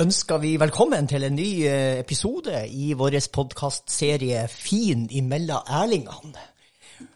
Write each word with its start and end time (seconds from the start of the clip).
ønsker 0.00 0.38
vi 0.42 0.54
velkommen 0.60 1.06
til 1.10 1.24
en 1.26 1.34
ny 1.36 1.48
eh, 1.68 1.98
episode 2.00 2.62
i 2.70 2.92
vår 2.98 3.16
podkastserie 3.32 4.46
Fin 4.50 5.08
imellom 5.10 5.68
ærlingene. 5.68 6.48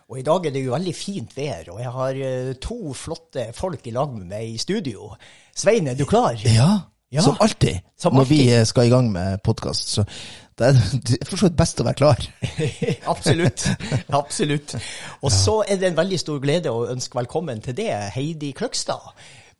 Og 0.08 0.18
I 0.20 0.24
dag 0.26 0.46
er 0.46 0.54
det 0.54 0.62
jo 0.64 0.74
veldig 0.74 0.94
fint 0.94 1.32
vær, 1.36 1.70
og 1.72 1.80
jeg 1.82 1.92
har 1.94 2.18
eh, 2.28 2.50
to 2.62 2.92
flotte 2.94 3.48
folk 3.56 3.86
i 3.86 3.94
lag 3.94 4.12
med 4.14 4.28
meg 4.30 4.52
i 4.54 4.58
studio. 4.62 5.12
Svein, 5.56 5.88
er 5.90 5.94
du 5.98 6.04
klar? 6.06 6.36
Ja, 6.44 6.80
Ja. 7.12 7.22
som 7.22 7.36
alltid 7.40 7.78
Som 7.96 8.14
når 8.14 8.20
alltid. 8.24 8.36
vi 8.36 8.52
eh, 8.54 8.64
skal 8.66 8.86
i 8.86 8.90
gang 8.90 9.12
med 9.12 9.38
podkast. 9.44 9.88
Så 9.88 10.04
det 10.58 10.66
er 10.72 11.24
for 11.28 11.36
så 11.36 11.46
vidt 11.46 11.56
best 11.58 11.80
å 11.80 11.84
være 11.86 11.94
klar. 12.00 12.26
Absolutt. 13.12 13.66
Absolutt. 14.08 14.74
Og 15.22 15.32
så 15.32 15.62
er 15.68 15.76
det 15.76 15.90
en 15.92 15.96
veldig 16.00 16.18
stor 16.18 16.40
glede 16.42 16.72
å 16.72 16.86
ønske 16.90 17.18
velkommen 17.18 17.60
til 17.62 17.76
det, 17.78 17.90
Heidi 18.16 18.52
Kløgstad, 18.56 19.12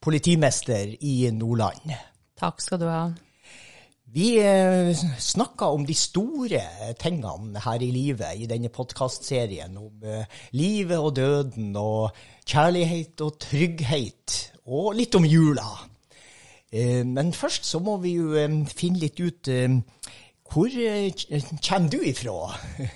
politimester 0.02 0.94
i 1.00 1.30
Nordland. 1.32 1.92
Takk 2.36 2.60
skal 2.60 2.82
du 2.82 2.88
ha. 2.90 3.06
Vi 4.16 4.36
eh, 4.38 4.96
snakker 5.18 5.74
om 5.74 5.82
de 5.86 5.94
store 5.96 6.60
tingene 7.00 7.60
her 7.64 7.82
i 7.82 7.90
livet 7.90 8.38
i 8.38 8.46
denne 8.48 8.70
podkastserien. 8.72 9.74
Om 9.76 10.04
eh, 10.06 10.38
livet 10.56 11.00
og 11.02 11.16
døden 11.16 11.74
og 11.76 12.16
kjærlighet 12.46 13.20
og 13.26 13.38
trygghet, 13.42 14.36
og 14.70 14.94
litt 14.96 15.16
om 15.18 15.26
jula. 15.26 15.66
Eh, 16.70 17.02
men 17.04 17.34
først 17.36 17.66
så 17.66 17.80
må 17.82 17.96
vi 18.04 18.14
jo 18.20 18.46
finne 18.70 19.02
litt 19.02 19.20
ut 19.20 19.50
hvor 20.46 20.70
kommer 21.66 21.88
du 21.90 21.98
ifra? 22.06 22.36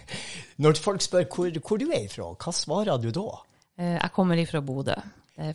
Når 0.63 0.79
folk 0.79 1.03
spør 1.03 1.27
hvor, 1.27 1.57
hvor 1.67 1.81
du 1.81 1.89
er 1.91 2.05
ifra, 2.07 2.29
hva 2.39 2.55
svarer 2.55 3.01
du 3.03 3.11
da? 3.11 3.27
Jeg 3.81 4.13
kommer 4.15 4.39
ifra 4.39 4.61
Bodø. 4.63 4.95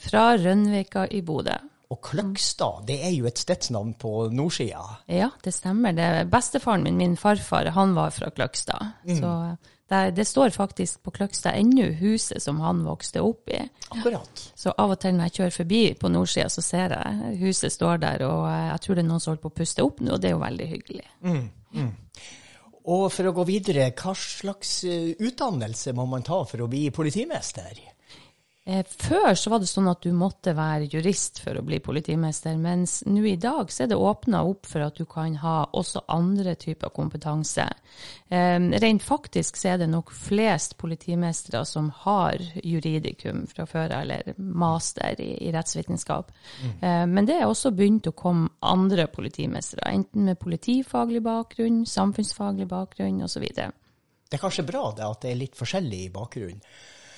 Fra 0.01 0.33
Rønvika 0.41 1.05
i 1.13 1.21
Bodø. 1.23 1.55
Og 1.95 2.01
Kløgstad, 2.03 2.83
det 2.89 2.97
er 3.07 3.13
jo 3.15 3.29
et 3.29 3.39
stedsnavn 3.39 3.93
på 3.99 4.27
nordsida. 4.35 4.83
Ja, 5.07 5.29
det 5.43 5.53
stemmer. 5.55 5.95
Det, 5.95 6.27
bestefaren 6.31 6.83
min, 6.83 6.97
min 6.99 7.15
farfar, 7.19 7.71
han 7.71 7.95
var 7.95 8.11
fra 8.11 8.31
Kløgstad. 8.35 8.91
Så 9.07 9.31
eh, 9.31 10.11
det, 10.11 10.25
står 10.25 10.49
faktisk 10.49 11.03
på 11.03 11.13
Kløgstad 11.15 11.55
ennå 11.55 11.87
huset 12.01 12.43
som 12.43 12.59
han 12.59 12.83
vokste 12.83 13.23
opp 13.23 13.49
i. 13.53 13.61
Akkurat. 13.95 14.43
Så 14.55 14.73
av 14.75 14.95
og 14.95 14.99
til 14.99 15.15
når 15.15 15.29
jeg 15.29 15.37
kjører 15.39 15.57
forbi 15.61 15.83
på 16.01 16.11
nordsida, 16.11 16.49
så 16.51 16.65
ser 16.65 16.97
jeg 16.97 17.39
huset 17.45 17.73
står 17.73 18.03
der, 18.03 18.25
og 18.27 18.43
jeg 18.49 18.81
tror 18.83 18.97
det 18.97 19.05
er 19.05 19.09
noen 19.13 19.23
som 19.23 19.31
holder 19.31 19.45
på 19.45 19.53
å 19.53 19.59
puste 19.61 19.85
opp 19.85 20.03
nå, 20.03 20.17
og 20.17 20.23
det 20.23 20.31
er 20.31 20.35
jo 20.35 20.43
veldig 20.43 20.69
hyggelig. 20.73 21.07
Og 22.85 23.07
for 23.09 23.29
å 23.29 23.33
gå 23.33 23.47
videre, 23.47 23.87
hva 23.97 24.11
slags 24.19 24.77
eh, 24.85 25.13
utdannelse 25.17 25.95
må 25.97 26.05
man 26.09 26.25
ta 26.25 26.43
for 26.45 26.65
å 26.65 26.69
bli 26.69 26.89
politimester? 26.93 27.94
Eh, 28.65 28.85
Før 28.89 29.35
så 29.37 29.51
var 29.53 29.61
det 29.61 29.67
sånn 29.69 29.87
at 29.91 30.01
du 30.01 30.09
måtte 30.17 30.55
være 30.57 30.87
jurist 30.89 31.37
for 31.43 31.53
å 31.53 31.63
bli 31.65 31.77
politimester, 31.85 32.55
mens 32.57 33.03
nå 33.05 33.21
i 33.29 33.35
dag 33.37 33.69
så 33.69 33.83
er 33.85 33.91
det 33.91 33.99
åpna 34.01 34.41
opp 34.49 34.65
for 34.65 34.81
at 34.81 34.97
du 34.97 35.05
kan 35.05 35.35
ha 35.43 35.67
også 35.69 36.01
andre 36.09 36.55
typer 36.57 36.89
kompetanse. 36.95 37.67
Eh, 38.33 38.57
Rent 38.81 39.05
faktisk 39.05 39.59
så 39.61 39.75
er 39.75 39.83
det 39.83 39.89
nok 39.91 40.09
flest 40.17 40.77
politimestere 40.81 41.61
som 41.69 41.91
har 42.05 42.41
juridikum 42.63 43.45
fra 43.51 43.67
før, 43.69 43.93
eller 43.99 44.33
master 44.37 45.21
i, 45.21 45.29
i 45.45 45.53
rettsvitenskap. 45.53 46.33
Mm. 46.63 47.13
Men 47.13 47.27
det 47.29 47.37
er 47.37 47.45
også 47.45 47.71
begynt 47.75 48.09
å 48.09 48.15
komme 48.17 48.49
andre 48.65 49.05
politimestere, 49.11 49.85
enten 49.93 50.25
med 50.25 50.39
politifaglig 50.41 51.21
bakgrunn, 51.25 51.83
samfunnsfaglig 51.89 52.67
bakgrunn 52.71 53.21
osv. 53.25 53.45
Det 53.45 54.37
er 54.37 54.41
kanskje 54.41 54.65
bra 54.67 54.89
det 54.97 55.05
at 55.05 55.21
det 55.21 55.31
er 55.31 55.41
litt 55.43 55.57
forskjellig 55.57 56.03
bakgrunn. 56.15 56.61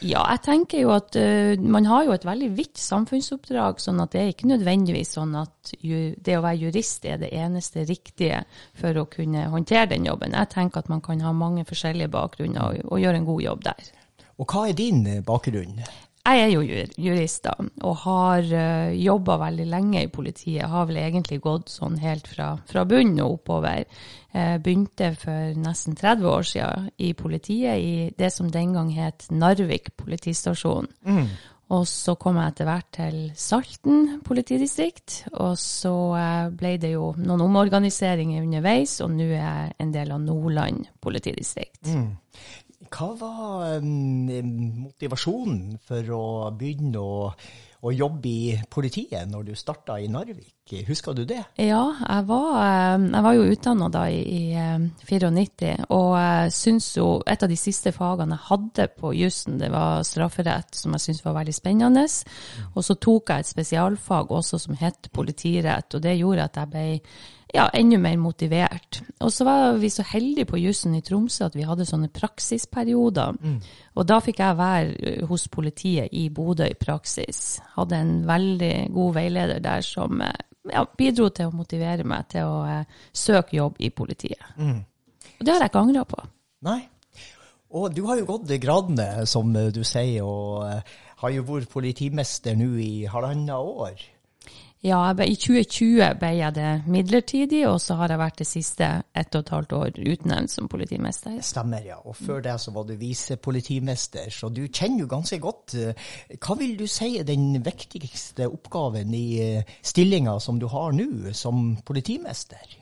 Ja, 0.05 0.21
jeg 0.29 0.41
tenker 0.45 0.81
jo 0.83 0.91
at 0.93 1.15
uh, 1.17 1.57
man 1.57 1.87
har 1.89 2.03
jo 2.05 2.13
et 2.13 2.25
veldig 2.27 2.51
vidt 2.57 2.77
samfunnsoppdrag, 2.77 3.79
sånn 3.81 4.01
at 4.03 4.13
det 4.13 4.21
er 4.21 4.33
ikke 4.33 4.49
nødvendigvis 4.51 5.15
sånn 5.17 5.33
at 5.39 5.71
ju, 5.81 6.11
det 6.21 6.35
å 6.37 6.43
være 6.45 6.67
jurist 6.67 7.07
er 7.09 7.17
det 7.21 7.31
eneste 7.33 7.85
riktige 7.89 8.43
for 8.77 8.97
å 9.01 9.07
kunne 9.09 9.47
håndtere 9.53 9.89
den 9.95 10.05
jobben. 10.05 10.37
Jeg 10.37 10.53
tenker 10.53 10.83
at 10.83 10.91
man 10.93 11.01
kan 11.01 11.23
ha 11.25 11.33
mange 11.33 11.65
forskjellige 11.65 12.13
bakgrunner 12.13 12.69
og, 12.69 12.91
og 12.91 13.01
gjøre 13.01 13.23
en 13.23 13.29
god 13.31 13.45
jobb 13.47 13.65
der. 13.71 13.89
Og 14.37 14.53
hva 14.53 14.67
er 14.69 14.77
din 14.77 15.01
eh, 15.09 15.23
bakgrunn? 15.25 15.81
Jeg 16.27 16.43
er 16.43 16.49
jo 16.51 16.63
jurist 16.99 17.45
da, 17.45 17.53
og 17.87 17.99
har 18.03 18.49
uh, 18.51 18.91
jobba 18.91 19.37
veldig 19.45 19.67
lenge 19.71 20.03
i 20.03 20.11
politiet. 20.11 20.67
Har 20.67 20.89
vel 20.89 20.99
egentlig 20.99 21.39
gått 21.45 21.71
sånn 21.71 21.95
helt 22.01 22.27
fra, 22.27 22.49
fra 22.67 22.83
bunnen 22.89 23.21
og 23.23 23.37
oppover. 23.37 23.85
Jeg 24.35 24.61
begynte 24.65 25.13
for 25.17 25.55
nesten 25.57 25.95
30 25.95 26.27
år 26.27 26.47
siden 26.49 26.89
i 26.99 27.13
politiet, 27.17 27.79
i 27.79 28.09
det 28.19 28.33
som 28.35 28.51
den 28.51 28.75
gang 28.75 28.91
het 28.97 29.29
Narvik 29.31 29.93
politistasjon. 29.95 30.91
Og 31.75 31.83
så 31.89 32.15
kom 32.15 32.37
jeg 32.39 32.53
etter 32.53 32.67
hvert 32.69 32.87
til 32.95 33.15
Salten 33.35 34.21
politidistrikt, 34.23 35.17
og 35.35 35.57
så 35.59 35.95
eh, 36.15 36.45
ble 36.55 36.77
det 36.79 36.93
jo 36.93 37.09
noen 37.19 37.43
omorganiseringer 37.43 38.45
underveis, 38.45 38.99
og 39.03 39.11
nå 39.17 39.27
er 39.27 39.41
jeg 39.41 39.73
en 39.83 39.91
del 39.95 40.13
av 40.15 40.21
Nordland 40.23 40.87
politidistrikt. 41.03 41.91
Hva 42.77 43.07
var 43.17 43.79
mm, 43.81 44.49
motivasjonen 44.83 45.79
for 45.81 46.11
å 46.13 46.25
begynne 46.53 47.01
å, 47.01 47.31
å 47.81 47.93
jobbe 47.93 48.29
i 48.29 48.57
politiet 48.69 49.25
når 49.31 49.47
du 49.47 49.55
starta 49.57 49.95
i 49.97 50.05
Narvik? 50.13 50.53
Husker 50.85 51.15
du 51.17 51.23
det? 51.25 51.39
Ja, 51.57 51.81
jeg 51.97 52.25
var, 52.29 52.49
eh, 52.61 53.07
jeg 53.07 53.25
var 53.25 53.33
jo 53.33 53.47
utdanna 53.49 53.87
da 53.89 54.03
i, 54.13 54.19
i 54.21 54.41
eh, 54.53 54.85
94, 55.09 55.87
og 55.95 56.11
jeg 56.19 56.53
syns 56.53 56.91
jo 56.99 57.07
et 57.25 57.45
av 57.47 57.49
de 57.49 57.57
siste 57.57 57.93
fagene 57.95 58.37
jeg 58.37 58.47
hadde 58.51 58.87
på 58.99 59.13
jussen, 59.17 59.57
det 59.57 59.71
var 59.73 60.05
strafferett, 60.05 60.77
som 60.77 60.93
jeg 60.93 61.07
syntes 61.07 61.25
var 61.25 61.39
veldig 61.39 61.55
spennende. 61.57 62.05
Og 62.75 62.85
så 62.85 62.97
tok 63.01 63.33
jeg 63.33 63.41
et 63.41 63.51
spesialfag 63.55 64.37
også 64.37 64.61
som 64.67 64.77
het 64.77 65.09
politirett, 65.17 65.97
og 65.97 66.05
det 66.05 66.19
gjorde 66.19 66.45
at 66.45 66.61
jeg 66.61 66.73
ble 66.75 66.87
ja, 67.53 67.67
enda 67.73 67.97
mer 68.01 68.17
motivert. 68.19 69.01
Og 69.23 69.31
så 69.31 69.45
var 69.47 69.77
vi 69.79 69.89
så 69.89 70.03
heldige 70.03 70.49
på 70.49 70.59
jussen 70.59 70.95
i 70.97 71.01
Tromsø 71.05 71.45
at 71.47 71.55
vi 71.55 71.65
hadde 71.67 71.87
sånne 71.87 72.09
praksisperioder. 72.13 73.37
Og 73.95 74.07
da 74.07 74.19
fikk 74.23 74.41
jeg 74.43 74.59
være 74.59 74.97
eh, 74.99 75.23
hos 75.29 75.47
politiet 75.47 76.11
i 76.11 76.27
Bodø 76.29 76.67
i 76.67 76.77
praksis. 76.79 77.59
Hadde 77.77 78.01
en 78.01 78.13
veldig 78.27 78.73
god 78.93 79.13
veileder 79.13 79.63
der 79.63 79.81
som 79.85 80.21
eh, 80.21 80.35
ja, 80.73 80.83
bidro 80.97 81.29
til 81.29 81.49
å 81.49 81.55
motivere 81.55 82.03
meg 82.07 82.27
til 82.33 82.49
å 82.49 82.59
eh, 82.67 83.01
søke 83.13 83.57
jobb 83.57 83.79
i 83.79 83.89
politiet. 83.89 84.43
Og 85.37 85.45
det 85.45 85.53
har 85.53 85.63
jeg 85.63 85.71
ikke 85.71 85.85
angra 85.87 86.05
på. 86.09 86.21
Nei. 86.67 86.81
Og 87.77 87.91
du 87.91 88.05
har 88.07 88.15
jo 88.19 88.27
gått 88.29 88.51
gradene, 88.63 89.25
som 89.27 89.55
eh, 89.55 89.71
du 89.71 89.83
sier, 89.87 90.23
og 90.23 90.67
har 91.17 91.33
jo 91.33 91.47
vært 91.47 91.71
politimester 91.71 92.55
nå 92.59 92.75
i 92.81 93.07
halvannet 93.09 93.55
år. 93.55 94.05
Ja, 94.85 94.99
ble, 95.17 95.25
I 95.25 95.35
2020 95.35 96.19
ble 96.21 96.29
jeg 96.37 96.53
det 96.53 96.71
midlertidig, 96.85 97.63
og 97.65 97.79
så 97.81 97.95
har 97.97 98.13
jeg 98.13 98.21
vært 98.21 98.41
det 98.43 98.47
siste 98.47 98.89
ett 99.17 99.33
og 99.35 99.41
et 99.41 99.51
halvt 99.55 99.73
år 99.73 99.97
utnevnt 100.13 100.53
som 100.53 100.69
politimester. 100.69 101.39
Stemmer, 101.41 101.81
ja. 101.81 101.97
Og 102.05 102.15
før 102.15 102.43
det 102.45 102.53
så 102.61 102.73
var 102.75 102.85
du 102.85 102.93
visepolitimester, 102.99 104.29
så 104.29 104.51
du 104.53 104.67
kjenner 104.67 105.05
jo 105.05 105.09
ganske 105.11 105.39
godt. 105.41 105.75
eh, 105.81 106.09
Hva 106.37 106.57
vil 106.59 106.77
du 106.77 106.85
si 106.87 107.15
er 107.17 107.25
den 107.25 107.63
viktigste 107.65 108.49
oppgaven 108.51 109.13
i 109.17 109.25
eh, 109.41 109.77
stillinga 109.81 110.37
som 110.39 110.59
du 110.61 110.67
har 110.69 110.93
nå 110.93 111.33
som 111.33 111.77
politimester? 111.85 112.77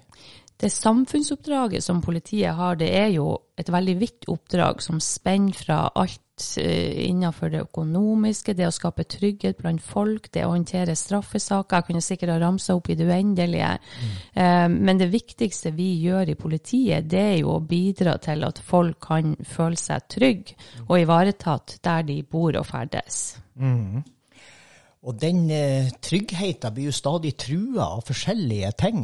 Det 0.60 0.72
samfunnsoppdraget 0.72 1.84
som 1.84 2.02
politiet 2.02 2.56
har, 2.56 2.76
det 2.80 2.92
er 2.96 3.10
jo 3.16 3.38
et 3.60 3.72
veldig 3.72 3.96
vidt 4.00 4.28
oppdrag 4.32 4.84
som 4.84 5.00
spenner 5.04 5.56
fra 5.56 5.80
alt 5.96 6.22
eh, 6.62 7.06
innenfor 7.08 7.52
det 7.54 7.62
økonomiske, 7.66 8.56
det 8.58 8.68
å 8.68 8.74
skape 8.74 9.06
trygghet 9.10 9.60
blant 9.62 9.84
folk, 9.84 10.32
det 10.34 10.46
å 10.46 10.54
håndtere 10.54 10.98
straffesaker. 11.00 11.78
Jeg 11.78 11.88
kunne 11.90 12.04
sikkert 12.06 12.34
ha 12.36 12.40
ramsa 12.44 12.76
opp 12.76 12.90
i 12.90 12.98
det 13.00 13.08
uendelige. 13.08 13.72
Mm. 14.36 14.76
Men 14.86 15.00
det 15.00 15.12
viktigste 15.14 15.72
vi 15.76 15.92
gjør 16.04 16.34
i 16.34 16.40
politiet, 16.40 17.08
det 17.10 17.22
er 17.22 17.38
jo 17.40 17.56
å 17.56 17.64
bidra 17.64 18.18
til 18.24 18.44
at 18.48 18.60
folk 18.64 19.00
kan 19.08 19.36
føle 19.48 19.80
seg 19.80 20.10
trygge 20.12 20.58
og 20.88 21.00
ivaretatt 21.00 21.80
der 21.86 22.06
de 22.08 22.20
bor 22.24 22.56
og 22.60 22.68
ferdes. 22.68 23.24
Og 25.06 25.18
den 25.22 25.50
eh, 25.54 25.92
tryggheten 26.02 26.74
blir 26.74 26.90
jo 26.90 26.96
stadig 26.96 27.36
trua 27.38 27.92
av 27.98 28.06
forskjellige 28.08 28.72
ting. 28.82 29.04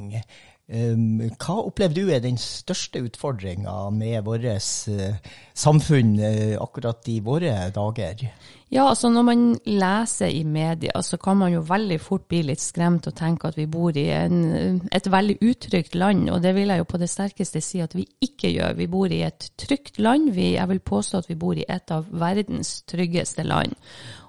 Hva 0.71 1.57
opplever 1.65 1.95
du 1.97 2.11
er 2.13 2.21
den 2.23 2.37
største 2.39 3.01
utfordringa 3.03 3.89
med 3.91 4.21
vårt 4.23 4.45
eh, 4.47 5.17
samfunn 5.57 6.13
eh, 6.23 6.55
akkurat 6.61 7.07
i 7.11 7.19
våre 7.19 7.55
dager? 7.75 8.23
Ja, 8.71 8.85
altså 8.87 9.09
når 9.11 9.25
man 9.27 9.41
leser 9.67 10.31
i 10.31 10.45
media, 10.47 11.01
så 11.03 11.17
kan 11.19 11.41
man 11.41 11.51
jo 11.51 11.59
veldig 11.67 11.97
fort 11.99 12.29
bli 12.31 12.39
litt 12.47 12.63
skremt 12.63 13.09
og 13.09 13.17
tenke 13.19 13.49
at 13.49 13.57
vi 13.59 13.65
bor 13.67 13.97
i 13.99 14.05
en, 14.15 14.79
et 14.95 15.11
veldig 15.11 15.41
utrygt 15.43 15.97
land, 15.99 16.29
og 16.31 16.39
det 16.45 16.55
vil 16.55 16.71
jeg 16.71 16.79
jo 16.79 16.87
på 16.87 17.01
det 17.01 17.11
sterkeste 17.11 17.59
si 17.59 17.83
at 17.83 17.97
vi 17.97 18.07
ikke 18.23 18.53
gjør. 18.53 18.77
Vi 18.79 18.87
bor 18.87 19.11
i 19.11 19.25
et 19.27 19.49
trygt 19.59 19.99
land. 19.99 20.31
Vi, 20.37 20.53
jeg 20.55 20.71
vil 20.71 20.79
påstå 20.87 21.19
at 21.19 21.27
vi 21.27 21.35
bor 21.35 21.59
i 21.59 21.67
et 21.67 21.91
av 21.91 22.07
verdens 22.15 22.77
tryggeste 22.87 23.43
land. 23.43 23.75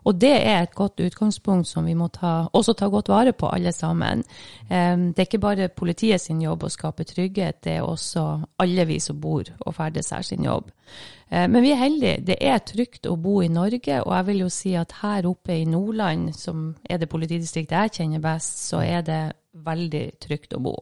Og 0.05 0.19
det 0.21 0.33
er 0.35 0.63
et 0.63 0.75
godt 0.75 1.01
utgangspunkt 1.01 1.69
som 1.69 1.87
vi 1.87 1.95
må 1.95 2.09
ta, 2.13 2.49
også 2.53 2.75
ta 2.79 2.89
godt 2.91 3.11
vare 3.13 3.33
på, 3.33 3.49
alle 3.49 3.73
sammen. 3.73 4.25
Det 4.69 5.19
er 5.19 5.27
ikke 5.29 5.39
bare 5.43 5.69
politiet 5.69 6.21
sin 6.21 6.41
jobb 6.43 6.67
å 6.67 6.71
skape 6.73 7.07
trygghet, 7.07 7.61
det 7.65 7.77
er 7.79 7.87
også 7.87 8.25
alle 8.63 8.87
vi 8.89 8.99
som 9.03 9.21
bor 9.23 9.47
og 9.61 9.77
ferdes 9.77 10.11
her 10.11 10.27
sin 10.27 10.45
jobb. 10.47 10.73
Men 11.31 11.63
vi 11.63 11.71
er 11.73 11.81
heldige. 11.81 12.25
Det 12.27 12.37
er 12.41 12.59
trygt 12.67 13.07
å 13.09 13.15
bo 13.17 13.39
i 13.43 13.49
Norge, 13.49 14.01
og 14.03 14.11
jeg 14.17 14.27
vil 14.27 14.43
jo 14.43 14.51
si 14.53 14.75
at 14.77 14.99
her 15.01 15.29
oppe 15.31 15.55
i 15.61 15.69
Nordland, 15.69 16.33
som 16.37 16.73
er 16.85 16.99
det 17.01 17.09
politidistriktet 17.13 17.79
jeg 17.79 17.95
kjenner 18.01 18.25
best, 18.27 18.67
så 18.69 18.83
er 18.85 19.07
det 19.07 19.23
veldig 19.65 20.05
trygt 20.21 20.59
å 20.59 20.61
bo. 20.67 20.77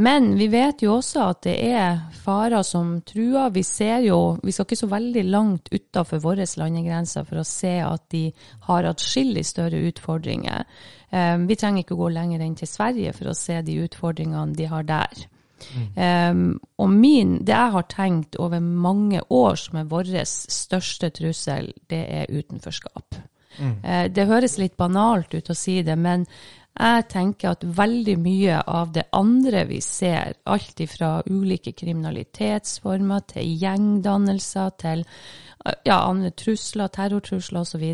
Men 0.00 0.32
vi 0.38 0.46
vet 0.48 0.82
jo 0.82 0.94
også 0.96 1.24
at 1.32 1.42
det 1.44 1.56
er 1.68 1.98
farer 2.22 2.62
som 2.66 2.94
truer. 3.06 3.50
Vi 3.52 3.62
ser 3.66 4.04
jo, 4.06 4.38
vi 4.42 4.54
skal 4.54 4.66
ikke 4.66 4.80
så 4.80 4.88
veldig 4.90 5.24
langt 5.28 5.68
utafor 5.72 6.22
våre 6.24 6.46
landegrenser 6.48 7.26
for 7.28 7.42
å 7.42 7.46
se 7.46 7.74
at 7.84 8.06
de 8.14 8.30
har 8.68 8.88
atskillig 8.88 9.44
større 9.46 9.82
utfordringer. 9.90 10.64
Um, 11.10 11.46
vi 11.50 11.58
trenger 11.58 11.84
ikke 11.84 11.96
å 11.98 12.04
gå 12.04 12.12
lenger 12.14 12.44
enn 12.44 12.56
til 12.58 12.70
Sverige 12.70 13.12
for 13.16 13.32
å 13.32 13.36
se 13.36 13.58
de 13.66 13.80
utfordringene 13.84 14.56
de 14.56 14.70
har 14.70 14.86
der. 14.88 15.26
Um, 15.92 16.54
og 16.80 16.88
min, 16.94 17.34
det 17.44 17.52
jeg 17.52 17.72
har 17.74 17.88
tenkt 17.92 18.38
over 18.40 18.62
mange 18.64 19.20
år 19.28 19.58
som 19.60 19.82
er 19.82 19.90
vår 19.90 20.14
største 20.24 21.10
trussel, 21.12 21.74
det 21.92 22.00
er 22.08 22.32
utenforskap. 22.32 23.20
Uh, 23.60 24.06
det 24.08 24.28
høres 24.30 24.56
litt 24.60 24.78
banalt 24.80 25.34
ut 25.34 25.50
å 25.50 25.58
si 25.58 25.80
det, 25.84 25.98
men 25.98 26.24
jeg 26.78 27.06
tenker 27.10 27.50
at 27.50 27.64
veldig 27.76 28.16
mye 28.22 28.60
av 28.70 28.92
det 28.94 29.06
andre 29.16 29.64
vi 29.68 29.80
ser, 29.84 30.36
alt 30.48 30.80
ifra 30.80 31.20
ulike 31.28 31.72
kriminalitetsformer 31.76 33.24
til 33.34 33.56
gjengdannelser 33.60 34.76
til 34.80 35.04
ja, 35.84 35.98
andre 35.98 36.30
trusler, 36.30 36.88
terrortrusler 36.88 37.66
osv., 37.66 37.88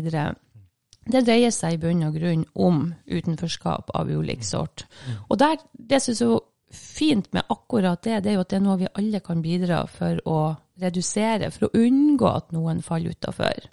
det 1.07 1.23
dreier 1.23 1.53
seg 1.55 1.77
i 1.77 1.79
bunn 1.79 2.03
og 2.03 2.17
grunn 2.19 2.43
om 2.59 2.81
utenforskap 3.07 3.93
av 3.95 4.09
ulik 4.11 4.43
sort. 4.43 4.83
Og 5.29 5.39
der, 5.39 5.55
det 5.71 6.01
synes 6.03 6.21
jeg 6.21 6.39
fint 6.71 7.29
med 7.33 7.47
akkurat 7.47 8.01
det, 8.03 8.23
det 8.23 8.31
er 8.31 8.35
jo 8.35 8.43
at 8.43 8.51
det 8.51 8.57
er 8.57 8.65
noe 8.65 8.79
vi 8.81 8.89
alle 8.99 9.21
kan 9.23 9.43
bidra 9.43 9.85
for 9.87 10.19
å 10.27 10.39
redusere, 10.81 11.47
for 11.51 11.67
å 11.67 11.79
unngå 11.79 12.27
at 12.27 12.51
noen 12.55 12.83
faller 12.83 13.15
utafor. 13.15 13.69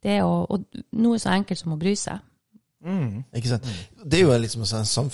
Det 0.00 0.16
er 0.16 0.24
å, 0.24 0.46
og 0.48 0.64
noe 0.96 1.20
så 1.20 1.34
enkelt 1.34 1.60
som 1.60 1.76
å 1.76 1.80
bry 1.80 1.92
seg. 1.98 2.24
Mm. 2.80 3.24
Ikke 3.36 3.48
sant? 3.48 3.66
Det 4.04 4.20
er 4.20 4.24
jo 4.24 4.38
liksom 4.40 4.64
en 4.64 4.88
sånn 4.88 5.10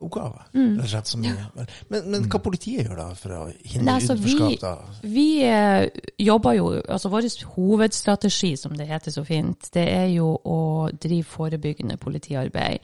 samfunnsoppgave. 0.00 0.42
Mm. 0.54 0.76
rett 0.76 0.84
og 0.84 0.88
slett. 0.90 1.06
Som 1.06 1.20
mye. 1.20 1.66
Men, 1.90 2.10
men 2.10 2.22
hva 2.30 2.38
politiet 2.42 2.86
gjør 2.86 2.96
da 2.96 3.08
for 3.14 3.30
å 3.30 3.52
hindre 3.64 3.94
altså, 3.94 4.14
vi- 4.16 4.34
utenforskap? 4.34 4.60
da? 4.60 5.00
Vi 5.02 5.42
eh, 5.44 5.88
jobber 6.18 6.52
jo 6.56 6.66
Altså 6.88 7.08
vår 7.10 7.28
hovedstrategi, 7.56 8.56
som 8.56 8.72
det 8.76 8.86
heter 8.88 9.10
så 9.10 9.24
fint, 9.24 9.70
det 9.74 9.86
er 9.88 10.06
jo 10.14 10.38
å 10.44 10.90
drive 10.92 11.24
forebyggende 11.24 11.96
politiarbeid. 12.00 12.78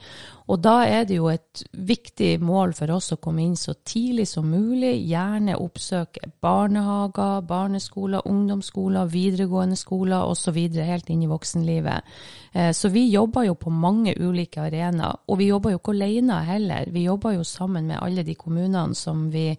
Og 0.47 0.61
da 0.63 0.85
er 0.87 1.03
det 1.03 1.17
jo 1.17 1.27
et 1.27 1.63
viktig 1.73 2.39
mål 2.39 2.73
for 2.73 2.91
oss 2.95 3.11
å 3.11 3.17
komme 3.19 3.41
inn 3.43 3.55
så 3.59 3.73
tidlig 3.83 4.27
som 4.27 4.45
mulig. 4.47 4.93
Gjerne 5.09 5.57
oppsøke 5.59 6.29
barnehager, 6.41 7.41
barneskoler, 7.47 8.21
ungdomsskoler, 8.25 9.09
videregående 9.11 9.75
skoler 9.75 10.23
osv. 10.29 10.55
helt 10.77 11.09
inn 11.09 11.23
i 11.23 11.27
voksenlivet. 11.27 12.01
Eh, 12.53 12.71
Så 12.71 12.89
vi 12.89 13.09
jobber 13.11 13.43
jo 13.45 13.55
på 13.55 13.69
mange 13.69 14.13
ulike 14.19 14.61
arenaer. 14.61 15.19
Og 15.27 15.37
vi 15.37 15.47
jobber 15.49 15.71
jo 15.71 15.77
ikke 15.81 15.91
alene 15.97 16.39
heller. 16.45 16.85
Vi 16.91 17.03
jobber 17.07 17.37
jo 17.37 17.45
sammen 17.47 17.87
med 17.89 18.01
alle 18.01 18.25
de 18.27 18.35
kommunene 18.37 18.95
som 18.95 19.27
vi 19.33 19.49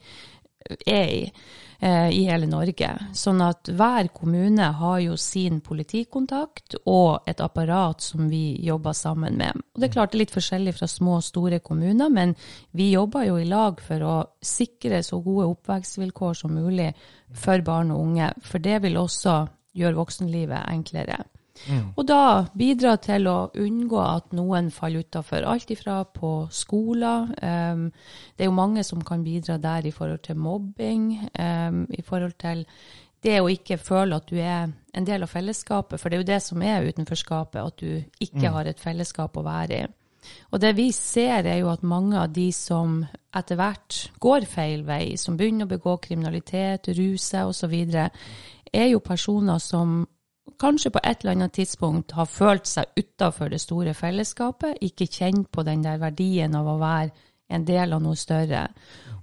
er 0.87 1.09
i, 1.09 1.33
eh, 1.79 2.11
i 2.11 2.25
hele 2.25 2.47
Norge. 2.47 2.91
Sånn 3.15 3.41
at 3.45 3.71
hver 3.73 4.11
kommune 4.15 4.71
har 4.81 4.99
jo 5.01 5.17
sin 5.17 5.61
politikontakt 5.65 6.77
og 6.85 7.29
et 7.29 7.41
apparat 7.41 8.03
som 8.05 8.29
vi 8.29 8.59
jobber 8.67 8.97
sammen 8.97 9.39
med. 9.39 9.63
Og 9.75 9.81
det 9.81 9.89
er 9.89 9.95
klart 9.95 10.13
det 10.13 10.19
er 10.19 10.25
litt 10.25 10.37
forskjellig 10.37 10.75
fra 10.79 10.89
små 10.91 11.19
og 11.19 11.27
store 11.27 11.61
kommuner, 11.61 12.11
men 12.11 12.35
vi 12.73 12.91
jobber 12.93 13.29
jo 13.29 13.39
i 13.39 13.49
lag 13.49 13.81
for 13.81 14.05
å 14.05 14.17
sikre 14.43 15.03
så 15.03 15.23
gode 15.23 15.49
oppvekstvilkår 15.55 16.35
som 16.43 16.55
mulig 16.55 16.93
for 17.35 17.63
barn 17.63 17.93
og 17.95 18.05
unge, 18.09 18.33
for 18.43 18.59
det 18.59 18.83
vil 18.83 19.01
også 19.01 19.41
gjøre 19.79 20.01
voksenlivet 20.01 20.73
enklere. 20.73 21.23
Og 21.97 22.07
da 22.09 22.23
bidra 22.57 22.97
til 23.03 23.29
å 23.31 23.51
unngå 23.59 23.99
at 24.03 24.33
noen 24.37 24.71
faller 24.75 25.05
utafor. 25.07 25.47
Alt 25.49 25.73
ifra 25.75 26.01
på 26.05 26.33
skoler. 26.55 27.29
Um, 27.43 27.89
det 28.37 28.47
er 28.47 28.51
jo 28.51 28.57
mange 28.57 28.85
som 28.87 29.03
kan 29.05 29.25
bidra 29.27 29.59
der 29.63 29.89
i 29.89 29.95
forhold 29.95 30.23
til 30.27 30.39
mobbing. 30.41 31.11
Um, 31.39 31.87
I 31.91 32.03
forhold 32.03 32.39
til 32.41 32.65
det 33.25 33.41
å 33.43 33.51
ikke 33.51 33.81
føle 33.83 34.17
at 34.17 34.29
du 34.31 34.39
er 34.39 34.69
en 34.69 35.07
del 35.07 35.25
av 35.27 35.33
fellesskapet. 35.33 36.01
For 36.01 36.09
det 36.09 36.19
er 36.19 36.23
jo 36.23 36.33
det 36.33 36.43
som 36.45 36.63
er 36.63 36.87
utenforskapet, 36.87 37.63
at 37.63 37.81
du 37.83 38.25
ikke 38.25 38.53
har 38.55 38.71
et 38.71 38.81
fellesskap 38.81 39.37
å 39.37 39.47
være 39.47 39.81
i. 39.83 39.87
Og 40.53 40.61
det 40.61 40.75
vi 40.77 40.91
ser, 40.93 41.47
er 41.47 41.61
jo 41.61 41.71
at 41.73 41.87
mange 41.87 42.19
av 42.19 42.33
de 42.35 42.51
som 42.53 43.01
etter 43.37 43.59
hvert 43.59 43.99
går 44.21 44.47
feil 44.51 44.85
vei, 44.85 45.17
som 45.21 45.37
begynner 45.39 45.69
å 45.69 45.73
begå 45.73 45.97
kriminalitet, 46.05 46.91
ruse 46.99 47.45
osv., 47.49 47.75
er 48.69 48.91
jo 48.91 49.01
personer 49.01 49.63
som 49.63 50.03
kanskje 50.61 50.93
på 50.95 51.03
et 51.05 51.23
eller 51.23 51.37
annet 51.37 51.57
tidspunkt 51.59 52.15
har 52.17 52.29
følt 52.31 52.67
seg 52.67 52.93
utafor 52.97 53.53
det 53.53 53.61
store 53.61 53.95
fellesskapet, 53.95 54.79
ikke 54.81 55.07
kjent 55.07 55.51
på 55.53 55.65
den 55.67 55.83
der 55.85 56.01
verdien 56.03 56.55
av 56.59 56.69
å 56.69 56.79
være 56.81 57.11
en 57.49 57.65
del 57.65 57.93
av 57.97 58.03
noe 58.05 58.17
større. 58.19 58.67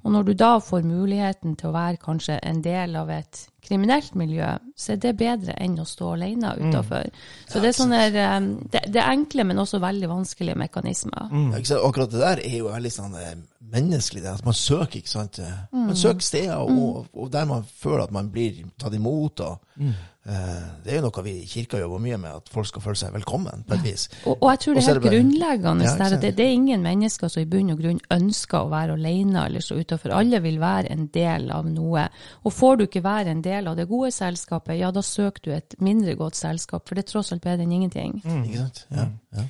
Og 0.06 0.14
når 0.14 0.24
du 0.28 0.32
da 0.38 0.52
får 0.62 0.86
muligheten 0.86 1.56
til 1.58 1.70
å 1.70 1.76
være 1.76 2.02
kanskje 2.02 2.38
en 2.46 2.62
del 2.66 2.96
av 2.98 3.10
et 3.14 3.40
kriminelt 3.66 4.14
miljø, 4.18 4.52
så 4.78 4.94
er 4.94 5.00
det 5.02 5.16
bedre 5.18 5.56
enn 5.62 5.80
å 5.82 5.86
stå 5.90 6.12
alene 6.14 6.52
utafor. 6.60 7.10
Så 7.50 7.62
det 7.62 7.72
er 7.72 7.78
sånne 7.78 8.02
eh, 8.12 8.36
det, 8.74 8.84
det 8.94 9.02
er 9.02 9.14
enkle, 9.14 9.48
men 9.50 9.62
også 9.62 9.82
veldig 9.82 10.10
vanskelige 10.12 10.58
mekanismer. 10.62 11.30
Ja, 11.32 11.58
ikke 11.58 11.72
sant? 11.72 11.86
Akkurat 11.90 12.14
det 12.14 12.22
der 12.22 12.44
er 12.46 12.58
jo 12.60 12.70
veldig 12.70 12.94
sånn 12.94 13.18
eh, 13.22 13.32
menneskelig. 13.74 14.26
Det, 14.26 14.36
at 14.42 14.46
man 14.46 14.58
søker, 14.58 15.00
ikke 15.02 15.14
sant. 15.16 15.42
Man 15.74 15.98
søker 15.98 16.26
steder, 16.26 16.62
og, 16.62 17.08
og 17.14 17.32
der 17.34 17.50
man 17.50 17.66
føler 17.66 18.06
at 18.06 18.14
man 18.14 18.30
blir 18.34 18.62
tatt 18.82 18.94
imot. 18.98 19.42
Og, 19.46 19.82
eh, 19.82 20.04
det 20.26 20.90
er 20.90 20.96
jo 20.98 21.04
noe 21.06 21.24
vi 21.26 21.36
i 21.44 21.46
kirka 21.46 21.78
jobber 21.78 22.00
mye 22.02 22.18
med, 22.18 22.40
at 22.40 22.48
folk 22.50 22.66
skal 22.66 22.82
føle 22.82 22.98
seg 22.98 23.14
velkommen 23.14 23.66
på 23.68 23.76
et 23.76 23.84
vis. 23.86 24.06
Og, 24.24 24.40
og 24.40 24.48
jeg 24.50 24.62
tror 24.64 24.78
det 24.78 24.82
er 24.82 24.90
helt 24.90 25.04
grunnleggende 25.06 25.86
Ja, 25.86 25.92
der 26.00 26.16
at 26.18 26.24
det, 26.24 26.32
det 26.40 26.48
er 26.48 26.56
ingen 26.56 26.86
mennesker 26.86 27.30
som 27.30 27.44
i 27.44 27.50
bunn 27.50 27.70
og 27.76 27.84
grunn 27.84 28.02
ønsker 28.16 28.64
å 28.64 28.72
være 28.72 28.96
alene 28.98 29.44
eller 29.46 29.62
så 29.62 29.78
utenfor. 29.78 30.16
Alle 30.18 30.42
vil 30.42 30.58
være 30.64 30.90
en 30.96 31.06
del 31.14 31.52
av 31.54 31.70
noe. 31.70 32.08
Og 32.42 32.56
får 32.58 32.80
du 32.80 32.88
ikke 32.88 33.04
være 33.06 33.36
en 33.36 33.44
del 33.46 33.70
av 33.70 33.78
det 33.78 33.86
gode 33.92 34.10
selskapet, 34.16 34.80
ja, 34.80 34.90
da 34.96 35.06
søker 35.06 35.46
du 35.46 35.54
et 35.54 35.78
mindre 35.84 36.18
godt 36.18 36.40
selskap, 36.42 36.88
for 36.88 36.98
det 36.98 37.06
er 37.06 37.12
tross 37.14 37.30
alt 37.36 37.46
bedre 37.46 37.68
enn 37.68 37.78
ingenting. 37.78 38.18
Ikke 38.26 38.66
sant? 38.66 38.88
Ja, 38.96 39.12
ja. 39.38 39.48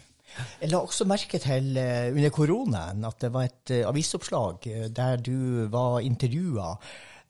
Jeg 0.61 0.71
la 0.71 0.81
også 0.83 1.05
merke 1.07 1.39
til 1.39 1.77
eh, 1.79 2.11
under 2.11 2.31
koronaen 2.33 3.05
at 3.07 3.21
det 3.23 3.31
var 3.31 3.47
et 3.47 3.71
eh, 3.71 3.85
avisoppslag 3.87 4.67
eh, 4.67 4.87
der 4.91 5.21
du 5.23 5.67
var 5.71 6.01
intervjua, 6.03 6.73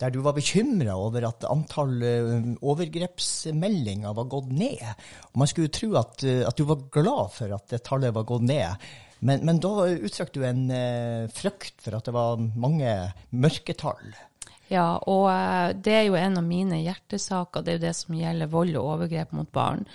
der 0.02 0.12
du 0.12 0.20
var 0.26 0.36
bekymra 0.36 0.98
over 1.00 1.28
at 1.30 1.46
antall 1.48 1.96
eh, 2.04 2.52
overgrepsmeldinger 2.60 4.16
var 4.18 4.30
gått 4.32 4.52
ned. 4.52 4.84
Og 5.32 5.42
man 5.44 5.52
skulle 5.52 5.74
tro 5.74 5.94
at, 6.02 6.24
eh, 6.28 6.44
at 6.48 6.60
du 6.60 6.66
var 6.68 6.86
glad 6.92 7.34
for 7.38 7.56
at 7.56 7.68
det 7.72 7.84
tallet 7.88 8.16
var 8.16 8.28
gått 8.28 8.48
ned. 8.50 8.88
Men, 9.26 9.46
men 9.48 9.62
da 9.64 9.88
uttrykte 9.96 10.42
du 10.42 10.48
en 10.48 10.68
eh, 10.74 11.32
frykt 11.34 11.80
for 11.86 11.96
at 11.98 12.08
det 12.08 12.16
var 12.16 12.42
mange 12.42 12.92
mørketall. 13.32 14.16
Ja, 14.68 14.98
og 14.98 15.30
det 15.86 15.94
er 15.94 16.08
jo 16.08 16.18
en 16.18 16.40
av 16.40 16.46
mine 16.46 16.80
hjertesaker, 16.82 17.62
det 17.62 17.72
er 17.72 17.78
jo 17.78 17.84
det 17.84 17.98
som 18.00 18.16
gjelder 18.18 18.50
vold 18.50 18.74
og 18.80 18.96
overgrep 18.96 19.36
mot 19.38 19.52
barn. 19.54 19.86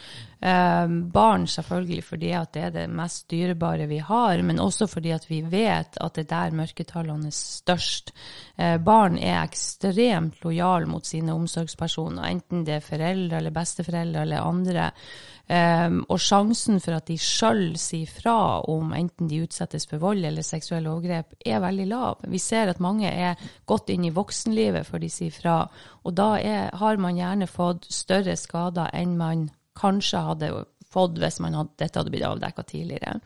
Eh, 0.40 0.87
barn 1.12 1.47
selvfølgelig 1.47 2.04
fordi 2.04 2.30
at 2.32 2.52
det 2.54 2.62
er 2.62 2.70
det 2.75 2.87
mest 2.88 3.26
dyrebare 3.30 3.87
vi 3.90 3.99
har, 4.00 4.40
men 4.42 4.61
også 4.62 4.87
fordi 4.88 5.12
at 5.12 5.26
vi 5.28 5.42
vet 5.44 5.99
at 6.00 6.14
det 6.16 6.25
er 6.25 6.30
der 6.30 6.56
mørketallene 6.62 7.28
er 7.28 7.37
størst. 7.37 8.14
Eh, 8.56 8.78
barn 8.80 9.18
er 9.18 9.42
ekstremt 9.42 10.40
lojale 10.44 10.88
mot 10.88 11.06
sine 11.06 11.35
omsorgspersoner, 11.37 12.25
enten 12.25 12.64
det 12.64 12.78
er 12.78 12.87
foreldre 12.87 13.37
eller 13.37 13.54
besteforeldre 13.54 14.25
eller 14.25 14.49
andre. 14.49 14.90
Um, 15.50 16.04
og 16.06 16.20
sjansen 16.23 16.76
for 16.78 16.94
at 16.94 17.09
de 17.09 17.16
sjøl 17.18 17.73
sier 17.80 18.06
fra 18.06 18.61
om 18.70 18.92
enten 18.94 19.26
de 19.26 19.40
utsettes 19.42 19.88
for 19.90 19.99
vold 19.99 20.23
eller 20.23 20.47
seksuelle 20.47 20.87
overgrep, 20.92 21.32
er 21.42 21.59
veldig 21.59 21.87
lav. 21.90 22.20
Vi 22.30 22.38
ser 22.38 22.70
at 22.70 22.78
mange 22.78 23.11
er 23.11 23.35
godt 23.66 23.90
inn 23.90 24.06
i 24.06 24.12
voksenlivet 24.14 24.87
før 24.87 25.02
de 25.02 25.11
sier 25.11 25.35
fra. 25.35 25.56
Og 26.06 26.14
da 26.14 26.37
er, 26.38 26.70
har 26.78 27.02
man 27.02 27.18
gjerne 27.18 27.50
fått 27.50 27.90
større 27.90 28.38
skader 28.38 28.94
enn 28.94 29.18
man 29.18 29.49
kanskje 29.75 30.19
hadde 30.19 30.50
fått 30.92 31.18
hvis 31.20 31.38
hadde, 31.40 31.68
dette 31.78 32.00
hadde 32.00 32.12
blitt 32.12 32.26
avdekka 32.26 32.64
tidligere. 32.66 33.18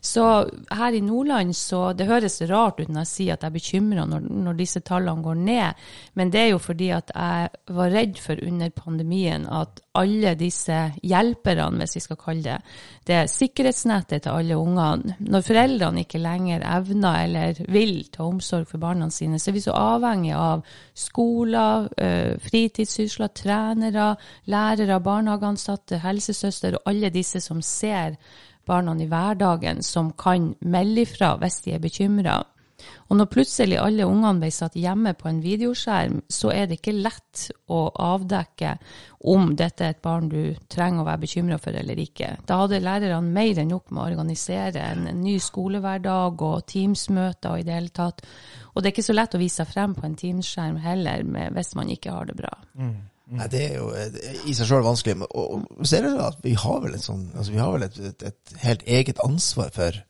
Så 0.00 0.24
her 0.70 0.94
i 0.94 1.00
Nordland 1.02 1.56
så 1.56 1.92
Det 1.92 2.06
høres 2.06 2.40
rart 2.46 2.78
ut 2.78 2.88
når 2.88 3.02
jeg 3.02 3.10
sier 3.10 3.34
at 3.34 3.42
jeg 3.42 3.50
er 3.50 3.56
bekymra 3.56 4.04
når, 4.06 4.26
når 4.46 4.58
disse 4.58 4.82
tallene 4.86 5.24
går 5.24 5.40
ned, 5.40 5.88
men 6.14 6.30
det 6.30 6.40
er 6.44 6.50
jo 6.52 6.60
fordi 6.62 6.90
at 6.94 7.10
jeg 7.14 7.74
var 7.74 7.92
redd 7.94 8.20
for 8.22 8.38
under 8.44 8.70
pandemien 8.70 9.46
at 9.50 9.82
alle 9.98 10.34
disse 10.38 10.76
hjelperne, 11.02 11.80
hvis 11.80 11.96
vi 11.96 12.02
skal 12.04 12.20
kalle 12.20 12.44
det, 12.44 12.58
det 13.08 13.18
sikkerhetsnettet 13.32 14.22
til 14.24 14.36
alle 14.36 14.58
ungene, 14.58 15.16
når 15.18 15.46
foreldrene 15.46 16.04
ikke 16.04 16.20
lenger 16.22 16.62
evner 16.68 17.24
eller 17.24 17.62
vil 17.72 18.04
ta 18.14 18.28
omsorg 18.28 18.68
for 18.70 18.82
barna 18.82 19.08
sine, 19.10 19.40
så 19.40 19.50
er 19.50 19.56
vi 19.56 19.64
så 19.64 19.74
avhengig 19.74 20.34
av 20.36 20.62
skoler, 20.94 21.88
eh, 21.98 22.36
fritidssysler, 22.42 23.32
trenere, 23.34 24.12
lærere, 24.46 25.00
barnehageansatte, 25.02 26.02
helsesøster 26.04 26.78
og 26.78 26.92
alle 26.92 26.97
disse 27.14 27.40
som 27.44 27.62
ser 27.62 28.18
barna 28.68 28.94
i 29.00 29.08
hverdagen, 29.08 29.82
som 29.82 30.12
kan 30.12 30.52
melde 30.60 31.06
ifra 31.06 31.36
hvis 31.40 31.62
de 31.64 31.74
er 31.76 31.82
bekymra. 31.82 32.42
Og 33.08 33.16
når 33.16 33.28
plutselig 33.32 33.78
alle 33.80 34.06
ungene 34.06 34.42
ble 34.42 34.50
satt 34.54 34.76
hjemme 34.78 35.14
på 35.18 35.30
en 35.30 35.40
videoskjerm, 35.42 36.20
så 36.30 36.52
er 36.54 36.68
det 36.68 36.78
ikke 36.78 36.94
lett 36.94 37.48
å 37.72 37.80
avdekke 37.90 38.74
om 39.32 39.54
dette 39.58 39.86
er 39.86 39.96
et 39.96 40.02
barn 40.04 40.28
du 40.30 40.54
trenger 40.70 41.02
å 41.02 41.08
være 41.08 41.22
bekymra 41.24 41.58
for 41.62 41.74
eller 41.74 41.98
ikke. 42.04 42.34
Da 42.46 42.60
hadde 42.62 42.82
lærerne 42.84 43.34
mer 43.34 43.58
enn 43.58 43.72
nok 43.72 43.90
med 43.90 44.02
å 44.02 44.06
organisere 44.12 44.84
en, 44.92 45.08
ny 45.24 45.38
skolehverdag 45.42 46.44
og 46.50 46.66
Teams-møter 46.70 47.56
og 47.56 47.62
i 47.62 47.66
det 47.66 47.78
hele 47.80 47.94
tatt. 47.94 48.22
Og 48.74 48.82
det 48.82 48.90
er 48.90 48.96
ikke 48.96 49.08
så 49.08 49.16
lett 49.16 49.34
å 49.34 49.42
vise 49.42 49.62
seg 49.64 49.72
frem 49.72 49.96
på 49.96 50.06
en 50.06 50.18
Teams-skjerm 50.20 50.78
heller 50.84 51.24
hvis 51.56 51.74
man 51.78 51.90
ikke 51.90 52.14
har 52.14 52.28
det 52.30 52.38
bra. 52.38 52.52
Mm. 52.78 52.98
Nei, 53.28 53.48
det 53.52 53.62
er 53.66 53.74
jo 53.76 53.88
eh, 53.92 54.18
i 54.48 54.54
seg 54.56 54.70
sjøl 54.70 54.84
vanskelig. 54.86 55.28
Og, 55.28 55.64
og 55.76 55.88
så 55.88 55.98
er 55.98 56.06
det 56.06 56.12
at 56.24 56.38
vi 56.44 56.54
har 56.56 56.78
vel, 56.84 56.94
sånn, 57.02 57.26
altså 57.34 57.54
vi 57.54 57.60
har 57.60 57.74
vel 57.74 57.88
et, 57.88 57.98
et, 58.10 58.28
et, 58.30 58.54
helt 58.64 58.86
eget 58.88 59.24
ansvar 59.24 59.72
for 59.74 60.04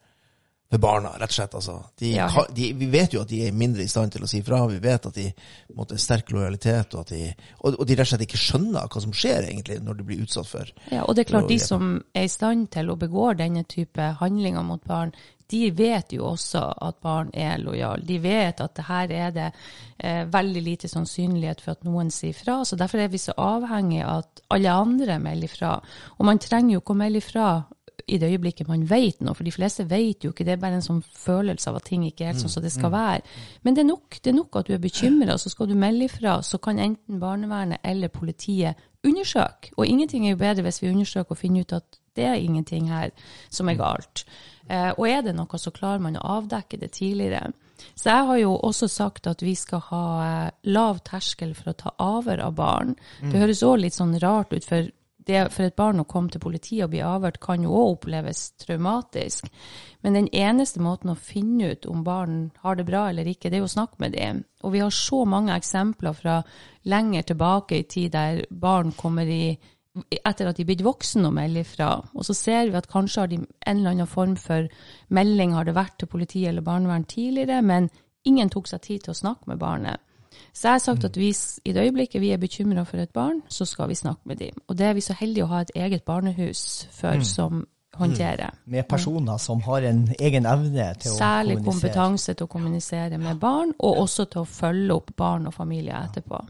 for 0.68 0.78
barna, 0.78 1.14
rett 1.16 1.30
og 1.32 1.34
slett. 1.34 1.54
Altså. 1.56 1.74
De, 1.96 2.10
Ja. 2.12 2.28
de, 2.52 2.72
vi 2.76 2.86
vet 2.92 3.14
jo 3.14 3.22
at 3.22 3.30
de 3.30 3.38
er 3.46 3.52
mindre 3.56 3.82
i 3.82 3.88
stand 3.88 4.12
til 4.12 4.24
å 4.24 4.28
si 4.28 4.42
fra. 4.44 4.66
Vi 4.68 4.78
vet 4.84 5.06
at 5.06 5.14
de 5.14 5.30
måtte 5.74 5.96
sterk 5.96 6.30
lojalitet, 6.30 6.94
og, 6.94 7.06
de, 7.08 7.32
og, 7.60 7.78
og 7.78 7.86
de 7.88 7.96
rett 7.96 8.04
og 8.04 8.10
slett 8.12 8.26
ikke 8.26 8.42
skjønner 8.42 8.84
hva 8.92 9.00
som 9.00 9.14
skjer 9.16 9.48
egentlig 9.48 9.78
når 9.80 9.98
de 9.98 10.04
blir 10.10 10.26
utsatt 10.26 10.50
for 10.50 10.68
Ja, 10.92 11.06
og 11.06 11.16
det 11.16 11.24
er 11.24 11.30
klart, 11.32 11.48
de 11.48 11.58
som 11.62 12.02
er 12.12 12.28
i 12.28 12.32
stand 12.32 12.68
til 12.74 12.92
å 12.92 12.98
begå 13.00 13.32
denne 13.38 13.64
type 13.64 14.12
handlinger 14.20 14.66
mot 14.66 14.84
barn, 14.84 15.14
de 15.50 15.70
vet 15.72 16.12
jo 16.12 16.26
også 16.28 16.60
at 16.84 16.98
barn 17.02 17.30
er 17.32 17.56
lojale. 17.62 18.04
De 18.04 18.18
vet 18.22 18.60
at 18.60 18.74
det 18.76 18.84
her 18.88 19.14
er 19.16 19.30
det 19.32 19.46
eh, 19.48 20.26
veldig 20.28 20.62
lite 20.62 20.88
sannsynlighet 20.88 21.62
for 21.64 21.76
at 21.76 21.86
noen 21.88 22.12
sier 22.12 22.36
fra. 22.36 22.60
Så 22.68 22.76
derfor 22.76 23.00
er 23.00 23.08
vi 23.12 23.20
så 23.22 23.32
avhengig 23.40 24.02
av 24.04 24.26
at 24.26 24.42
alle 24.54 24.76
andre 24.84 25.18
melder 25.22 25.52
fra. 25.52 25.74
Og 26.18 26.28
man 26.28 26.40
trenger 26.42 26.76
jo 26.76 26.82
ikke 26.82 26.96
å 26.96 27.02
melde 27.02 27.24
fra 27.24 27.48
i 28.08 28.18
det 28.18 28.30
øyeblikket 28.30 28.68
man 28.68 28.86
vet 28.88 29.20
noe, 29.20 29.34
for 29.36 29.44
de 29.44 29.52
fleste 29.52 29.84
vet 29.88 30.24
jo 30.24 30.32
ikke. 30.32 30.44
Det 30.46 30.54
er 30.54 30.60
bare 30.62 30.78
en 30.78 30.84
sånn 30.84 31.02
følelse 31.02 31.70
av 31.70 31.78
at 31.80 31.88
ting 31.90 32.06
ikke 32.06 32.24
er 32.24 32.32
helt 32.32 32.42
sånn 32.42 32.52
som 32.52 32.64
det 32.64 32.72
skal 32.72 32.92
være. 32.94 33.22
Men 33.66 33.76
det 33.76 33.84
er 33.84 33.88
nok, 33.90 34.20
det 34.22 34.32
er 34.32 34.38
nok 34.38 34.60
at 34.60 34.68
du 34.68 34.74
er 34.76 34.82
bekymra, 34.82 35.36
så 35.40 35.52
skal 35.52 35.68
du 35.68 35.76
melde 35.78 36.08
ifra. 36.08 36.38
Så 36.42 36.60
kan 36.62 36.80
enten 36.80 37.20
barnevernet 37.20 37.84
eller 37.84 38.12
politiet 38.12 38.80
undersøke. 39.04 39.74
Og 39.76 39.86
ingenting 39.86 40.26
er 40.26 40.34
jo 40.34 40.40
bedre 40.40 40.64
hvis 40.66 40.82
vi 40.82 40.92
undersøker 40.92 41.36
og 41.36 41.40
finner 41.40 41.66
ut 41.66 41.76
at 41.76 42.00
det 42.18 42.26
er 42.26 42.40
ingenting 42.42 42.88
her 42.90 43.12
som 43.50 43.68
er 43.70 43.78
galt. 43.78 44.24
Eh, 44.68 44.90
og 44.94 45.08
er 45.08 45.24
det 45.24 45.34
noe, 45.36 45.60
så 45.60 45.72
klarer 45.74 46.04
man 46.04 46.18
å 46.20 46.26
avdekke 46.38 46.80
det 46.80 46.92
tidligere. 46.98 47.50
Så 47.94 48.10
jeg 48.10 48.26
har 48.28 48.38
jo 48.40 48.52
også 48.68 48.88
sagt 48.90 49.28
at 49.30 49.42
vi 49.42 49.54
skal 49.58 49.82
ha 49.88 50.04
eh, 50.26 50.54
lav 50.70 51.02
terskel 51.06 51.54
for 51.56 51.72
å 51.72 51.78
ta 51.78 51.94
avhør 52.02 52.44
av 52.48 52.56
barn. 52.58 52.94
Det 53.22 53.38
høres 53.38 53.64
òg 53.66 53.80
litt 53.84 53.96
sånn 53.96 54.18
rart 54.22 54.52
ut, 54.52 54.66
for 54.66 54.90
det 55.28 55.44
for 55.52 55.68
et 55.68 55.76
barn 55.76 56.00
å 56.00 56.06
komme 56.08 56.32
til 56.32 56.40
politiet 56.40 56.86
og 56.86 56.92
bli 56.94 57.02
avhørt 57.04 57.40
kan 57.42 57.64
jo 57.64 57.74
òg 57.76 57.98
oppleves 57.98 58.46
traumatisk. 58.62 59.50
Men 60.04 60.16
den 60.16 60.28
eneste 60.32 60.80
måten 60.80 61.12
å 61.12 61.18
finne 61.20 61.74
ut 61.74 61.88
om 61.90 62.04
barn 62.06 62.38
har 62.62 62.78
det 62.78 62.86
bra 62.88 63.08
eller 63.10 63.28
ikke, 63.28 63.50
det 63.50 63.58
er 63.58 63.64
jo 63.64 63.68
å 63.68 63.74
snakke 63.76 64.00
med 64.04 64.16
dem. 64.16 64.44
Og 64.64 64.72
vi 64.74 64.82
har 64.82 64.94
så 64.94 65.24
mange 65.28 65.56
eksempler 65.56 66.16
fra 66.16 66.38
lenger 66.88 67.28
tilbake 67.28 67.82
i 67.82 67.88
tid 67.88 68.14
der 68.16 68.44
barn 68.48 68.94
kommer 68.96 69.28
i 69.28 69.58
etter 70.10 70.48
at 70.48 70.58
de 70.58 70.64
er 70.64 70.70
blitt 70.70 70.84
voksne 70.86 71.28
og 71.28 71.36
melder 71.36 71.64
ifra. 71.66 71.90
Og 72.14 72.26
så 72.26 72.34
ser 72.36 72.70
vi 72.70 72.78
at 72.78 72.90
kanskje 72.90 73.22
har 73.22 73.30
de 73.30 73.38
en 73.40 73.76
eller 73.76 73.94
annen 73.94 74.10
form 74.10 74.36
for 74.40 74.68
melding 75.14 75.54
har 75.56 75.68
det 75.68 75.76
vært 75.76 75.98
til 76.00 76.10
politi 76.10 76.44
eller 76.46 76.64
barnevern 76.66 77.06
tidligere, 77.08 77.62
men 77.62 77.90
ingen 78.28 78.50
tok 78.52 78.68
seg 78.70 78.84
tid 78.84 79.06
til 79.06 79.14
å 79.14 79.20
snakke 79.22 79.50
med 79.50 79.60
barnet. 79.62 80.04
Så 80.52 80.68
jeg 80.68 80.72
har 80.72 80.82
sagt 80.82 81.04
at 81.04 81.16
vi, 81.16 81.32
i 81.64 81.72
det 81.72 81.82
øyeblikket 81.86 82.20
vi 82.22 82.30
er 82.30 82.38
bekymra 82.38 82.84
for 82.86 83.00
et 83.02 83.12
barn, 83.14 83.40
så 83.48 83.64
skal 83.64 83.88
vi 83.88 83.94
snakke 83.98 84.28
med 84.28 84.36
dem. 84.36 84.60
Og 84.68 84.78
det 84.78 84.86
er 84.86 84.94
vi 84.94 85.04
så 85.04 85.16
heldige 85.18 85.46
å 85.46 85.50
ha 85.52 85.64
et 85.64 85.74
eget 85.74 86.04
barnehus 86.06 86.88
for 86.94 87.24
som 87.26 87.64
håndterer. 87.98 88.54
Med 88.64 88.86
personer 88.88 89.36
som 89.42 89.60
har 89.66 89.86
en 89.88 90.04
egen 90.18 90.46
evne 90.46 90.92
til 91.00 91.10
Særlig 91.10 91.10
å 91.10 91.18
kommunisere. 91.18 91.18
Særlig 91.18 91.58
kompetanse 91.64 92.34
til 92.34 92.46
å 92.46 92.52
kommunisere 92.52 93.18
med 93.18 93.40
barn, 93.40 93.74
og 93.78 94.02
også 94.04 94.28
til 94.30 94.44
å 94.44 94.50
følge 94.50 94.94
opp 94.94 95.14
barn 95.16 95.46
og 95.50 95.54
familie 95.54 95.98
etterpå. 96.04 96.42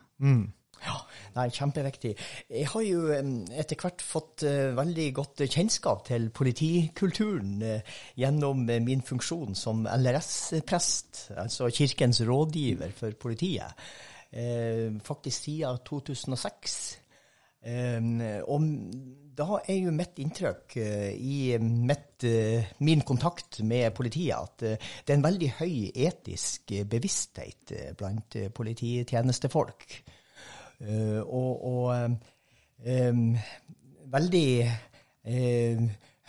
Ja, 0.84 0.96
nei, 1.38 1.48
kjempeviktig. 1.54 2.14
Jeg 2.50 2.68
har 2.72 2.84
jo 2.84 3.02
etter 3.12 3.78
hvert 3.78 4.04
fått 4.04 4.44
eh, 4.48 4.74
veldig 4.76 5.08
godt 5.16 5.44
kjennskap 5.46 6.04
til 6.08 6.28
politikulturen 6.34 7.56
eh, 7.64 7.96
gjennom 8.18 8.64
eh, 8.68 8.82
min 8.84 9.04
funksjon 9.06 9.56
som 9.58 9.86
LRS-prest, 9.88 11.28
altså 11.38 11.70
Kirkens 11.74 12.22
rådgiver 12.26 12.94
for 12.96 13.18
politiet. 13.20 13.88
Faktisk 14.28 15.46
siden 15.46 15.78
2006. 15.88 16.72
Og 18.44 18.66
da 19.38 19.46
er 19.64 19.78
jo 19.78 19.94
mitt 19.96 20.20
inntrykk 20.20 20.76
i 20.76 21.38
mitt, 21.64 22.26
min 22.84 23.06
kontakt 23.08 23.62
med 23.64 23.88
politiet 23.96 24.36
at 24.36 24.66
det 24.66 25.14
er 25.14 25.16
en 25.16 25.24
veldig 25.24 25.50
høy 25.62 25.72
etisk 25.96 26.76
bevissthet 26.92 27.72
blant 27.96 28.36
polititjenestefolk. 28.52 29.88
Eh, 30.78 31.20
og 31.20 31.64
og 31.68 32.18
veldig 34.08 34.50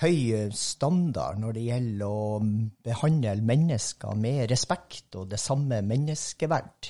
høy 0.02 0.18
standard 0.58 1.38
når 1.40 1.56
det 1.56 1.66
gjelder 1.68 2.08
å 2.10 2.40
behandle 2.84 3.36
mennesker 3.46 4.18
med 4.18 4.50
respekt 4.52 5.16
og 5.20 5.30
det 5.32 5.40
samme 5.40 5.82
menneskeverd. 5.86 6.90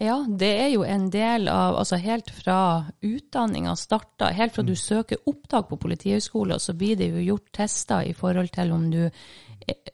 Ja, 0.00 0.22
det 0.24 0.48
er 0.56 0.70
jo 0.72 0.84
en 0.88 1.10
del 1.12 1.50
av 1.52 1.76
Altså 1.76 1.98
helt 2.00 2.30
fra 2.32 2.86
utdanninga 3.04 3.74
starta, 3.76 4.30
helt 4.32 4.54
fra 4.56 4.64
du 4.64 4.74
søker 4.76 5.20
opptak 5.28 5.68
på 5.68 5.76
Politihøgskolen, 5.82 6.60
så 6.60 6.72
blir 6.72 6.96
det 6.96 7.10
jo 7.12 7.24
gjort 7.26 7.50
tester 7.52 8.08
i 8.08 8.14
forhold 8.16 8.48
til 8.54 8.72
om 8.72 8.86
du, 8.90 9.02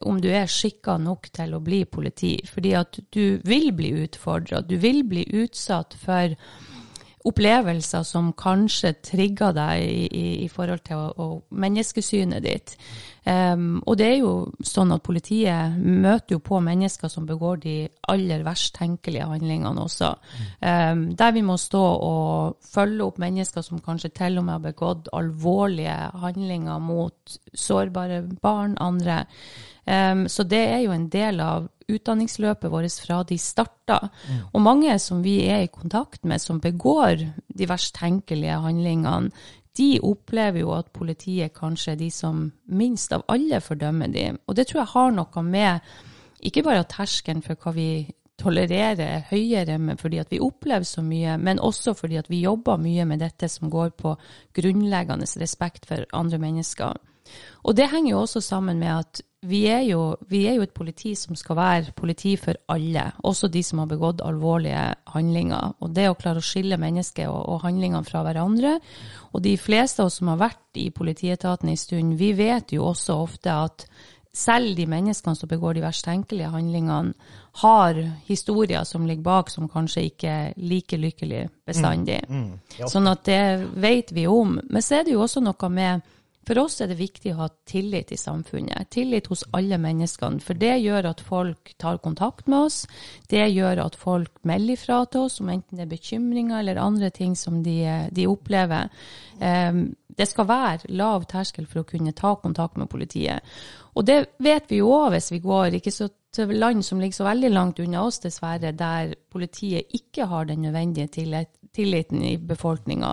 om 0.07 0.21
du 0.23 0.29
er 0.31 0.47
skikka 0.47 0.97
nok 1.03 1.33
til 1.35 1.57
å 1.57 1.63
bli 1.65 1.83
politi. 1.85 2.37
Fordi 2.47 2.75
at 2.79 3.01
du 3.11 3.41
vil 3.45 3.73
bli 3.75 3.91
utfordra, 4.05 4.63
du 4.63 4.77
vil 4.79 5.03
bli 5.03 5.27
utsatt 5.43 5.99
for 5.99 6.39
opplevelser 7.29 8.07
som 8.07 8.33
kanskje 8.39 8.95
trigger 9.05 9.55
deg 9.57 9.85
i, 9.85 10.07
i, 10.09 10.27
i 10.45 10.49
forhold 10.53 10.83
til 10.87 10.99
å, 10.99 11.13
å 11.13 11.29
menneskesynet 11.61 12.45
ditt. 12.45 12.75
Um, 13.29 13.83
og 13.85 13.99
det 14.01 14.07
er 14.09 14.17
jo 14.23 14.31
sånn 14.65 14.95
at 14.95 15.03
politiet 15.05 15.75
møter 15.77 16.37
jo 16.37 16.41
på 16.41 16.63
mennesker 16.65 17.11
som 17.13 17.27
begår 17.29 17.59
de 17.61 17.75
aller 18.09 18.45
verst 18.47 18.73
tenkelige 18.79 19.27
handlingene 19.29 19.85
også. 19.85 20.15
Um, 20.63 21.03
der 21.19 21.35
vi 21.37 21.43
må 21.45 21.59
stå 21.61 21.83
og 22.09 22.63
følge 22.65 23.05
opp 23.05 23.19
mennesker 23.21 23.67
som 23.67 23.83
kanskje 23.85 24.15
til 24.17 24.41
og 24.41 24.47
med 24.47 24.57
har 24.57 24.65
begått 24.65 25.11
alvorlige 25.13 25.99
handlinger 26.23 26.81
mot 26.81 27.39
sårbare 27.53 28.23
barn, 28.41 28.79
andre. 28.81 29.27
Em, 29.89 30.27
så 30.29 30.45
det 30.45 30.61
er 30.61 30.83
jo 30.85 30.93
en 30.93 31.09
del 31.09 31.41
av 31.41 31.69
utdanningsløpet 31.89 32.69
vårt 32.71 32.99
fra 33.01 33.23
de 33.25 33.39
starta. 33.41 33.99
Og 34.53 34.61
mange 34.61 34.99
som 35.01 35.23
vi 35.25 35.39
er 35.49 35.65
i 35.65 35.73
kontakt 35.73 36.25
med, 36.29 36.41
som 36.41 36.61
begår 36.61 37.25
de 37.49 37.69
verst 37.69 37.95
tenkelige 37.97 38.61
handlingene, 38.61 39.33
de 39.79 40.01
opplever 40.03 40.65
jo 40.65 40.73
at 40.75 40.91
politiet 40.93 41.55
kanskje 41.55 41.93
er 41.93 41.99
de 42.01 42.11
som 42.11 42.49
minst 42.67 43.13
av 43.15 43.23
alle 43.31 43.61
fordømmer 43.63 44.11
dem. 44.11 44.41
Og 44.47 44.57
det 44.59 44.67
tror 44.69 44.83
jeg 44.83 44.93
har 44.93 45.13
noe 45.15 45.43
med 45.47 45.93
ikke 46.45 46.65
bare 46.67 46.87
terskelen 46.91 47.45
for 47.47 47.59
hva 47.63 47.73
vi 47.77 47.91
tolererer 48.39 49.03
er 49.03 49.27
høyere 49.31 49.79
fordi 49.99 50.21
at 50.23 50.31
vi 50.31 50.41
opplever 50.43 50.87
så 50.87 51.03
mye, 51.03 51.37
men 51.39 51.59
også 51.59 51.95
fordi 51.99 52.19
at 52.21 52.31
vi 52.31 52.43
jobber 52.45 52.79
mye 52.79 53.07
med 53.07 53.23
dette 53.23 53.49
som 53.51 53.71
går 53.71 53.95
på 53.99 54.15
grunnleggende 54.55 55.27
respekt 55.41 55.87
for 55.87 56.07
andre 56.13 56.39
mennesker. 56.43 56.99
Og 57.65 57.77
det 57.77 57.91
henger 57.93 58.13
jo 58.13 58.21
også 58.25 58.43
sammen 58.45 58.79
med 58.81 58.93
at 59.01 59.23
vi 59.47 59.61
er, 59.71 59.85
jo, 59.87 60.17
vi 60.27 60.41
er 60.51 60.57
jo 60.59 60.65
et 60.67 60.75
politi 60.75 61.13
som 61.15 61.37
skal 61.39 61.57
være 61.57 61.93
politi 61.97 62.33
for 62.41 62.59
alle, 62.75 63.05
også 63.23 63.47
de 63.55 63.63
som 63.63 63.79
har 63.79 63.87
begått 63.87 64.23
alvorlige 64.27 64.83
handlinger. 65.15 65.77
Og 65.79 65.93
det 65.95 66.09
å 66.11 66.17
klare 66.19 66.43
å 66.43 66.45
skille 66.45 66.79
mennesket 66.81 67.31
og, 67.31 67.39
og 67.47 67.63
handlingene 67.63 68.07
fra 68.07 68.25
hverandre. 68.27 68.79
Og 69.31 69.45
de 69.45 69.55
fleste 69.61 70.03
av 70.03 70.11
oss 70.11 70.19
som 70.19 70.33
har 70.33 70.43
vært 70.43 70.83
i 70.83 70.89
politietaten 70.91 71.71
en 71.71 71.79
stund, 71.79 72.17
vi 72.19 72.33
vet 72.35 72.75
jo 72.75 72.89
også 72.91 73.21
ofte 73.29 73.55
at 73.55 73.87
selv 74.35 74.75
de 74.77 74.87
menneskene 74.91 75.39
som 75.39 75.51
begår 75.51 75.79
de 75.79 75.87
verst 75.87 76.05
tenkelige 76.07 76.51
handlingene, 76.53 77.15
har 77.63 77.97
historier 78.29 78.85
som 78.87 79.07
ligger 79.07 79.25
bak 79.27 79.49
som 79.51 79.71
kanskje 79.71 80.05
ikke 80.11 80.29
er 80.31 80.53
like 80.63 80.99
lykkelig 80.99 81.49
bestandig. 81.67 82.21
Sånn 82.87 83.11
at 83.11 83.25
det 83.27 83.41
vet 83.75 84.13
vi 84.15 84.29
om. 84.31 84.61
Men 84.69 84.85
så 84.85 85.01
er 85.01 85.09
det 85.09 85.17
jo 85.17 85.25
også 85.25 85.43
noe 85.43 85.71
med 85.75 86.07
For 86.49 86.57
oss 86.63 86.79
er 86.81 86.89
det 86.89 86.97
viktig 86.97 87.35
å 87.35 87.43
ha 87.43 87.47
tillit 87.69 88.13
i 88.15 88.17
samfunnet. 88.17 88.89
Tillit 88.95 89.27
hos 89.29 89.43
alle 89.53 89.77
menneskene. 89.81 90.41
For 90.41 90.57
det 90.57 90.79
gjør 90.81 91.11
at 91.11 91.21
folk 91.21 91.75
tar 91.77 92.01
kontakt 92.01 92.49
med 92.49 92.71
oss. 92.71 92.79
Det 93.29 93.43
gjør 93.53 93.83
at 93.85 93.99
folk 94.01 94.33
melder 94.49 94.79
ifra 94.79 95.03
til 95.13 95.27
oss 95.27 95.43
om 95.43 95.51
enten 95.53 95.77
det 95.77 95.85
er 95.85 95.93
bekymringer 95.93 96.63
eller 96.63 96.81
andre 96.81 97.11
ting 97.13 97.37
som 97.37 97.61
de, 97.67 97.83
de 98.17 98.25
opplever. 98.31 98.89
Um, 99.43 99.91
det 100.09 100.27
skal 100.31 100.49
være 100.49 100.95
lav 100.97 101.29
terskel 101.29 101.69
for 101.69 101.83
å 101.83 101.91
kunne 101.91 102.17
ta 102.17 102.33
kontakt 102.41 102.81
med 102.81 102.89
politiet. 102.89 103.45
Og 103.99 104.09
det 104.09 104.23
vet 104.41 104.73
vi 104.73 104.81
jo 104.81 104.89
òg 104.95 105.13
hvis 105.19 105.29
vi 105.35 105.45
går 105.45 105.77
ikke 105.79 105.93
så 105.93 106.09
til 106.33 106.53
land 106.57 106.85
som 106.85 107.01
ligger 107.01 107.17
så 107.17 107.25
veldig 107.29 107.51
langt 107.53 107.81
unna 107.83 108.03
oss, 108.05 108.21
dessverre, 108.25 108.73
der 108.77 109.15
politiet 109.33 109.95
ikke 109.97 110.29
har 110.29 110.49
den 110.49 110.63
nødvendige 110.65 111.09
tillit, 111.13 111.51
tilliten 111.77 112.23
i 112.25 112.37
befolkninga. 112.37 113.13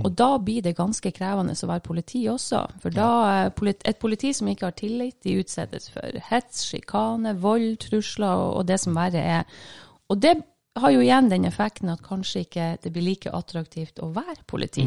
Og 0.00 0.10
da 0.16 0.30
blir 0.40 0.62
det 0.64 0.76
ganske 0.78 1.12
krevende 1.12 1.56
å 1.56 1.68
være 1.68 1.84
politi 1.84 2.24
også. 2.30 2.62
For 2.82 2.94
da 2.94 3.50
et 3.50 4.00
politi 4.00 4.32
som 4.36 4.48
ikke 4.48 4.70
har 4.70 4.76
tillit, 4.78 5.18
de 5.24 5.38
utsettes 5.42 5.90
for 5.92 6.20
hets, 6.30 6.64
sjikane, 6.70 7.36
vold, 7.42 7.76
trusler 7.84 8.32
og, 8.32 8.60
og 8.60 8.68
det 8.70 8.80
som 8.80 8.96
verre 8.96 9.24
er. 9.38 9.62
Og 10.08 10.20
det 10.22 10.38
har 10.74 10.90
jo 10.90 11.02
igjen 11.04 11.28
den 11.30 11.44
effekten 11.46 11.90
at 11.92 12.02
kanskje 12.02 12.40
ikke 12.44 12.64
det 12.82 12.90
blir 12.94 13.04
like 13.06 13.30
attraktivt 13.30 14.00
å 14.02 14.08
være 14.14 14.42
politi. 14.50 14.86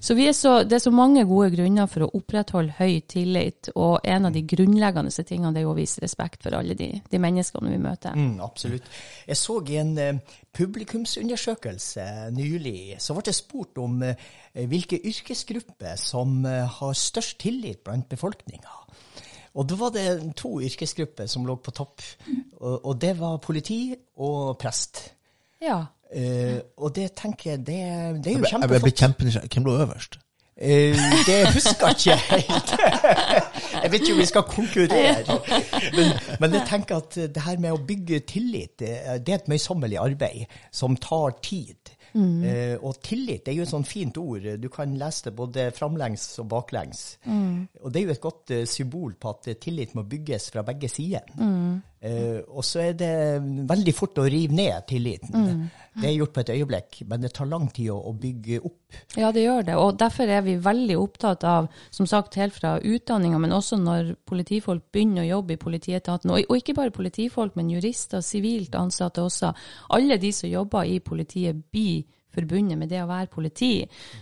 Så, 0.00 0.16
vi 0.18 0.26
er 0.26 0.34
så 0.34 0.64
det 0.66 0.78
er 0.78 0.82
så 0.82 0.90
mange 0.94 1.22
gode 1.28 1.52
grunner 1.54 1.86
for 1.90 2.06
å 2.06 2.10
opprettholde 2.18 2.74
høy 2.80 2.98
tillit, 3.06 3.70
og 3.78 4.00
en 4.02 4.26
av 4.26 4.34
de 4.34 4.42
grunnleggende 4.42 5.24
tingene 5.28 5.52
det 5.54 5.62
er 5.62 5.70
å 5.70 5.76
vise 5.78 6.02
respekt 6.02 6.42
for 6.42 6.56
alle 6.58 6.74
de, 6.78 6.90
de 7.06 7.20
menneskene 7.22 7.70
vi 7.70 7.78
møter. 7.82 8.18
Mm, 8.18 8.40
absolutt. 8.42 8.88
Jeg 9.28 9.38
så 9.38 9.60
i 9.62 9.78
en 9.78 9.92
eh, 10.02 10.40
publikumsundersøkelse 10.58 12.08
nylig, 12.34 12.96
så 12.98 13.14
ble 13.14 13.28
det 13.28 13.36
spurt 13.38 13.78
om 13.82 14.02
eh, 14.02 14.26
hvilke 14.66 14.98
yrkesgrupper 15.06 15.94
som 16.02 16.40
eh, 16.50 16.64
har 16.80 16.98
størst 16.98 17.38
tillit 17.44 17.84
blant 17.86 18.08
befolkninga. 18.10 18.74
Og 19.58 19.70
da 19.70 19.78
var 19.78 19.94
det 19.94 20.34
to 20.38 20.58
yrkesgrupper 20.62 21.30
som 21.30 21.46
lå 21.46 21.56
på 21.62 21.74
topp, 21.74 22.02
og, 22.58 22.74
og 22.74 22.98
det 23.00 23.14
var 23.18 23.38
politi 23.42 23.94
og 24.22 24.58
prest. 24.58 25.00
Ja. 25.62 25.82
Eh, 26.12 26.60
og 26.76 26.94
det 26.96 27.12
tenker 27.18 27.50
jeg, 27.50 27.66
det, 27.66 27.76
det 28.24 28.32
er 28.32 28.38
jo 28.38 28.38
Jeg 28.38 28.40
ble 28.40 28.50
kjempeflott. 28.50 28.98
kjempenysgjerrig. 29.02 29.50
Hvem 29.54 29.68
lå 29.68 29.76
øverst? 29.84 30.18
Eh, 30.58 30.96
det 31.26 31.36
husker 31.54 31.86
jeg 31.86 31.96
ikke 31.98 32.16
helt. 32.32 32.72
jeg 33.82 33.92
vet 33.92 34.00
ikke 34.00 34.14
om 34.16 34.22
vi 34.22 34.26
skal 34.26 34.42
konkurrere. 34.42 35.36
Men, 35.94 36.16
men 36.40 36.56
jeg 36.56 36.64
tenker 36.70 36.96
at 37.02 37.18
det 37.34 37.44
her 37.44 37.60
med 37.62 37.76
å 37.76 37.82
bygge 37.86 38.24
tillit, 38.26 38.74
det, 38.80 38.96
det 39.26 39.34
er 39.34 39.42
et 39.42 39.52
møysommelig 39.52 40.00
arbeid 40.02 40.58
som 40.74 40.96
tar 40.98 41.38
tid. 41.46 41.94
Eh, 42.18 42.74
og 42.82 42.96
tillit 43.04 43.44
det 43.44 43.52
er 43.52 43.58
jo 43.60 43.66
et 43.66 43.70
sånt 43.70 43.86
fint 43.86 44.16
ord. 44.18 44.46
Du 44.58 44.66
kan 44.72 44.96
lese 44.98 45.28
det 45.28 45.34
både 45.38 45.68
framlengs 45.76 46.24
og 46.42 46.48
baklengs. 46.50 47.04
Og 47.84 47.92
det 47.92 48.00
er 48.00 48.08
jo 48.08 48.16
et 48.16 48.24
godt 48.24 48.54
eh, 48.56 48.64
symbol 48.66 49.14
på 49.20 49.34
at 49.36 49.50
tillit 49.62 49.94
må 49.94 50.02
bygges 50.08 50.50
fra 50.54 50.64
begge 50.66 50.88
sider. 50.90 51.28
Eh, 52.00 52.38
og 52.46 52.62
så 52.62 52.82
er 52.86 52.92
det 52.98 53.14
veldig 53.66 53.94
fort 53.96 54.20
å 54.22 54.26
rive 54.30 54.54
ned 54.54 54.86
tilliten. 54.86 55.64
Det 55.98 56.06
er 56.06 56.14
gjort 56.14 56.34
på 56.36 56.42
et 56.44 56.52
øyeblikk, 56.54 57.00
men 57.10 57.24
det 57.24 57.32
tar 57.34 57.48
lang 57.50 57.66
tid 57.74 57.90
å, 57.90 57.96
å 58.06 58.12
bygge 58.14 58.60
opp. 58.62 58.98
Ja, 59.18 59.32
det 59.34 59.42
gjør 59.42 59.66
det. 59.66 59.78
Og 59.82 59.96
derfor 59.98 60.30
er 60.30 60.44
vi 60.46 60.54
veldig 60.62 60.98
opptatt 61.00 61.46
av, 61.48 61.66
som 61.90 62.06
sagt 62.06 62.38
helt 62.38 62.54
fra 62.54 62.76
utdanninga, 62.78 63.40
men 63.42 63.56
også 63.56 63.80
når 63.82 64.14
politifolk 64.28 64.86
begynner 64.94 65.24
å 65.24 65.32
jobbe 65.32 65.56
i 65.56 65.62
politietaten, 65.64 66.34
og, 66.34 66.46
og 66.46 66.62
ikke 66.62 66.76
bare 66.78 66.94
politifolk, 66.94 67.58
men 67.58 67.74
jurister, 67.74 68.22
sivilt 68.22 68.78
ansatte 68.78 69.26
også. 69.26 69.50
Alle 69.98 70.20
de 70.22 70.32
som 70.34 70.50
jobber 70.50 70.86
i 70.86 71.00
politiet, 71.02 71.66
blir 71.72 72.06
forbundet 72.34 72.78
med 72.78 72.92
det 72.92 73.02
å 73.02 73.10
være 73.10 73.32
politi. 73.32 73.72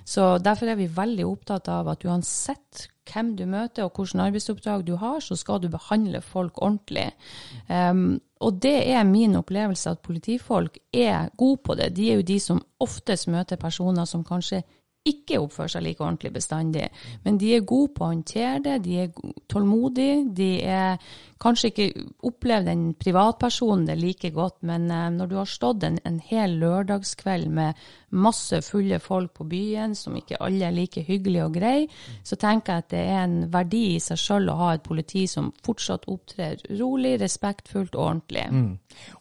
Så 0.06 0.36
derfor 0.40 0.72
er 0.72 0.80
vi 0.80 0.88
veldig 0.88 1.26
opptatt 1.28 1.68
av 1.72 1.92
at 1.92 2.04
uansett 2.08 2.86
hvem 3.12 3.34
du 3.36 3.44
møter 3.46 3.84
og 3.86 3.96
hvilken 3.96 4.22
arbeidsoppdrag 4.26 4.86
du 4.86 4.96
har, 5.00 5.20
så 5.20 5.36
skal 5.36 5.60
du 5.62 5.68
behandle 5.72 6.20
folk 6.20 6.62
ordentlig. 6.62 7.10
Um, 7.68 8.20
og 8.40 8.62
det 8.62 8.90
er 8.92 9.04
min 9.04 9.36
opplevelse 9.36 9.90
at 9.90 10.02
politifolk 10.04 10.78
er 10.92 11.30
gode 11.36 11.60
på 11.64 11.74
det. 11.74 11.94
De 11.96 12.10
er 12.10 12.20
jo 12.20 12.26
de 12.26 12.40
som 12.40 12.64
oftest 12.80 13.28
møter 13.28 13.56
personer 13.56 14.04
som 14.04 14.24
kanskje 14.24 14.62
ikke 15.06 15.38
oppfører 15.38 15.76
seg 15.76 15.84
like 15.86 16.02
ordentlig 16.02 16.32
bestandig. 16.34 16.88
Men 17.24 17.38
de 17.38 17.54
er 17.54 17.66
gode 17.68 17.92
på 17.94 18.04
å 18.04 18.10
håndtere 18.10 18.58
det, 18.64 18.76
de 18.84 18.96
er 19.04 19.34
tålmodige, 19.50 20.24
de 20.34 20.50
er 20.66 20.96
kanskje 21.42 21.70
ikke 21.70 22.04
opplevd 22.26 22.68
den 22.70 22.82
privatpersonen 22.98 23.86
det 23.88 23.98
like 24.00 24.30
godt, 24.34 24.58
men 24.66 24.88
eh, 24.90 25.08
når 25.12 25.30
du 25.30 25.36
har 25.36 25.50
stått 25.50 25.84
en, 25.86 25.98
en 26.08 26.18
hel 26.24 26.56
lørdagskveld 26.62 27.50
med 27.52 27.82
masse 28.16 28.60
fulle 28.64 28.98
folk 29.02 29.34
på 29.36 29.44
byen, 29.50 29.94
som 29.98 30.16
ikke 30.16 30.38
alle 30.40 30.68
er 30.68 30.74
like 30.74 31.02
hyggelige 31.04 31.44
og 31.44 31.58
greie, 31.58 31.88
så 32.24 32.38
tenker 32.40 32.72
jeg 32.72 32.84
at 32.84 32.90
det 32.94 33.02
er 33.02 33.18
en 33.24 33.36
verdi 33.52 33.82
i 33.96 34.00
seg 34.02 34.20
sjøl 34.20 34.48
å 34.52 34.56
ha 34.62 34.70
et 34.76 34.84
politi 34.86 35.26
som 35.30 35.50
fortsatt 35.66 36.06
opptrer 36.12 36.62
rolig, 36.78 37.16
respektfullt 37.20 37.98
og 37.98 38.04
ordentlig. 38.06 38.46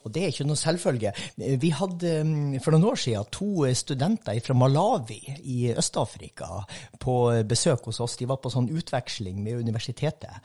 Og 0.05 0.13
det 0.13 0.23
er 0.23 0.31
ikke 0.31 0.47
noe 0.47 0.61
selvfølge. 0.61 1.11
Vi 1.35 1.73
hadde 1.75 2.13
mm, 2.23 2.61
for 2.63 2.75
noen 2.75 2.87
år 2.93 3.01
siden 3.01 3.27
to 3.35 3.67
studenter 3.75 4.39
fra 4.45 4.55
Malawi 4.55 5.19
i 5.43 5.59
Øst-Afrika 5.75 6.63
på 7.01 7.17
besøk 7.49 7.89
hos 7.89 7.99
oss. 8.05 8.15
De 8.21 8.29
var 8.29 8.39
på 8.39 8.53
sånn 8.53 8.71
utveksling 8.71 9.41
med 9.43 9.65
universitetet. 9.65 10.39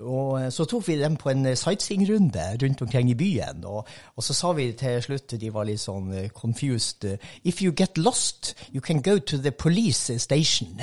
Og 0.00 0.52
så 0.52 0.64
tok 0.64 0.86
vi 0.88 0.98
dem 1.00 1.16
på 1.20 1.30
en 1.32 1.44
sightseeing-runde 1.56 2.44
rundt 2.62 2.82
omkring 2.82 3.10
i 3.10 3.18
byen. 3.18 3.64
Og, 3.64 3.88
og 4.16 4.24
så 4.24 4.36
sa 4.36 4.52
vi 4.56 4.70
til 4.78 5.02
slutt, 5.04 5.36
de 5.40 5.52
var 5.52 5.68
litt 5.68 5.82
sånn 5.82 6.12
eh, 6.16 6.30
confused 6.34 7.06
If 7.44 7.62
you 7.62 7.72
get 7.76 7.98
lost, 7.98 8.54
you 8.72 8.80
can 8.80 9.02
go 9.02 9.18
to 9.18 9.38
the 9.38 9.52
police 9.52 10.18
station. 10.18 10.80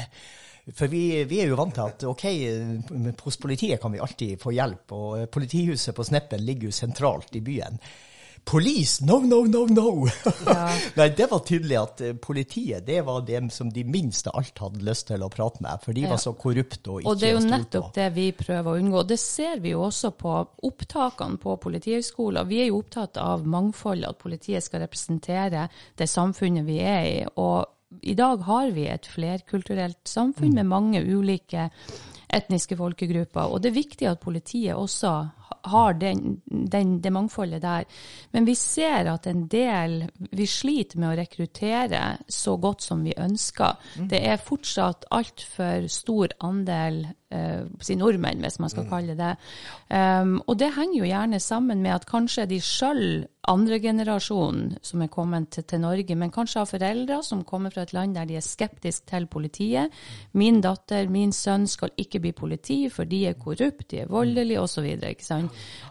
For 0.76 0.92
vi, 0.92 1.24
vi 1.24 1.40
er 1.40 1.48
jo 1.48 1.58
vant 1.60 1.78
til 1.78 1.86
at 1.86 2.04
ok, 2.10 2.26
eh, 2.28 3.14
hos 3.24 3.40
politiet 3.40 3.80
kan 3.82 3.94
vi 3.94 4.04
alltid 4.04 4.42
få 4.42 4.52
hjelp, 4.56 4.92
og 4.92 5.08
eh, 5.22 5.30
politihuset 5.32 5.96
på 5.96 6.04
Sneppen 6.04 6.44
ligger 6.44 6.68
jo 6.68 6.76
sentralt 6.76 7.36
i 7.40 7.44
byen. 7.46 7.80
Police, 8.48 9.04
no, 9.06 9.18
no, 9.20 9.42
no, 9.46 9.66
no! 9.68 10.08
Nei, 10.98 11.08
det 11.18 11.26
var 11.32 11.42
tydelig 11.44 11.76
at 11.82 12.02
eh, 12.02 12.14
politiet 12.24 12.86
det 12.88 13.02
var 13.04 13.22
dem 13.28 13.50
som 13.52 13.68
de 13.74 13.84
minste 13.84 14.32
alt 14.32 14.58
hadde 14.64 14.86
lyst 14.88 15.10
til 15.10 15.24
å 15.26 15.30
prate 15.34 15.60
med, 15.66 15.82
for 15.84 15.92
de 15.98 16.06
Ja. 16.06 16.14
var 16.14 16.22
så 16.24 16.32
korrupte 16.40 16.90
og 16.94 17.02
ikke 17.02 17.12
Og 17.12 17.20
det 17.20 17.28
er 17.28 17.34
jo 17.36 17.44
nettopp 17.44 17.90
på. 17.90 17.94
det 17.98 18.08
vi 18.16 18.28
prøver 18.32 18.72
å 18.72 18.80
unngå. 18.80 19.04
Det 19.08 19.20
ser 19.20 19.60
vi 19.60 19.74
jo 19.76 19.82
også 19.90 20.12
på 20.16 20.36
opptakene 20.64 21.38
på 21.44 21.58
Politihøgskolen. 21.60 22.48
Vi 22.48 22.62
er 22.64 22.70
jo 22.72 22.80
opptatt 22.80 23.18
av 23.20 23.44
mangfold, 23.46 24.06
at 24.08 24.18
politiet 24.24 24.64
skal 24.64 24.86
representere 24.88 25.68
det 25.98 26.08
samfunnet 26.08 26.66
vi 26.66 26.80
er 26.80 27.04
i. 27.12 27.26
Og 27.36 27.66
i 28.04 28.14
dag 28.16 28.42
har 28.48 28.72
vi 28.72 28.88
et 28.88 29.06
flerkulturelt 29.08 30.08
samfunn 30.08 30.54
med 30.56 30.66
mange 30.72 31.02
ulike 31.04 31.70
etniske 32.30 32.76
folkegrupper. 32.80 33.52
Og 33.52 33.62
det 33.64 33.70
er 33.72 33.78
viktig 33.82 34.08
at 34.10 34.20
politiet 34.24 34.76
også 34.76 35.12
har 35.68 35.94
den, 36.00 36.42
den, 36.46 36.98
det 37.02 37.12
mangfoldet 37.14 37.62
der. 37.62 37.86
Men 38.32 38.48
vi 38.48 38.56
ser 38.56 39.10
at 39.12 39.28
en 39.28 39.48
del 39.48 40.00
Vi 40.18 40.46
sliter 40.48 41.00
med 41.00 41.10
å 41.12 41.18
rekruttere 41.20 42.02
så 42.30 42.58
godt 42.58 42.82
som 42.86 43.04
vi 43.04 43.14
ønsker. 43.18 43.78
Det 44.10 44.20
er 44.28 44.42
fortsatt 44.42 45.08
altfor 45.12 45.88
stor 45.92 46.34
andel 46.46 47.06
eh, 47.32 47.96
nordmenn, 47.98 48.44
hvis 48.44 48.60
man 48.60 48.72
skal 48.72 48.88
kalle 48.90 49.16
det. 49.18 49.34
Um, 49.90 50.38
og 50.48 50.58
det 50.60 50.74
henger 50.76 51.00
jo 51.00 51.10
gjerne 51.10 51.40
sammen 51.44 51.82
med 51.84 51.96
at 51.96 52.08
kanskje 52.10 52.48
de 52.50 52.62
sjøl, 52.64 53.28
andre 53.48 53.78
generasjon 53.80 54.74
som 54.84 55.02
er 55.02 55.08
kommet 55.08 55.54
til, 55.56 55.64
til 55.64 55.80
Norge, 55.80 56.16
men 56.20 56.34
kanskje 56.36 56.60
har 56.60 56.68
foreldre 56.68 57.22
som 57.24 57.46
kommer 57.48 57.72
fra 57.72 57.86
et 57.86 57.94
land 57.96 58.18
der 58.18 58.28
de 58.28 58.36
er 58.36 58.44
skeptiske 58.44 59.08
til 59.08 59.28
politiet. 59.32 59.94
Min 60.36 60.60
datter, 60.62 61.08
min 61.08 61.32
sønn 61.32 61.64
skal 61.72 61.94
ikke 61.96 62.20
bli 62.26 62.34
politi, 62.36 62.80
for 62.92 63.08
de 63.08 63.22
er 63.30 63.40
korrupte, 63.40 63.88
de 63.94 64.02
er 64.04 64.12
voldelige 64.12 64.60
osv. 64.60 64.90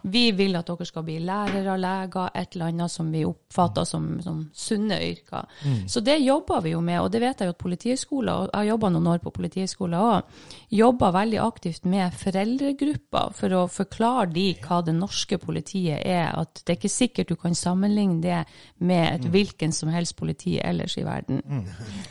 Vi 0.06 0.24
vil 0.36 0.56
at 0.58 0.68
dere 0.68 0.86
skal 0.88 1.04
bli 1.06 1.18
lærere, 1.24 1.76
leger, 1.80 2.30
et 2.34 2.54
eller 2.54 2.70
annet 2.70 2.92
som 2.92 3.10
vi 3.12 3.24
oppfatter 3.26 3.86
som, 3.88 4.08
som 4.24 4.44
sunne 4.54 4.98
yrker. 5.02 5.48
Så 5.90 6.02
det 6.04 6.18
jobber 6.22 6.62
vi 6.64 6.74
jo 6.74 6.82
med, 6.84 7.00
og 7.02 7.10
det 7.12 7.22
vet 7.22 7.40
jeg 7.40 7.50
jo 7.50 7.54
at 7.54 7.62
Politihøgskolen, 7.62 8.32
og 8.32 8.50
jeg 8.52 8.60
har 8.60 8.68
jobba 8.70 8.90
noen 8.94 9.10
år 9.14 9.22
på 9.24 9.32
Politihøgskolen 9.34 9.98
òg, 9.98 10.36
jobber 10.70 11.14
veldig 11.16 11.40
aktivt 11.42 11.88
med 11.90 12.14
foreldregrupper 12.16 13.34
for 13.36 13.56
å 13.56 13.64
forklare 13.70 14.28
de 14.34 14.46
hva 14.62 14.80
det 14.86 14.94
norske 14.96 15.38
politiet 15.42 16.02
er. 16.02 16.30
At 16.36 16.62
det 16.62 16.74
er 16.74 16.80
ikke 16.80 16.92
sikkert 16.92 17.32
du 17.32 17.36
kan 17.40 17.56
sammenligne 17.58 18.20
det 18.22 18.42
med 18.86 19.06
et 19.10 19.28
hvilken 19.32 19.74
som 19.74 19.90
helst 19.94 20.16
politi 20.18 20.56
ellers 20.62 20.96
i 21.00 21.04
verden. 21.06 21.42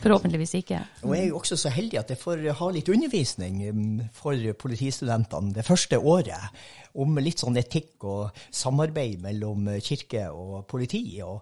Forhåpentligvis 0.03 0.55
ikke. 0.61 0.81
Og 1.03 1.15
jeg 1.15 1.25
er 1.25 1.29
jo 1.31 1.39
også 1.39 1.59
så 1.59 1.73
heldig 1.73 2.01
at 2.01 2.13
jeg 2.13 2.21
får 2.21 2.43
ha 2.59 2.71
litt 2.73 2.89
undervisning 2.91 3.61
mm, 3.65 4.01
for 4.15 4.39
politistudentene 4.61 5.55
det 5.55 5.65
første 5.67 5.99
året 5.99 6.51
om 7.01 7.17
litt 7.21 7.43
sånn 7.43 7.59
etikk 7.59 8.05
og 8.07 8.43
samarbeid 8.49 9.23
mellom 9.23 9.69
kirke 9.83 10.27
og 10.31 10.61
politi. 10.71 11.03
Og, 11.25 11.41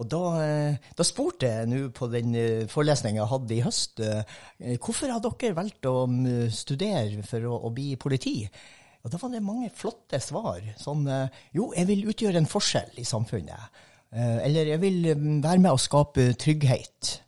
og 0.00 0.08
da, 0.10 0.22
eh, 0.44 0.92
da 0.96 1.06
spurte 1.06 1.50
jeg 1.50 1.70
nå 1.70 1.82
på 1.94 2.08
den 2.12 2.32
forelesninga 2.72 3.22
jeg 3.22 3.32
hadde 3.34 3.56
i 3.56 3.64
høst, 3.66 4.00
eh, 4.04 4.78
hvorfor 4.78 5.12
har 5.12 5.22
dere 5.24 5.58
valgt 5.58 5.90
å 5.90 6.06
mm, 6.10 6.48
studere 6.54 7.26
for 7.26 7.50
å, 7.50 7.60
å 7.68 7.74
bli 7.74 7.94
politi? 8.00 8.38
Og 9.04 9.12
da 9.12 9.20
var 9.20 9.34
det 9.34 9.44
mange 9.44 9.68
flotte 9.76 10.18
svar. 10.22 10.64
Sånn 10.80 11.04
eh, 11.10 11.42
Jo, 11.56 11.68
jeg 11.76 11.88
vil 11.90 12.08
utgjøre 12.10 12.40
en 12.40 12.48
forskjell 12.48 13.02
i 13.02 13.06
samfunnet. 13.08 13.82
Eh, 14.14 14.38
Eller 14.46 14.72
jeg 14.72 14.80
vil 14.82 15.12
mm, 15.12 15.42
være 15.44 15.60
med 15.60 15.74
å 15.74 15.80
skape 15.80 16.30
trygghet 16.40 17.18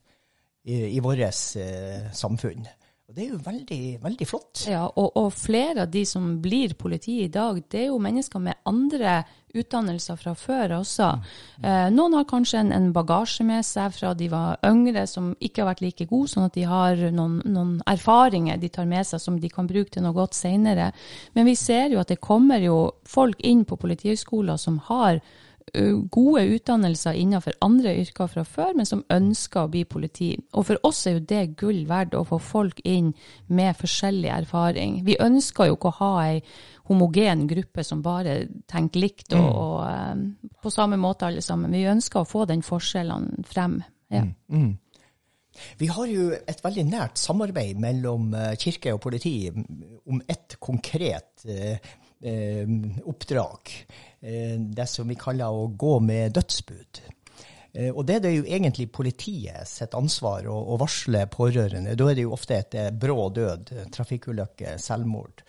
i, 0.64 0.96
i 0.96 1.02
vårt 1.04 1.22
eh, 1.60 2.08
samfunn. 2.16 2.64
Og 3.06 3.14
det 3.14 3.22
er 3.22 3.34
jo 3.36 3.38
veldig, 3.38 3.82
veldig 4.02 4.26
flott. 4.26 4.64
Ja, 4.66 4.82
og, 4.88 5.12
og 5.14 5.28
flere 5.38 5.84
av 5.84 5.90
de 5.94 6.00
som 6.08 6.24
blir 6.42 6.72
politi 6.74 7.20
i 7.22 7.30
dag, 7.30 7.60
det 7.70 7.84
er 7.84 7.92
jo 7.92 8.00
mennesker 8.02 8.42
med 8.42 8.58
andre 8.66 9.20
utdannelser 9.54 10.18
fra 10.18 10.32
før 10.34 10.74
også. 10.80 11.12
Eh, 11.62 11.86
noen 11.94 12.16
har 12.18 12.26
kanskje 12.26 12.64
en, 12.64 12.74
en 12.74 12.90
bagasje 12.96 13.46
med 13.46 13.62
seg 13.64 13.94
fra 13.94 14.10
de 14.18 14.26
var 14.32 14.58
yngre, 14.66 15.06
som 15.06 15.30
ikke 15.38 15.62
har 15.62 15.70
vært 15.70 15.84
like 15.86 16.08
gode, 16.10 16.32
sånn 16.34 16.48
at 16.48 16.58
de 16.58 16.66
har 16.66 17.06
noen, 17.14 17.38
noen 17.46 17.78
erfaringer 17.86 18.58
de 18.58 18.72
tar 18.74 18.90
med 18.90 19.06
seg 19.06 19.22
som 19.22 19.38
de 19.38 19.54
kan 19.54 19.70
bruke 19.70 19.94
til 19.94 20.02
noe 20.02 20.16
godt 20.16 20.34
senere. 20.34 20.90
Men 21.38 21.46
vi 21.46 21.54
ser 21.54 21.94
jo 21.94 22.02
at 22.02 22.10
det 22.10 22.18
kommer 22.18 22.58
jo 22.58 22.80
folk 23.06 23.38
inn 23.46 23.62
på 23.70 23.78
Politihøgskolen 23.86 24.58
som 24.58 24.82
har 24.90 25.22
gode 26.10 26.44
utdannelser 26.54 27.16
innenfor 27.18 27.56
andre 27.64 27.96
yrker 28.00 28.30
fra 28.30 28.44
før, 28.46 28.72
men 28.78 28.86
som 28.86 29.02
ønsker 29.12 29.64
å 29.66 29.70
bli 29.72 29.82
politi. 29.84 30.30
Og 30.54 30.68
for 30.68 30.86
oss 30.86 31.02
er 31.06 31.16
jo 31.16 31.24
det 31.26 31.56
gull 31.58 31.82
verdt 31.88 32.14
å 32.14 32.24
få 32.28 32.38
folk 32.38 32.80
inn 32.84 33.12
med 33.48 33.76
forskjellig 33.76 34.30
erfaring. 34.30 35.00
Vi 35.06 35.18
ønsker 35.20 35.70
jo 35.70 35.76
ikke 35.76 35.92
å 35.92 35.98
ha 35.98 36.12
ei 36.28 36.40
homogen 36.86 37.46
gruppe 37.50 37.84
som 37.84 38.02
bare 38.02 38.38
tenker 38.70 39.02
likt 39.02 39.34
og, 39.34 39.46
og 39.46 39.76
um, 39.90 40.24
på 40.62 40.70
samme 40.70 40.98
måte 41.02 41.26
alle 41.26 41.42
sammen. 41.42 41.74
Vi 41.74 41.86
ønsker 41.90 42.22
å 42.22 42.28
få 42.28 42.46
den 42.46 42.62
forskjellen 42.66 43.46
frem. 43.46 43.80
Ja. 44.14 44.22
Mm. 44.52 44.76
Vi 45.80 45.88
har 45.88 46.08
jo 46.10 46.30
et 46.36 46.60
veldig 46.64 46.84
nært 46.88 47.20
samarbeid 47.20 47.78
mellom 47.80 48.34
eh, 48.36 48.52
kirke 48.60 48.92
og 48.92 49.00
politi 49.06 49.48
om 49.48 50.20
et 50.28 50.58
konkret 50.60 51.46
eh, 51.48 51.80
eh, 52.22 52.68
oppdrag. 53.04 53.72
Eh, 54.20 54.56
det 54.58 54.88
som 54.90 55.08
vi 55.08 55.18
kaller 55.18 55.52
å 55.52 55.68
gå 55.68 55.98
med 56.00 56.36
dødsbud. 56.36 57.02
Eh, 57.72 57.90
og 57.92 58.04
det 58.08 58.18
er 58.18 58.24
det 58.26 58.34
jo 58.36 58.46
egentlig 58.46 58.90
politiet 58.94 59.68
sitt 59.68 59.96
ansvar 59.96 60.48
å, 60.50 60.56
å 60.74 60.78
varsle 60.80 61.26
pårørende. 61.32 61.96
Da 61.98 62.10
er 62.10 62.18
det 62.18 62.26
jo 62.26 62.36
ofte 62.36 62.60
et 62.60 62.78
eh, 62.78 62.92
brå 62.92 63.28
død, 63.36 63.74
trafikkulykke, 63.94 64.78
selvmord. 64.82 65.44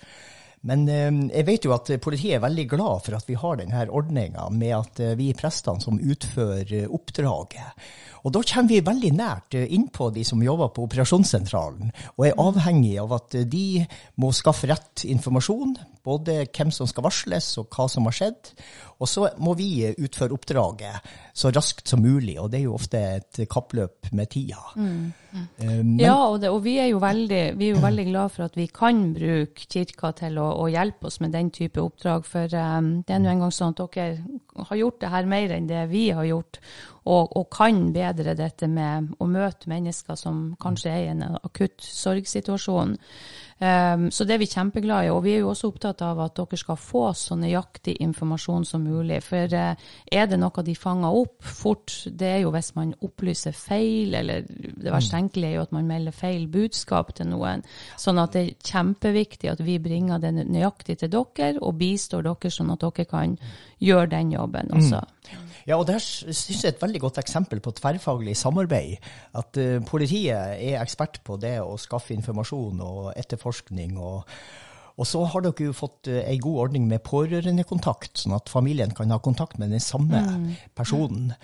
Men 0.67 0.87
jeg 0.89 1.45
vet 1.47 1.63
jo 1.67 1.71
at 1.75 1.89
politiet 2.01 2.39
er 2.39 2.41
veldig 2.43 2.63
glad 2.67 3.03
for 3.05 3.15
at 3.15 3.27
vi 3.29 3.35
har 3.39 3.59
denne 3.59 3.83
ordninga 3.93 4.47
med 4.51 4.73
at 4.75 4.99
vi 5.15 5.29
er 5.29 5.37
prestene 5.37 5.79
som 5.79 6.01
utfører 6.01 6.89
oppdraget. 6.91 7.85
Og 8.27 8.33
da 8.35 8.41
kommer 8.43 8.73
vi 8.73 8.83
veldig 8.83 9.11
nært 9.15 9.55
eh, 9.55 9.69
innpå 9.77 10.09
de 10.15 10.25
som 10.27 10.41
jobber 10.43 10.73
på 10.75 10.83
operasjonssentralen, 10.87 11.93
og 12.17 12.25
er 12.27 12.41
avhengig 12.41 12.97
av 12.99 13.13
at 13.15 13.37
de 13.47 13.85
må 14.19 14.33
skaffe 14.35 14.67
rett 14.67 15.05
informasjon, 15.07 15.77
både 16.07 16.41
hvem 16.45 16.71
som 16.73 16.89
skal 16.89 17.05
varsles 17.07 17.53
og 17.61 17.69
hva 17.73 17.87
som 17.91 18.07
har 18.07 18.15
skjedd. 18.15 18.51
Og 18.97 19.09
så 19.09 19.27
må 19.43 19.53
vi 19.59 19.85
utføre 19.91 20.33
oppdraget 20.33 21.09
så 21.37 21.51
raskt 21.53 21.91
som 21.91 22.01
mulig, 22.01 22.39
og 22.41 22.49
det 22.49 22.63
er 22.63 22.65
jo 22.65 22.77
ofte 22.79 23.01
et 23.19 23.41
kappløp 23.51 24.09
med 24.17 24.31
tida. 24.33 24.63
Mm. 24.73 25.11
Eh, 25.37 25.75
men, 25.83 25.99
ja, 26.01 26.15
og, 26.15 26.39
det, 26.41 26.49
og, 26.49 26.63
vi 26.65 26.77
er 26.81 26.89
jo 26.89 27.01
veldig, 27.03 27.43
vi 27.59 27.69
er 27.69 27.75
jo 27.75 27.83
veldig 27.83 28.07
glad 28.09 28.33
for 28.33 28.47
at 28.47 28.57
vi 28.57 28.65
kan 28.73 29.03
bruke 29.13 29.67
kirka 29.69 30.11
til 30.17 30.39
å, 30.41 30.47
å 30.63 30.65
hjelpe 30.73 31.11
oss 31.11 31.19
med 31.21 31.35
den 31.37 31.53
type 31.53 31.83
oppdrag. 31.83 32.25
For 32.25 32.57
um, 32.57 32.91
det 33.05 33.13
er 33.13 33.21
nå 33.21 33.35
engang 33.35 33.53
sånn 33.53 33.77
at 33.77 33.83
dere 33.93 34.65
har 34.71 34.81
gjort 34.81 35.01
det 35.03 35.13
her 35.13 35.29
mer 35.29 35.53
enn 35.53 35.69
det 35.69 35.85
vi 35.93 36.07
har 36.09 36.25
gjort 36.25 36.57
og, 37.07 37.35
og, 37.37 37.45
kan 37.53 37.91
bedre 37.95 38.35
dette 38.37 38.67
med 38.69 39.13
å 39.21 39.27
møte 39.31 39.69
mennesker 39.71 40.17
som 40.19 40.49
kanskje 40.61 40.91
er 40.91 41.03
i 41.05 41.11
en 41.13 41.23
akutt 41.37 41.83
sorgsituasjon. 41.83 42.97
Um, 43.59 44.11
så 44.11 44.21
det 44.23 44.35
er 44.35 44.41
vi 44.43 44.47
kjempeglade 44.51 45.07
i. 45.07 45.09
Og 45.09 45.23
vi 45.25 45.33
er 45.33 45.39
jo 45.41 45.49
også 45.49 45.71
opptatt 45.71 46.03
av 46.05 46.19
at 46.21 46.35
dere 46.37 46.59
skal 46.61 46.77
få 46.77 47.07
så 47.17 47.37
nøyaktig 47.39 47.95
informasjon 48.05 48.67
som 48.69 48.83
mulig. 48.85 49.17
For 49.25 49.49
uh, 49.49 49.87
er 50.11 50.29
det 50.29 50.37
noe 50.37 50.65
de 50.65 50.75
fanger 50.77 51.17
opp 51.23 51.41
fort, 51.41 51.95
det 52.07 52.29
er 52.35 52.39
jo 52.43 52.53
hvis 52.53 52.73
man 52.77 52.93
opplyser 53.01 53.57
feil, 53.57 54.13
eller 54.19 54.45
det 54.45 54.93
verst 54.93 55.13
mm. 55.13 55.15
tenkelige 55.15 55.49
er 55.49 55.57
jo 55.57 55.65
at 55.65 55.73
man 55.73 55.89
melder 55.89 56.13
feil 56.13 56.45
budskap 56.53 57.15
til 57.17 57.31
noen. 57.31 57.65
Sånn 57.97 58.21
at 58.21 58.37
det 58.37 58.45
er 58.45 58.71
kjempeviktig 58.71 59.51
at 59.51 59.65
vi 59.65 59.79
bringer 59.81 60.21
det 60.21 60.35
nøyaktig 60.37 60.99
til 61.01 61.13
dere, 61.17 61.55
og 61.57 61.79
bistår 61.81 62.27
dere 62.29 62.53
sånn 62.53 62.73
at 62.75 62.85
dere 62.85 63.09
kan 63.09 63.37
gjøre 63.81 64.13
den 64.13 64.37
jobben 64.37 64.73
også. 64.77 65.01
Mm. 65.01 65.46
Ja, 65.67 65.75
og 65.75 65.87
der 65.89 65.99
syns 65.99 66.47
jeg 66.47 66.69
er 66.69 66.75
et 66.75 66.83
veldig 66.83 67.01
godt 67.03 67.19
eksempel 67.19 67.59
på 67.63 67.73
tverrfaglig 67.75 68.37
samarbeid. 68.39 69.03
At 69.35 69.59
uh, 69.59 69.81
politiet 69.87 70.31
er 70.55 70.79
ekspert 70.79 71.19
på 71.27 71.35
det 71.41 71.57
å 71.59 71.75
skaffe 71.81 72.15
informasjon 72.15 72.81
og 72.85 73.11
etterforskning. 73.17 73.99
og 73.99 74.23
og 74.97 75.05
så 75.05 75.19
har 75.29 75.43
dere 75.45 75.67
jo 75.67 75.75
fått 75.77 76.07
ei 76.09 76.39
god 76.41 76.61
ordning 76.63 76.87
med 76.89 77.03
pårørendekontakt, 77.05 78.15
sånn 78.17 78.33
at 78.33 78.49
familien 78.49 78.95
kan 78.97 79.11
ha 79.13 79.19
kontakt 79.21 79.59
med 79.61 79.69
den 79.69 79.83
samme 79.83 80.23
mm. 80.25 80.47
personen. 80.73 81.35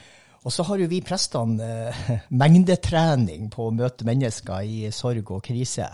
Og 0.43 0.51
så 0.51 0.63
har 0.67 0.81
jo 0.81 0.89
vi 0.91 0.99
prestene 1.05 1.67
eh, 1.87 2.13
mengdetrening 2.41 3.49
på 3.53 3.67
å 3.67 3.75
møte 3.75 4.07
mennesker 4.07 4.67
i 4.67 4.91
sorg 4.91 5.31
og 5.31 5.43
krise. 5.45 5.87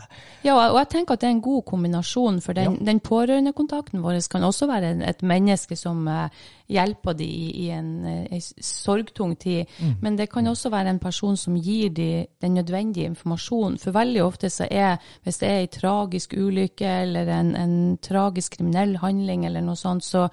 Ja, 0.46 0.56
og 0.58 0.80
jeg 0.80 0.90
tenker 0.94 1.16
at 1.16 1.24
det 1.24 1.30
er 1.30 1.36
en 1.38 1.44
god 1.46 1.66
kombinasjon, 1.70 2.40
for 2.42 2.58
den, 2.58 2.80
ja. 2.80 2.86
den 2.92 3.02
pårørendekontakten 3.06 4.02
vår 4.04 4.22
kan 4.30 4.46
også 4.46 4.68
være 4.70 4.96
et 5.08 5.22
menneske 5.26 5.78
som 5.80 6.08
eh, 6.10 6.40
hjelper 6.70 7.18
de 7.18 7.26
i, 7.26 7.50
i 7.66 7.68
en, 7.74 7.92
en, 8.06 8.26
eh, 8.32 8.50
sorgtung 8.64 9.36
tid. 9.40 9.70
Mm. 9.80 9.94
Men 10.02 10.18
det 10.18 10.30
kan 10.32 10.48
også 10.48 10.72
være 10.74 10.96
en 10.96 11.02
person 11.02 11.38
som 11.38 11.58
gir 11.58 11.90
de 11.90 12.10
den 12.42 12.58
nødvendige 12.58 13.10
informasjonen. 13.10 13.78
For 13.82 13.96
veldig 13.96 14.24
ofte 14.24 14.50
så 14.50 14.68
er, 14.72 14.98
hvis 15.24 15.42
det 15.42 15.50
er 15.50 15.62
en 15.62 15.76
tragisk 15.80 16.34
ulykke 16.38 16.96
eller 17.04 17.30
en, 17.40 17.56
en 17.56 17.78
tragisk 18.02 18.58
kriminell 18.58 18.98
handling 18.98 19.46
eller 19.46 19.66
noe 19.66 19.78
sånt, 19.80 20.06
så 20.06 20.28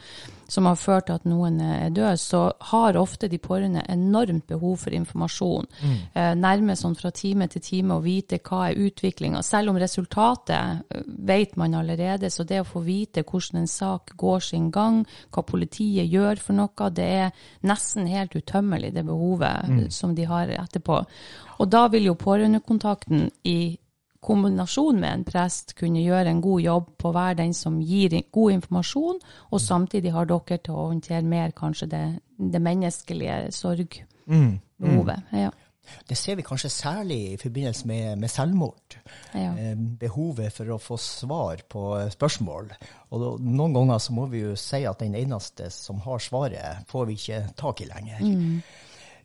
som 0.49 0.67
har 0.67 0.79
ført 0.79 1.09
til 1.09 1.19
at 1.19 1.27
noen 1.29 1.59
er 1.61 1.91
død, 1.95 2.19
så 2.21 2.41
har 2.71 2.99
ofte 2.99 3.29
de 3.29 3.39
pårørende 3.43 3.83
enormt 3.91 4.47
behov 4.47 4.77
for 4.85 4.95
informasjon. 4.95 5.67
Mm. 5.83 5.97
Eh, 6.15 6.33
nærmest 6.39 6.85
sånn 6.85 6.97
fra 6.99 7.11
time 7.15 7.49
til 7.51 7.65
time 7.65 7.97
å 7.97 8.05
vite 8.05 8.39
hva 8.47 8.69
er 8.69 8.81
utviklinga. 8.87 9.43
Selv 9.47 9.73
om 9.73 9.81
resultatet 9.81 10.85
eh, 10.91 11.03
vet 11.29 11.57
man 11.57 11.75
allerede, 11.75 12.31
så 12.31 12.47
det 12.47 12.63
å 12.63 12.69
få 12.69 12.85
vite 12.87 13.25
hvordan 13.27 13.63
en 13.63 13.71
sak 13.71 14.15
går 14.19 14.47
sin 14.51 14.71
gang, 14.75 15.03
hva 15.35 15.47
politiet 15.47 16.07
gjør 16.13 16.43
for 16.43 16.59
noe, 16.59 16.91
det 16.95 17.09
er 17.25 17.49
nesten 17.67 18.07
helt 18.11 18.37
utømmelig, 18.37 18.93
det 18.95 19.07
behovet 19.07 19.67
mm. 19.71 19.83
som 19.95 20.15
de 20.15 20.29
har 20.29 20.53
etterpå. 20.55 21.03
Og 21.59 21.69
da 21.73 21.87
vil 21.93 22.11
jo 22.11 22.19
pårørendekontakten 22.21 23.31
i 23.49 23.59
kombinasjon 24.25 25.01
med 25.01 25.13
en 25.13 25.27
prest 25.27 25.75
kunne 25.79 26.05
gjøre 26.05 26.33
en 26.33 26.41
god 26.45 26.65
jobb 26.65 26.89
på 26.99 27.11
å 27.11 27.17
være 27.17 27.39
den 27.43 27.55
som 27.57 27.79
gir 27.83 28.17
god 28.33 28.57
informasjon, 28.59 29.21
og 29.51 29.63
samtidig 29.63 30.15
har 30.15 30.29
dere 30.31 30.59
til 30.59 30.75
å 30.75 30.89
håndtere 30.91 31.23
mer 31.27 31.55
kanskje 31.57 31.91
det, 31.93 32.05
det 32.37 32.63
menneskelige 32.63 33.39
sorgbehovet. 33.57 34.11
Mm, 34.27 34.59
mm. 34.81 35.39
Ja. 35.41 35.53
Det 36.09 36.17
ser 36.19 36.37
vi 36.39 36.45
kanskje 36.47 36.71
særlig 36.73 37.19
i 37.33 37.37
forbindelse 37.41 37.87
med, 37.87 38.19
med 38.19 38.31
selvmord. 38.31 38.97
Ja. 39.35 39.53
Eh, 39.55 39.77
behovet 40.01 40.55
for 40.55 40.75
å 40.75 40.81
få 40.83 40.99
svar 41.01 41.63
på 41.71 41.85
spørsmål. 42.13 42.73
Og 43.11 43.23
da, 43.23 43.31
noen 43.43 43.77
ganger 43.77 44.03
så 44.03 44.17
må 44.17 44.27
vi 44.33 44.43
jo 44.43 44.57
si 44.59 44.83
at 44.89 45.03
den 45.03 45.15
eneste 45.19 45.71
som 45.75 46.03
har 46.07 46.23
svaret, 46.23 46.87
får 46.91 47.07
vi 47.07 47.19
ikke 47.21 47.43
tak 47.59 47.85
i 47.85 47.89
lenger. 47.91 48.23
Mm. 48.23 48.61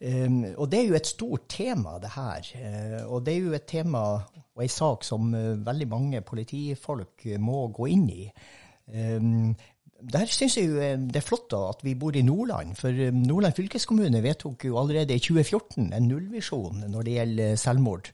Og 0.01 0.65
det 0.71 0.79
er 0.79 0.87
jo 0.89 0.95
et 0.97 1.09
stort 1.09 1.43
tema, 1.51 1.99
det 2.01 2.15
her. 2.15 2.47
Uh, 2.57 3.13
og 3.13 3.25
det 3.25 3.35
er 3.35 3.45
jo 3.45 3.53
et 3.53 3.67
tema 3.69 3.99
og 4.17 4.63
ei 4.63 4.69
sak 4.71 5.05
som 5.05 5.29
uh, 5.35 5.59
veldig 5.61 5.87
mange 5.91 6.21
politifolk 6.25 7.27
uh, 7.27 7.37
må 7.41 7.67
gå 7.75 7.91
inn 7.93 8.07
i. 8.09 8.23
Der 8.91 10.31
syns 10.33 10.55
jeg 10.57 10.71
jo 10.71 10.79
det 10.81 11.19
er 11.19 11.23
flott 11.23 11.45
da, 11.53 11.59
at 11.69 11.83
vi 11.85 11.93
bor 11.95 12.15
i 12.17 12.23
Nordland. 12.25 12.73
For 12.75 12.91
Nordland 13.13 13.53
fylkeskommune 13.55 14.23
vedtok 14.25 14.65
jo 14.65 14.79
allerede 14.81 15.15
i 15.15 15.21
2014 15.21 15.93
en 15.93 16.07
nullvisjon 16.09 16.81
når 16.89 17.05
det 17.05 17.13
gjelder 17.19 17.59
selvmord. 17.61 18.09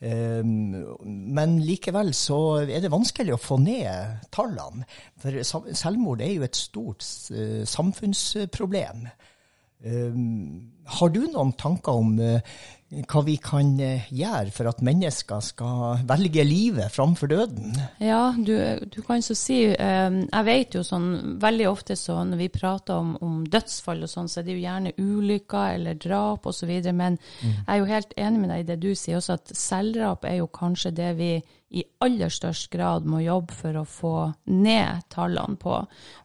Men 0.00 1.58
likevel 1.60 2.14
så 2.16 2.40
er 2.64 2.80
det 2.82 2.90
vanskelig 2.90 3.36
å 3.36 3.44
få 3.44 3.60
ned 3.60 4.24
tallene. 4.32 4.88
For 5.20 5.44
selvmord 5.44 6.24
er 6.24 6.32
jo 6.32 6.48
et 6.48 6.58
stort 6.58 7.04
samfunnsproblem. 7.04 9.04
Um, 9.80 10.72
har 10.84 11.08
du 11.08 11.22
noen 11.30 11.54
tanker 11.56 11.96
om 12.02 12.10
uh, 12.20 12.40
hva 13.08 13.20
vi 13.24 13.36
kan 13.40 13.70
uh, 13.80 14.08
gjøre 14.12 14.52
for 14.52 14.68
at 14.68 14.82
mennesker 14.84 15.40
skal 15.44 16.02
velge 16.08 16.44
livet 16.44 16.92
framfor 16.92 17.30
døden? 17.30 17.78
Ja, 18.02 18.34
du, 18.36 18.52
du 18.92 18.98
kan 19.06 19.24
så 19.24 19.36
si 19.38 19.62
um, 19.70 20.18
Jeg 20.26 20.46
vet 20.50 20.76
jo 20.76 20.82
sånn 20.84 21.38
veldig 21.40 21.68
ofte 21.70 21.96
så 21.96 22.18
når 22.28 22.42
vi 22.42 22.50
prater 22.52 23.00
om, 23.00 23.14
om 23.24 23.38
dødsfall 23.48 24.04
og 24.04 24.12
sånn, 24.12 24.28
så 24.28 24.42
er 24.42 24.48
det 24.48 24.58
jo 24.58 24.66
gjerne 24.66 24.92
ulykker 24.98 25.78
eller 25.78 25.96
drap 26.02 26.50
osv. 26.50 26.74
Men 26.90 27.16
mm. 27.16 27.54
jeg 27.54 27.70
er 27.72 27.80
jo 27.80 27.88
helt 27.94 28.12
enig 28.20 28.42
med 28.42 28.52
deg 28.52 28.66
i 28.66 28.68
det 28.74 28.80
du 28.84 28.90
sier 28.92 29.20
også, 29.22 29.38
at 29.40 29.56
selvdrap 29.56 30.28
er 30.28 30.42
jo 30.42 30.50
kanskje 30.60 30.92
det 31.00 31.14
vi 31.16 31.32
i 31.70 31.84
aller 32.02 32.32
størst 32.32 32.70
grad 32.72 33.06
må 33.06 33.20
jobbe 33.22 33.54
for 33.54 33.78
å 33.78 33.86
få 33.86 34.14
ned 34.50 35.04
tallene 35.12 35.58
på. 35.60 35.76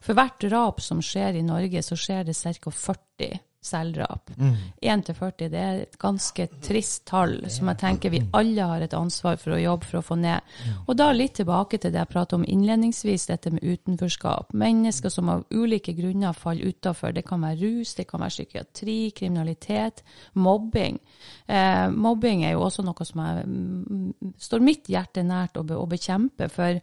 For 0.02 0.18
hvert 0.18 0.42
drap 0.42 0.82
som 0.82 1.02
skjer 1.04 1.38
i 1.38 1.44
Norge, 1.46 1.82
så 1.86 1.98
skjer 1.98 2.26
det 2.26 2.34
ca. 2.34 2.72
40 2.72 3.38
selvdrap. 3.66 4.32
Mm. 4.36 4.54
1 4.80 5.04
til 5.08 5.18
40 5.18 5.50
det 5.52 5.62
er 5.62 5.80
et 5.84 5.98
ganske 6.00 6.46
trist 6.64 7.04
tall, 7.10 7.38
som 7.52 7.70
jeg 7.70 7.80
tenker 7.82 8.12
vi 8.14 8.22
alle 8.36 8.68
har 8.70 8.84
et 8.84 8.96
ansvar 8.96 9.38
for 9.42 9.56
å 9.56 9.60
jobbe 9.60 9.88
for 9.88 10.00
å 10.00 10.04
få 10.06 10.18
ned. 10.20 10.54
Og 10.86 10.96
da 10.98 11.10
litt 11.12 11.36
tilbake 11.40 11.80
til 11.82 11.92
det 11.94 12.00
jeg 12.02 12.12
pratet 12.12 12.38
om 12.38 12.46
innledningsvis, 12.46 13.28
dette 13.30 13.52
med 13.54 13.64
utenforskap. 13.64 14.54
Mennesker 14.56 15.12
som 15.12 15.30
av 15.32 15.44
ulike 15.50 15.94
grunner 15.96 16.36
faller 16.36 16.72
utafor. 16.72 17.14
Det 17.16 17.26
kan 17.26 17.42
være 17.44 17.60
rus, 17.62 17.94
det 17.98 18.08
kan 18.10 18.22
være 18.24 18.36
psykiatri, 18.36 18.98
kriminalitet, 19.16 20.02
mobbing. 20.34 21.00
Eh, 21.46 21.86
mobbing 21.90 22.44
er 22.46 22.56
jo 22.56 22.66
også 22.66 22.86
noe 22.86 23.06
som 23.06 23.22
jeg, 23.24 23.46
mm, 23.46 24.32
står 24.48 24.64
mitt 24.64 24.90
hjerte 24.92 25.24
nært 25.26 25.58
å, 25.58 25.66
be, 25.66 25.78
å 25.78 25.86
bekjempe. 25.90 26.50
for 26.52 26.80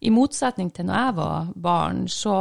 i 0.00 0.10
motsetning 0.10 0.70
til 0.72 0.88
når 0.88 1.04
jeg 1.04 1.16
var 1.20 1.48
barn, 1.54 2.04
så 2.08 2.34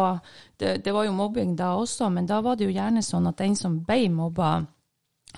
det, 0.60 0.80
det, 0.86 0.94
var 0.96 1.08
jo 1.08 1.16
mobbing 1.16 1.56
da 1.60 1.74
også, 1.80 2.10
men 2.10 2.28
da 2.28 2.42
var 2.42 2.60
det 2.60 2.70
jo 2.70 2.76
gjerne 2.76 3.04
sånn 3.04 3.28
at 3.28 3.40
den 3.42 3.56
som 3.60 3.82
ble 3.86 4.06
mobba, 4.14 4.60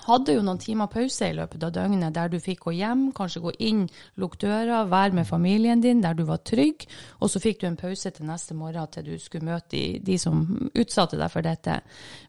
hadde 0.06 0.32
jo 0.38 0.42
noen 0.44 0.60
timer 0.60 0.88
pause 0.88 1.26
i 1.28 1.34
løpet 1.36 1.62
av 1.66 1.72
døgnet 1.74 2.14
der 2.16 2.30
du 2.32 2.38
fikk 2.40 2.64
gå 2.64 2.72
hjem, 2.78 3.04
kanskje 3.16 3.42
gå 3.44 3.52
inn, 3.68 3.82
lukke 4.22 4.40
døra, 4.46 4.84
være 4.88 5.18
med 5.18 5.28
familien 5.28 5.82
din 5.84 6.00
der 6.02 6.16
du 6.16 6.24
var 6.28 6.40
trygg, 6.48 6.86
og 7.20 7.30
så 7.30 7.42
fikk 7.42 7.60
du 7.60 7.68
en 7.68 7.78
pause 7.80 8.10
til 8.10 8.26
neste 8.26 8.56
morgen 8.56 8.88
til 8.90 9.10
du 9.10 9.18
skulle 9.20 9.50
møte 9.50 9.76
de, 9.76 9.84
de 10.02 10.18
som 10.18 10.42
utsatte 10.72 11.20
deg 11.20 11.30
for 11.32 11.44
dette. 11.44 11.78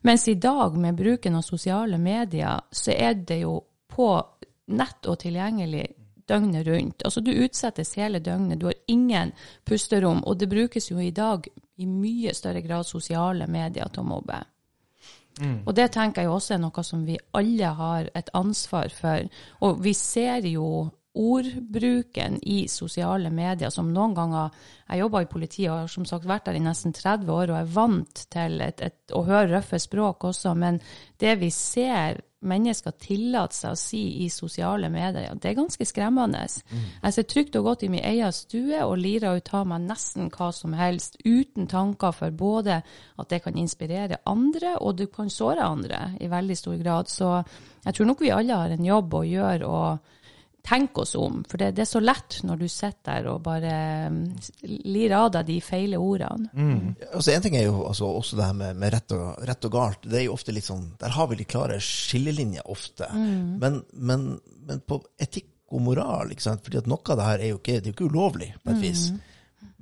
Mens 0.04 0.28
i 0.28 0.36
dag, 0.36 0.76
med 0.76 1.00
bruken 1.00 1.40
av 1.40 1.48
sosiale 1.48 1.98
medier, 1.98 2.66
så 2.72 2.92
er 2.98 3.16
det 3.24 3.44
jo 3.46 3.62
på 3.94 4.10
nett 4.74 5.08
og 5.08 5.20
tilgjengelig 5.22 5.88
døgnet 6.30 6.68
rundt. 6.68 7.04
Altså 7.06 7.22
Du 7.22 7.32
utsettes 7.32 7.94
hele 8.00 8.20
døgnet, 8.20 8.60
du 8.60 8.66
har 8.70 8.80
ingen 8.88 9.34
pusterom, 9.66 10.24
og 10.24 10.40
det 10.40 10.50
brukes 10.50 10.92
jo 10.92 11.00
i 11.00 11.12
dag 11.12 11.48
i 11.78 11.86
mye 11.86 12.34
større 12.34 12.62
grad 12.62 12.86
sosiale 12.86 13.48
medier 13.48 13.90
til 13.90 14.04
å 14.04 14.10
mobbe. 14.10 14.44
Mm. 15.42 15.64
Og 15.66 15.74
det 15.76 15.92
tenker 15.96 16.22
jeg 16.22 16.30
også 16.30 16.54
er 16.56 16.62
noe 16.62 16.84
som 16.86 17.06
vi 17.08 17.18
alle 17.34 17.72
har 17.78 18.10
et 18.14 18.30
ansvar 18.38 18.94
for. 18.94 19.26
Og 19.66 19.82
vi 19.84 19.94
ser 19.98 20.46
jo 20.46 20.90
ordbruken 21.14 22.40
i 22.42 22.68
sosiale 22.68 23.30
medier 23.30 23.70
som 23.70 23.92
noen 23.94 24.16
ganger 24.18 24.50
Jeg 24.90 25.00
jobba 25.00 25.22
i 25.22 25.30
politiet 25.30 25.70
og 25.70 25.84
har 25.84 25.92
som 25.94 26.06
sagt 26.10 26.26
vært 26.26 26.48
der 26.48 26.58
i 26.58 26.64
nesten 26.64 26.94
30 26.94 27.30
år 27.34 27.52
og 27.54 27.58
er 27.60 27.70
vant 27.76 28.24
til 28.34 28.62
et, 28.62 28.82
et, 28.82 28.98
å 29.14 29.22
høre 29.26 29.52
røffe 29.56 29.80
språk 29.80 30.26
også, 30.30 30.54
men 30.58 30.80
det 31.22 31.38
vi 31.42 31.50
ser 31.54 32.20
mennesker 32.48 32.96
tillater 33.02 33.56
seg 33.56 33.76
å 33.76 33.80
si 33.80 34.02
i 34.26 34.30
sosiale 34.34 34.90
medier, 34.94 35.28
ja, 35.28 35.36
det 35.36 35.52
er 35.52 35.58
ganske 35.58 35.88
skremmende. 35.88 36.44
Mm. 36.70 36.86
Jeg 37.04 37.16
ser 37.16 37.28
trygt 37.30 37.58
og 37.60 37.68
godt 37.70 37.86
i 37.88 37.92
min 37.94 38.04
egen 38.04 38.34
stue 38.36 38.82
og 38.86 38.98
lirer 39.02 39.40
ut 39.40 39.54
av 39.54 39.68
meg 39.70 39.86
nesten 39.88 40.32
hva 40.34 40.52
som 40.56 40.76
helst, 40.78 41.20
uten 41.26 41.70
tanker 41.72 42.16
for 42.16 42.36
både 42.36 42.82
at 42.84 43.30
det 43.32 43.44
kan 43.46 43.60
inspirere 43.60 44.22
andre, 44.30 44.78
og 44.80 44.98
du 45.00 45.08
kan 45.12 45.32
såre 45.32 45.66
andre 45.66 46.14
i 46.22 46.32
veldig 46.32 46.58
stor 46.58 46.80
grad. 46.82 47.12
Så 47.12 47.36
jeg 47.86 47.96
tror 47.96 48.12
nok 48.12 48.24
vi 48.24 48.34
alle 48.34 48.60
har 48.64 48.74
en 48.74 48.92
jobb 48.92 49.20
å 49.20 49.24
gjøre. 49.28 49.68
og 49.68 50.12
tenke 50.64 51.02
oss 51.04 51.16
om. 51.16 51.42
For 51.50 51.60
det, 51.60 51.74
det, 51.76 51.84
er 51.84 51.90
så 51.90 52.00
lett 52.00 52.40
når 52.48 52.62
du 52.62 52.68
sitter 52.72 53.02
der 53.10 53.30
og 53.34 53.42
bare 53.44 53.74
um, 54.12 54.20
lir 54.64 55.16
av 55.18 55.32
deg 55.36 55.50
de 55.50 55.58
feile 55.64 56.00
ordene. 56.00 56.50
Mm. 56.54 56.94
Altså 57.12 57.34
En 57.34 57.44
ting 57.44 57.58
er 57.60 57.68
jo 57.68 57.82
altså, 57.90 58.08
også 58.08 58.40
det 58.40 58.48
her 58.48 58.60
med, 58.62 58.80
med 58.80 58.94
rett, 58.96 59.16
og, 59.18 59.44
rett, 59.50 59.68
og, 59.68 59.74
galt. 59.76 60.08
Det 60.08 60.22
er 60.22 60.28
jo 60.30 60.38
ofte 60.38 60.56
litt 60.56 60.68
sånn, 60.68 60.94
Der 61.02 61.16
har 61.18 61.28
vi 61.30 61.42
litt 61.42 61.52
klare 61.52 61.82
skillelinjer 61.84 62.70
ofte. 62.72 63.10
Mm. 63.12 63.60
Men, 63.60 63.84
men, 63.94 64.26
men, 64.64 64.82
på 64.88 65.02
etikk 65.22 65.52
og 65.74 65.84
moral, 65.84 66.32
ikke 66.32 66.46
sant? 66.46 66.64
fordi 66.64 66.80
at 66.84 66.90
noe 66.90 67.02
av 67.12 67.20
det 67.20 67.28
her 67.28 67.44
er 67.44 67.54
jo 67.54 67.60
ikke, 67.60 67.80
det 67.80 67.90
er 67.90 67.92
jo 67.92 67.98
ikke 67.98 68.12
ulovlig 68.14 68.52
på 68.62 68.76
et 68.76 68.84
vis. 68.84 69.08
Mm. 69.12 69.22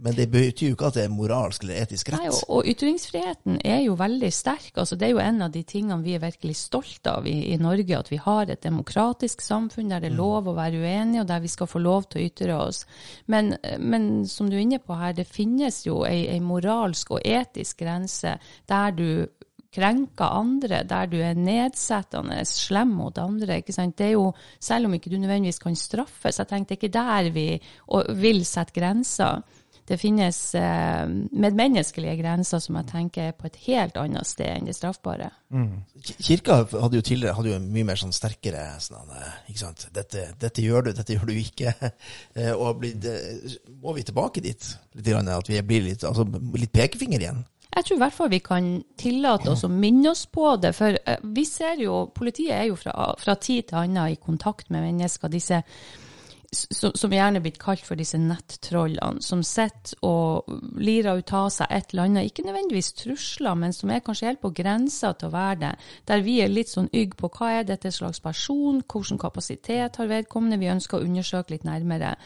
Men 0.01 0.15
det 0.17 0.27
betyr 0.33 0.71
jo 0.71 0.75
ikke 0.75 0.87
at 0.89 0.95
det 0.97 1.03
er 1.05 1.13
moralsk 1.13 1.65
eller 1.65 1.83
etisk 1.83 2.09
rett. 2.09 2.23
Nei, 2.23 2.31
og, 2.49 2.67
ytringsfriheten 2.71 3.59
er 3.61 3.83
jo 3.83 3.97
veldig 3.99 4.31
sterk. 4.33 4.71
Altså, 4.81 4.97
det 4.97 5.07
er 5.07 5.13
jo 5.13 5.21
en 5.21 5.43
av 5.45 5.51
de 5.53 5.61
tingene 5.67 6.01
vi 6.01 6.15
er 6.17 6.23
virkelig 6.23 6.55
stolte 6.57 7.13
av 7.19 7.27
i, 7.29 7.35
i 7.53 7.59
Norge. 7.61 7.99
At 7.99 8.09
vi 8.09 8.17
har 8.21 8.49
et 8.49 8.63
demokratisk 8.65 9.45
samfunn 9.45 9.93
der 9.93 10.01
det 10.01 10.09
er 10.09 10.15
mm. 10.15 10.21
lov 10.23 10.49
å 10.49 10.55
være 10.57 10.81
uenig, 10.81 11.21
og 11.21 11.29
der 11.29 11.43
vi 11.43 11.53
skal 11.53 11.69
få 11.69 11.83
lov 11.83 12.09
til 12.09 12.21
å 12.21 12.25
ytre 12.31 12.57
oss. 12.57 12.81
Men, 13.29 13.53
men 13.77 14.09
som 14.29 14.49
du 14.49 14.57
er 14.57 14.65
inne 14.65 14.81
på 14.81 14.97
her, 14.97 15.13
det 15.17 15.29
finnes 15.29 15.83
jo 15.85 16.01
ei, 16.07 16.25
ei 16.33 16.41
moralsk 16.41 17.13
og 17.17 17.21
etisk 17.21 17.85
grense 17.85 18.39
der 18.69 18.97
du 18.97 19.07
krenker 19.71 20.33
andre, 20.35 20.81
der 20.83 21.07
du 21.07 21.17
er 21.23 21.37
nedsettende, 21.37 22.41
slem 22.47 22.91
mot 22.97 23.17
andre. 23.21 23.61
ikke 23.61 23.73
sant? 23.75 23.97
Det 23.97 24.09
er 24.09 24.17
jo, 24.17 24.33
Selv 24.59 24.85
om 24.85 24.93
ikke 24.93 25.09
du 25.09 25.17
nødvendigvis 25.17 25.59
kan 25.59 25.75
straffes, 25.75 26.39
jeg 26.39 26.47
tenkte 26.47 26.75
ikke 26.75 26.91
der 26.91 27.31
vi 27.31 27.61
vil 28.19 28.45
sette 28.45 28.73
grenser. 28.75 29.41
Det 29.87 29.97
finnes 29.99 30.37
eh, 30.55 31.05
medmenneskelige 31.31 32.19
grenser 32.21 32.61
som 32.63 32.77
jeg 32.79 32.89
tenker 32.91 33.31
er 33.31 33.37
på 33.37 33.47
et 33.49 33.57
helt 33.65 33.97
annet 33.99 34.29
sted 34.29 34.51
enn 34.53 34.69
det 34.69 34.75
straffbare. 34.77 35.31
Mm. 35.51 35.81
Kirka 36.21 36.61
hadde 36.69 36.99
jo 36.99 37.05
tidligere 37.05 37.35
hadde 37.35 37.53
jo 37.53 37.59
mye 37.63 37.87
mer 37.89 37.99
sånn 37.99 38.13
sterkere 38.15 38.63
sånn, 38.83 39.09
eh, 39.17 39.39
ikke 39.51 39.63
sant? 39.63 39.87
Dette, 39.95 40.29
dette, 40.39 40.63
gjør 40.63 40.87
du, 40.87 40.91
dette 40.97 41.17
gjør 41.17 41.31
du 41.31 41.37
ikke. 41.41 41.75
Eh, 42.31 42.53
og 42.53 42.77
blitt, 42.79 43.03
må 43.83 43.91
vi 43.95 44.03
tilbake 44.07 44.41
dit? 44.43 44.65
Litt, 44.95 45.07
at 45.11 45.49
vi 45.49 45.57
blir 45.67 45.83
litt, 45.83 46.03
altså, 46.07 46.23
litt 46.55 46.71
pekefinger 46.73 47.23
igjen? 47.23 47.41
Jeg 47.71 47.85
tror 47.87 47.97
i 47.97 48.01
hvert 48.01 48.15
fall 48.15 48.31
vi 48.31 48.41
kan 48.43 48.69
tillate 48.99 49.51
oss 49.53 49.63
å 49.63 49.71
minne 49.71 50.11
oss 50.11 50.25
på 50.27 50.49
det. 50.59 50.73
For 50.75 50.95
eh, 50.95 51.21
vi 51.35 51.45
ser 51.47 51.79
jo, 51.79 52.03
politiet 52.15 52.55
er 52.57 52.65
jo 52.67 52.77
fra, 52.79 53.13
fra 53.19 53.35
tid 53.39 53.69
til 53.69 53.79
annen 53.85 54.11
i 54.11 54.19
kontakt 54.19 54.71
med 54.73 54.83
mennesker. 54.89 55.31
Disse 55.31 55.61
som 56.51 57.13
gjerne 57.13 57.39
er 57.39 57.43
blitt 57.45 57.61
kalt 57.61 57.85
for 57.87 57.95
disse 57.95 58.17
nettrollene, 58.19 59.23
som 59.23 59.39
sitter 59.45 59.95
og 60.03 60.49
lirer 60.83 61.21
ut 61.21 61.31
av 61.37 61.47
seg 61.55 61.71
et 61.71 61.93
eller 61.93 62.09
annet, 62.09 62.27
ikke 62.27 62.43
nødvendigvis 62.43 62.91
trusler, 62.99 63.55
men 63.55 63.71
som 63.75 63.93
er 63.93 64.03
kanskje 64.03 64.27
helt 64.27 64.41
på 64.43 64.51
grensa 64.57 65.13
til 65.15 65.29
å 65.29 65.35
være 65.35 65.59
det, 65.61 65.71
der 66.11 66.25
vi 66.25 66.41
er 66.43 66.51
litt 66.51 66.73
sånn 66.73 66.91
ygg 66.91 67.15
på 67.19 67.31
hva 67.37 67.53
er 67.61 67.69
dette 67.69 67.93
slags 67.95 68.19
person, 68.19 68.81
hvilken 68.83 69.21
kapasitet 69.21 69.95
har 70.01 70.11
vedkommende, 70.11 70.59
vi 70.59 70.73
ønsker 70.73 70.99
å 70.99 71.07
undersøke 71.07 71.55
litt 71.55 71.67
nærmere. 71.67 72.17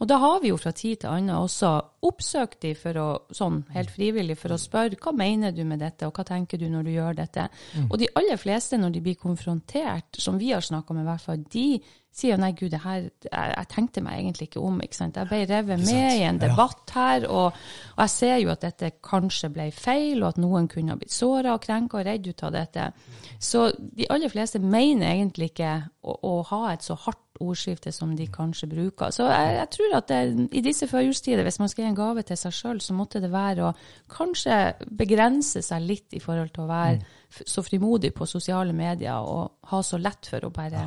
Og 0.00 0.08
da 0.08 0.16
har 0.22 0.40
vi 0.40 0.54
jo 0.54 0.60
fra 0.60 0.72
tid 0.72 1.02
til 1.04 1.12
annen 1.12 1.36
også 1.36 1.76
oppsøkt 2.04 2.60
de 2.64 2.74
for 2.78 3.00
å, 3.00 3.08
sånn 3.34 3.62
helt 3.74 3.92
frivillig 3.94 4.36
for 4.40 4.54
å 4.54 4.60
spørre 4.60 4.98
hva 5.00 5.14
mener 5.16 5.54
du 5.54 5.62
med 5.68 5.82
dette, 5.82 6.06
og 6.06 6.16
hva 6.16 6.26
tenker 6.28 6.60
du 6.60 6.68
når 6.70 6.86
du 6.86 6.94
gjør 6.94 7.18
dette. 7.24 7.48
Mm. 7.74 7.90
Og 7.90 7.98
de 8.00 8.10
aller 8.20 8.40
fleste, 8.40 8.78
når 8.80 8.94
de 8.94 9.04
blir 9.04 9.20
konfrontert, 9.20 10.20
som 10.20 10.40
vi 10.40 10.52
har 10.52 10.64
snakka 10.64 10.96
med 10.96 11.06
i 11.06 11.10
hvert 11.10 11.24
fall, 11.24 11.44
de 11.52 11.68
sier 12.14 12.38
nei, 12.38 12.52
gud, 12.54 12.70
det 12.70 12.80
her 12.84 13.00
jeg, 13.02 13.26
jeg, 13.26 13.66
tenkte 13.72 14.02
meg 14.04 14.20
egentlig 14.20 14.46
ikke 14.48 14.62
om. 14.62 14.76
ikke 14.84 14.98
sant? 15.00 15.18
Jeg 15.18 15.30
ble 15.30 15.40
revet 15.50 15.82
med 15.82 16.20
i 16.20 16.22
en 16.28 16.38
debatt 16.38 16.94
her, 16.94 17.26
og, 17.26 17.56
og, 17.96 18.02
jeg 18.04 18.12
ser 18.14 18.36
jo 18.38 18.52
at 18.54 18.62
dette 18.62 18.92
kanskje 19.04 19.50
ble 19.54 19.66
feil, 19.74 20.22
og 20.22 20.30
at 20.30 20.40
noen 20.42 20.70
kunne 20.70 20.94
ha 20.94 21.00
blitt 21.00 21.14
såra 21.14 21.56
og 21.56 21.64
krenka 21.64 21.98
og 21.98 22.06
redd 22.06 22.28
ut 22.30 22.46
av 22.46 22.54
dette. 22.54 22.86
Så 23.42 23.66
de 23.74 24.06
aller 24.14 24.30
fleste 24.30 24.62
mener 24.62 25.10
egentlig 25.10 25.50
ikke 25.52 25.74
å, 26.06 26.14
å 26.14 26.34
ha 26.52 26.62
et 26.72 26.86
så 26.86 26.98
hardt 27.06 27.33
ordskifte 27.42 27.92
som 27.92 28.12
de 28.16 28.26
kanskje 28.30 28.68
bruker. 28.70 29.10
Så 29.10 29.26
jeg, 29.26 29.54
jeg 29.56 29.70
tror 29.74 29.96
at 29.98 30.10
det, 30.10 30.48
i 30.54 30.62
disse 30.62 30.86
førjulstider, 30.90 31.42
hvis 31.42 31.58
man 31.58 31.70
skal 31.70 31.84
gi 31.84 31.88
en 31.90 31.98
gave 31.98 32.22
til 32.26 32.38
seg 32.38 32.54
sjøl, 32.54 32.82
så 32.84 32.94
måtte 32.94 33.22
det 33.22 33.32
være 33.32 33.68
å 33.68 33.72
kanskje 34.12 34.58
begrense 34.94 35.62
seg 35.64 35.82
litt 35.82 36.14
i 36.14 36.22
forhold 36.22 36.52
til 36.54 36.66
å 36.66 36.70
være 36.70 37.00
mm. 37.00 37.42
så 37.56 37.64
frimodig 37.66 38.12
på 38.14 38.28
sosiale 38.30 38.76
medier 38.76 39.18
og 39.18 39.70
ha 39.72 39.82
så 39.82 39.98
lett 39.98 40.30
for 40.30 40.46
å 40.46 40.52
bare 40.54 40.86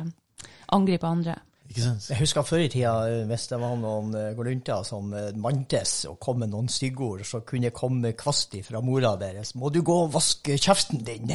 angripe 0.76 1.08
andre. 1.08 1.36
Jeg 1.76 2.16
husker 2.16 2.42
før 2.48 2.62
i 2.64 2.68
tida, 2.72 2.92
eh, 3.10 3.26
hvis 3.28 3.42
det 3.50 3.58
var 3.60 3.74
noen 3.76 4.14
uh, 4.16 4.30
golunter 4.36 4.80
som 4.88 5.10
uh, 5.12 5.28
mantes 5.36 6.06
og 6.08 6.16
kom 6.22 6.38
med 6.40 6.48
noen 6.54 6.68
styggord, 6.72 7.20
så 7.28 7.42
kunne 7.44 7.68
jeg 7.68 7.74
komme 7.76 8.14
kvast 8.16 8.56
fra 8.64 8.80
mora 8.80 9.10
deres. 9.20 9.52
'Må 9.54 9.68
du 9.68 9.82
gå 9.84 9.96
og 10.06 10.14
vaske 10.14 10.56
kjeften 10.56 11.04
din?' 11.04 11.34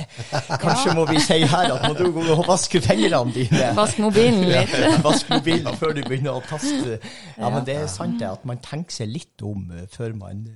Kanskje 0.50 0.89
ja. 0.89 0.96
må 0.98 1.06
vi 1.06 1.19
si 1.22 1.38
her 1.46 1.76
at 1.76 1.86
'må 1.86 1.93
du 2.00 2.10
gå 2.15 2.24
og 2.34 2.48
vaske 2.48 2.82
fingrene 2.82 3.34
dine'? 3.36 3.76
Vask 3.82 4.00
mobilen 4.02 4.48
litt. 4.50 4.74
vask 5.08 5.30
mobilen 5.30 5.78
før 5.78 5.93
du 5.93 6.02
begynner 6.08 6.39
å 6.39 6.41
taste. 6.50 6.98
Ja, 7.38 7.50
men 7.54 7.67
det 7.67 7.78
er 7.84 7.88
sant 7.91 8.17
det, 8.19 8.32
at 8.32 8.46
man 8.46 8.58
tenker 8.63 9.04
seg 9.04 9.13
litt 9.13 9.46
om 9.46 9.69
før 9.93 10.17
man 10.17 10.48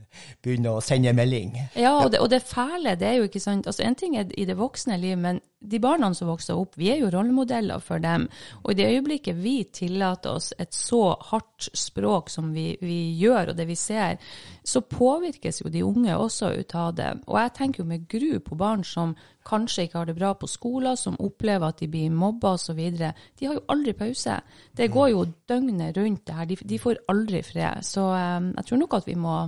begynner 0.42 0.80
å 0.80 0.82
sende 0.82 1.13
melding. 1.13 1.54
Ja, 1.78 1.94
og 2.02 2.12
det, 2.16 2.24
og 2.24 2.32
det 2.34 2.42
fæle, 2.50 2.98
det 2.98 3.12
er 3.12 3.20
jo 3.22 3.30
ikke 3.30 3.44
sant 3.44 3.68
Altså, 3.68 3.84
En 3.84 3.96
ting 3.96 4.16
er 4.18 4.26
i 4.38 4.46
det 4.46 4.58
voksne 4.58 4.98
liv, 4.98 5.18
men 5.18 5.42
de 5.60 5.80
barna 5.82 6.12
som 6.13 6.30
vokser 6.30 6.58
opp, 6.58 6.76
vi 6.78 6.91
er 6.93 7.00
jo 7.02 7.10
rollemodeller 7.12 7.82
for 7.84 8.02
dem. 8.02 8.28
Og 8.63 8.72
i 8.72 8.78
det 8.78 8.89
øyeblikket 8.93 9.39
vi 9.41 9.56
tillater 9.74 10.38
oss 10.38 10.52
et 10.62 10.76
så 10.76 11.15
hardt 11.32 11.70
språk 11.74 12.30
som 12.30 12.52
vi, 12.54 12.76
vi, 12.82 13.17
gjør, 13.17 13.52
og 13.52 13.58
det 13.58 13.65
vi 13.70 13.76
ser, 13.76 14.22
så 14.63 14.84
påvirkes 14.86 15.63
jo 15.63 15.72
de 15.74 15.84
unge 15.86 16.13
også 16.13 16.52
ut 16.60 16.76
av 16.78 16.93
det. 17.00 17.10
Og 17.26 17.39
jeg 17.41 17.56
tenker 17.58 17.84
jo 17.84 17.89
med 17.89 18.06
gru 18.12 18.39
på 18.39 18.58
barn 18.60 18.86
som 18.86 19.15
kanskje 19.48 19.88
ikke 19.88 20.02
har 20.02 20.10
det 20.10 20.17
bra 20.20 20.34
på 20.38 20.50
skolen, 20.52 20.98
som 21.00 21.17
opplever 21.24 21.72
at 21.72 21.82
de 21.82 21.89
blir 21.89 22.13
mobba 22.13 22.54
osv. 22.58 22.82
De 22.93 23.48
har 23.48 23.58
jo 23.58 23.65
aldri 23.72 23.96
pause. 23.98 24.38
Det 24.78 24.91
går 24.93 25.13
jo 25.15 25.26
døgnet 25.50 25.98
rundt 25.98 26.28
det 26.28 26.36
her. 26.36 26.50
De, 26.52 26.60
de 26.70 26.80
får 26.80 27.02
aldri 27.10 27.41
fred. 27.41 27.82
Så 27.88 28.04
um, 28.12 28.52
jeg 28.60 28.70
tror 28.70 28.84
nok 28.84 29.00
at 29.00 29.08
vi 29.08 29.15
må 29.17 29.39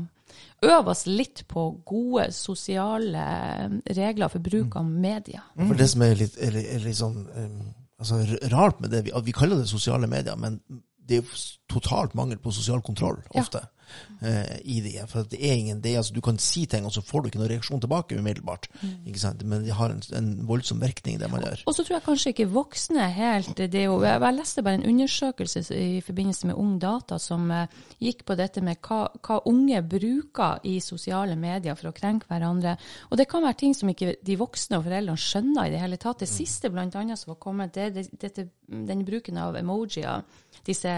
øve 0.65 0.93
oss 0.93 1.05
litt 1.07 1.45
på 1.49 1.65
gode 1.87 2.29
sosiale 2.35 3.23
regler 3.95 4.31
for 4.31 4.43
bruk 4.43 4.75
av 4.79 4.85
media. 4.89 5.43
For 5.55 5.79
det 5.79 5.89
som 5.93 6.05
er 6.05 6.19
litt, 6.19 6.37
er, 6.37 6.59
er 6.59 6.83
litt 6.83 6.99
sånn 6.99 7.19
um, 7.25 7.57
altså, 7.99 8.21
rart 8.53 8.83
med 8.83 8.93
det, 8.93 9.05
vi, 9.07 9.15
vi 9.29 9.35
kaller 9.35 9.61
det 9.61 9.71
sosiale 9.71 10.09
medier, 10.11 10.37
men 10.39 10.59
det 11.09 11.19
er 11.19 11.23
jo 11.23 11.43
totalt 11.71 12.15
mangel 12.17 12.37
på 12.41 12.53
sosial 12.53 12.83
kontroll 12.85 13.21
ofte. 13.33 13.63
Ja 13.65 13.78
eh, 14.21 14.57
i 14.63 14.79
det. 14.83 15.05
For 15.11 15.27
det 15.29 15.39
er 15.39 15.57
ingen 15.57 15.81
det, 15.81 15.95
altså, 15.97 16.13
Du 16.13 16.21
kan 16.21 16.37
si 16.39 16.65
ting, 16.65 16.85
og 16.85 16.93
så 16.93 17.01
får 17.05 17.21
du 17.21 17.29
ikke 17.29 17.41
noen 17.41 17.51
reaksjon 17.53 17.81
tilbake 17.81 18.17
umiddelbart. 18.17 18.67
Mm. 18.81 18.95
ikke 19.11 19.19
sant? 19.19 19.43
Men 19.43 19.63
det 19.65 19.75
har 19.75 19.93
en, 19.93 20.01
en, 20.15 20.29
voldsom 20.47 20.81
virkning, 20.81 21.19
det 21.19 21.29
man 21.31 21.43
gjør. 21.45 21.63
Og 21.67 21.75
så 21.75 21.83
tror 21.83 21.97
jeg 21.97 22.05
kanskje 22.05 22.33
ikke 22.33 22.49
voksne 22.53 23.09
helt 23.15 23.57
det 23.59 23.75
er 23.75 23.87
jo, 23.89 23.99
Jeg 24.03 24.35
leste 24.35 24.63
bare 24.63 24.79
en 24.79 24.87
undersøkelse 24.89 25.63
i 25.75 26.01
forbindelse 26.05 26.47
med 26.47 26.59
Ung 26.59 26.77
Data 26.81 27.19
som 27.19 27.49
eh, 27.51 27.67
gikk 27.99 28.25
på 28.25 28.37
dette 28.39 28.63
med 28.65 28.79
hva, 28.85 29.01
hva, 29.25 29.39
unge 29.49 29.81
bruker 29.83 30.59
i 30.63 30.79
sosiale 30.83 31.35
medier 31.39 31.77
for 31.79 31.91
å 31.91 31.95
krenke 31.95 32.29
hverandre. 32.29 32.75
Og 33.09 33.17
det 33.19 33.27
kan 33.29 33.43
være 33.45 33.59
ting 33.63 33.75
som 33.75 33.89
ikke 33.91 34.15
de 34.25 34.37
voksne 34.39 34.79
og 34.79 34.85
foreldrene 34.87 35.19
skjønner 35.19 35.67
i 35.67 35.73
det 35.73 35.81
hele 35.83 35.99
tatt. 36.01 36.21
Det 36.23 36.29
mm. 36.29 36.35
siste 36.35 36.71
blant 36.73 36.95
annet 36.99 37.19
som 37.19 37.33
var 37.33 37.41
kommet, 37.41 37.73
det 37.75 37.87
er 37.87 37.95
det, 37.95 38.07
dette, 38.19 38.47
den 38.67 39.05
bruken 39.07 39.39
av 39.41 39.57
emojier 39.59 40.23
disse 40.65 40.91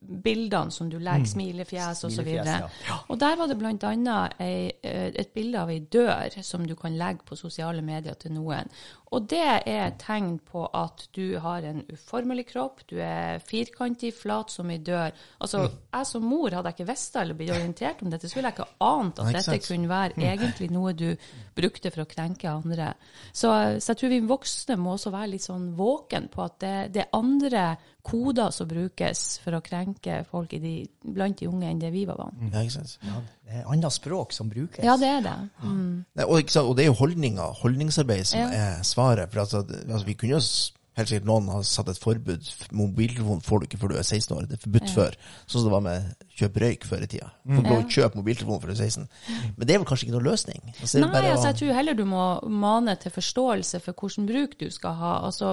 bildene 0.00 0.70
som 0.70 0.90
du 0.90 0.98
legger, 0.98 1.24
mm. 1.24 1.30
smilefjes 1.32 2.04
osv. 2.08 2.28
Ja. 2.44 2.98
Og 3.08 3.20
der 3.20 3.36
var 3.40 3.48
det 3.48 3.56
bl.a. 3.60 4.18
Eh, 4.42 4.70
et 4.82 5.32
bilde 5.34 5.62
av 5.62 5.72
ei 5.72 5.80
dør 5.80 6.36
som 6.42 6.66
du 6.66 6.74
kan 6.78 6.96
legge 6.98 7.24
på 7.26 7.38
sosiale 7.38 7.82
medier 7.82 8.14
til 8.20 8.36
noen. 8.36 8.68
Og 9.14 9.28
det 9.30 9.38
er 9.38 9.60
et 9.86 9.98
tegn 10.02 10.38
på 10.42 10.64
at 10.74 11.04
du 11.14 11.38
har 11.38 11.62
en 11.62 11.84
uformelig 11.92 12.48
kropp, 12.48 12.80
du 12.90 12.96
er 12.98 13.38
firkantig, 13.38 14.10
flat 14.18 14.50
som 14.50 14.70
ei 14.74 14.80
dør. 14.82 15.14
Altså, 15.40 15.68
jeg 15.94 16.08
som 16.10 16.26
mor, 16.26 16.50
hadde 16.50 16.72
jeg 16.72 16.78
ikke 16.80 16.88
visst 16.90 17.14
det 17.14 17.22
eller 17.22 17.38
blitt 17.38 17.54
orientert 17.54 18.02
om 18.02 18.10
dette, 18.10 18.28
så 18.28 18.38
ville 18.40 18.50
jeg 18.50 18.58
ikke 18.58 18.88
ant 18.88 19.22
at 19.22 19.32
dette 19.38 19.58
kunne 19.68 19.92
være 19.92 20.18
egentlig 20.32 20.70
noe 20.74 20.94
du 20.98 21.08
brukte 21.56 21.92
for 21.94 22.02
å 22.02 22.10
krenke 22.10 22.50
andre. 22.50 22.92
Så, 23.30 23.52
så 23.78 23.92
jeg 23.92 24.00
tror 24.02 24.14
vi 24.16 24.22
voksne 24.26 24.78
må 24.80 24.96
også 24.96 25.14
være 25.14 25.32
litt 25.36 25.46
sånn 25.46 25.70
våken 25.78 26.26
på 26.32 26.42
at 26.42 26.58
det, 26.64 26.74
det 26.96 27.06
er 27.06 27.14
andre 27.16 27.68
koder 28.06 28.52
som 28.54 28.68
brukes 28.70 29.22
for 29.42 29.56
å 29.56 29.62
krenke 29.64 30.20
folk 30.30 30.52
i 30.54 30.60
de, 30.62 30.74
blant 31.02 31.40
de 31.40 31.48
unge 31.50 31.66
enn 31.70 31.80
det 31.82 31.90
vi 31.94 32.04
var 32.06 32.20
vant 32.20 32.38
Ja. 32.54 32.62
Ja, 33.02 33.22
det 33.46 33.56
er 33.62 33.70
annet 33.72 33.94
språk 33.94 34.32
som 34.34 34.48
brukes. 34.50 34.82
Ja, 34.84 34.96
det 34.98 35.08
er 35.10 35.20
det. 35.24 35.34
Mm. 35.62 36.04
Nei, 36.18 36.24
og, 36.26 36.38
ikke 36.42 36.54
sant? 36.54 36.70
og 36.70 36.76
det 36.78 36.84
er 36.84 36.90
jo 36.92 36.96
holdninger, 37.00 37.52
holdningsarbeid 37.62 38.24
som 38.26 38.40
Ja. 38.40 38.48
er 38.50 38.82
svaret. 38.96 39.32
For 39.32 39.44
altså, 39.44 39.64
altså, 39.92 40.06
vi 40.06 40.14
kunne 40.14 40.36
jo 40.36 40.42
helt 40.96 41.08
sikkert 41.10 41.26
noen 41.28 41.48
har 41.52 41.62
satt 41.68 41.88
et 41.92 41.98
forbud. 42.00 42.46
Mobiltelefon 42.72 43.42
får 43.44 43.60
du 43.60 43.66
ikke 43.66 43.78
før 43.82 43.92
du 43.92 43.96
er 44.00 44.06
16 44.06 44.36
år. 44.36 44.46
Det 44.48 44.56
er 44.56 44.62
forbudt 44.64 44.92
før. 44.94 45.16
Sånn 45.46 45.60
som 45.60 45.66
det 45.68 45.72
var 45.74 45.84
med 45.84 46.24
kjøp 46.36 46.56
røyk 46.62 46.86
før 46.88 47.04
i 47.04 47.08
tida. 47.12 47.28
Du 47.44 47.54
får 47.58 47.66
lov 47.68 47.82
å 47.82 47.90
kjøpe 47.96 48.20
mobiltelefon 48.20 48.60
før 48.62 48.72
du 48.72 48.74
er 48.76 48.80
16. 48.86 49.08
Men 49.56 49.66
det 49.68 49.74
er 49.76 49.82
vel 49.82 49.88
kanskje 49.90 50.06
ikke 50.08 50.16
noen 50.16 50.28
løsning? 50.30 50.62
Altså, 50.80 51.00
Nei, 51.04 51.10
bare 51.12 51.28
å- 51.30 51.34
altså 51.36 51.50
jeg 51.52 51.58
tror 51.60 51.74
heller 51.78 51.94
du 51.94 52.04
må 52.08 52.24
mane 52.48 52.96
til 53.02 53.12
forståelse 53.12 53.80
for 53.84 53.92
hvilken 54.00 54.26
bruk 54.30 54.58
du 54.58 54.70
skal 54.70 54.94
ha. 54.94 55.12
Altså 55.28 55.50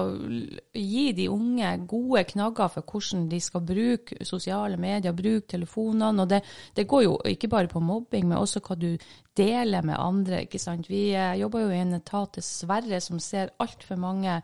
gi 0.74 1.12
de 1.12 1.28
unge 1.28 1.74
gode 1.90 2.24
knagger 2.32 2.68
for 2.74 2.82
hvordan 2.88 3.28
de 3.28 3.40
skal 3.40 3.60
bruke 3.60 4.24
sosiale 4.24 4.76
medier, 4.80 5.12
bruke 5.12 5.46
telefonene. 5.48 6.22
Og 6.24 6.28
det, 6.28 6.42
det 6.74 6.86
går 6.88 7.02
jo 7.04 7.18
ikke 7.24 7.48
bare 7.52 7.68
på 7.68 7.82
mobbing, 7.84 8.28
men 8.28 8.38
også 8.38 8.60
hva 8.64 8.76
du 8.78 8.96
deler 9.36 9.82
med 9.84 9.96
andre. 9.98 10.42
ikke 10.46 10.60
sant? 10.62 10.88
Vi 10.88 11.10
eh, 11.14 11.34
jobber 11.40 11.66
jo 11.66 11.70
i 11.74 11.80
en 11.82 11.94
etat 11.98 12.36
dessverre 12.38 13.00
som 13.02 13.18
ser 13.20 13.50
altfor 13.60 13.98
mange 13.98 14.40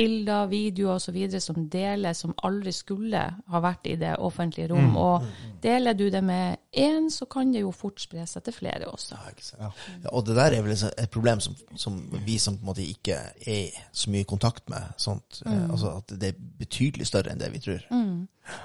bilder, 0.00 0.46
videoer 0.50 0.96
osv. 0.98 1.18
som 1.40 1.68
deles 1.70 2.22
som 2.24 2.32
aldri 2.46 2.72
skulle 2.74 3.20
ha 3.52 3.60
vært 3.62 3.86
i 3.90 3.96
det 4.00 4.14
offentlige 4.18 4.70
rom. 4.72 4.96
Og 4.96 5.26
deler 5.62 5.94
du 5.94 6.08
det 6.10 6.22
med 6.24 6.56
én, 6.72 7.10
så 7.10 7.26
kan 7.30 7.52
det 7.52 7.62
jo 7.64 7.72
fort 7.74 8.00
spre 8.00 8.24
seg 8.26 8.44
til 8.46 8.56
flere 8.56 8.88
også. 8.90 9.18
Ja? 9.58 9.70
Ja, 10.04 10.12
og 10.12 10.26
det 10.26 10.36
der 10.38 10.56
er 10.56 10.64
vel 10.64 10.74
et 10.74 10.86
et 10.90 11.10
problem 11.10 11.40
som, 11.40 11.56
som 11.76 11.98
vi 12.26 12.38
som 12.38 12.56
på 12.56 12.64
en 12.64 12.70
måte 12.72 12.86
ikke 12.86 13.16
er 13.46 13.80
så 13.92 14.10
mye 14.10 14.24
i 14.24 14.28
kontakt 14.28 14.70
med. 14.70 14.94
Sånt. 14.96 15.42
mm. 15.46 15.70
Altså 15.70 15.96
at 15.96 16.20
det 16.20 16.32
er 16.32 16.42
betydelig 16.58 17.06
større 17.06 17.32
enn 17.32 17.40
det 17.40 17.52
vi 17.52 17.62
tror. 17.64 17.86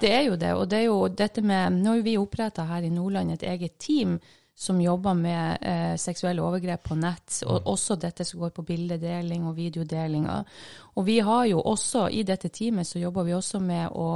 Det 0.01 0.11
er 0.11 0.21
jo 0.29 0.35
det, 0.35 0.53
og 0.53 0.69
det 0.71 0.79
er 0.79 0.87
jo 0.87 1.07
dette 1.07 1.41
med 1.41 1.81
Nå 1.83 1.97
har 1.97 2.01
vi 2.01 2.17
oppretta 2.17 2.65
her 2.65 2.81
i 2.81 2.89
Nordland 2.89 3.31
et 3.31 3.43
eget 3.43 3.77
team 3.79 4.19
som 4.55 4.79
jobber 4.81 5.13
med 5.13 5.57
eh, 5.61 5.95
seksuelle 5.99 6.43
overgrep 6.43 6.83
på 6.87 6.95
nett, 6.95 7.41
og 7.43 7.67
også 7.67 7.97
dette 7.99 8.23
som 8.23 8.39
går 8.39 8.53
på 8.55 8.63
bildedeling 8.63 9.47
og 9.49 9.57
videodeling. 9.57 10.29
Og 10.95 11.05
vi 11.05 11.19
har 11.19 11.45
jo 11.51 11.59
også, 11.59 12.07
i 12.07 12.23
dette 12.23 12.49
teamet, 12.49 12.87
så 12.87 12.99
jobber 12.99 13.27
vi 13.27 13.35
også 13.35 13.59
med 13.59 13.89
å 13.91 14.07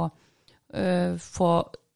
ø, 0.74 1.18
få 1.20 1.50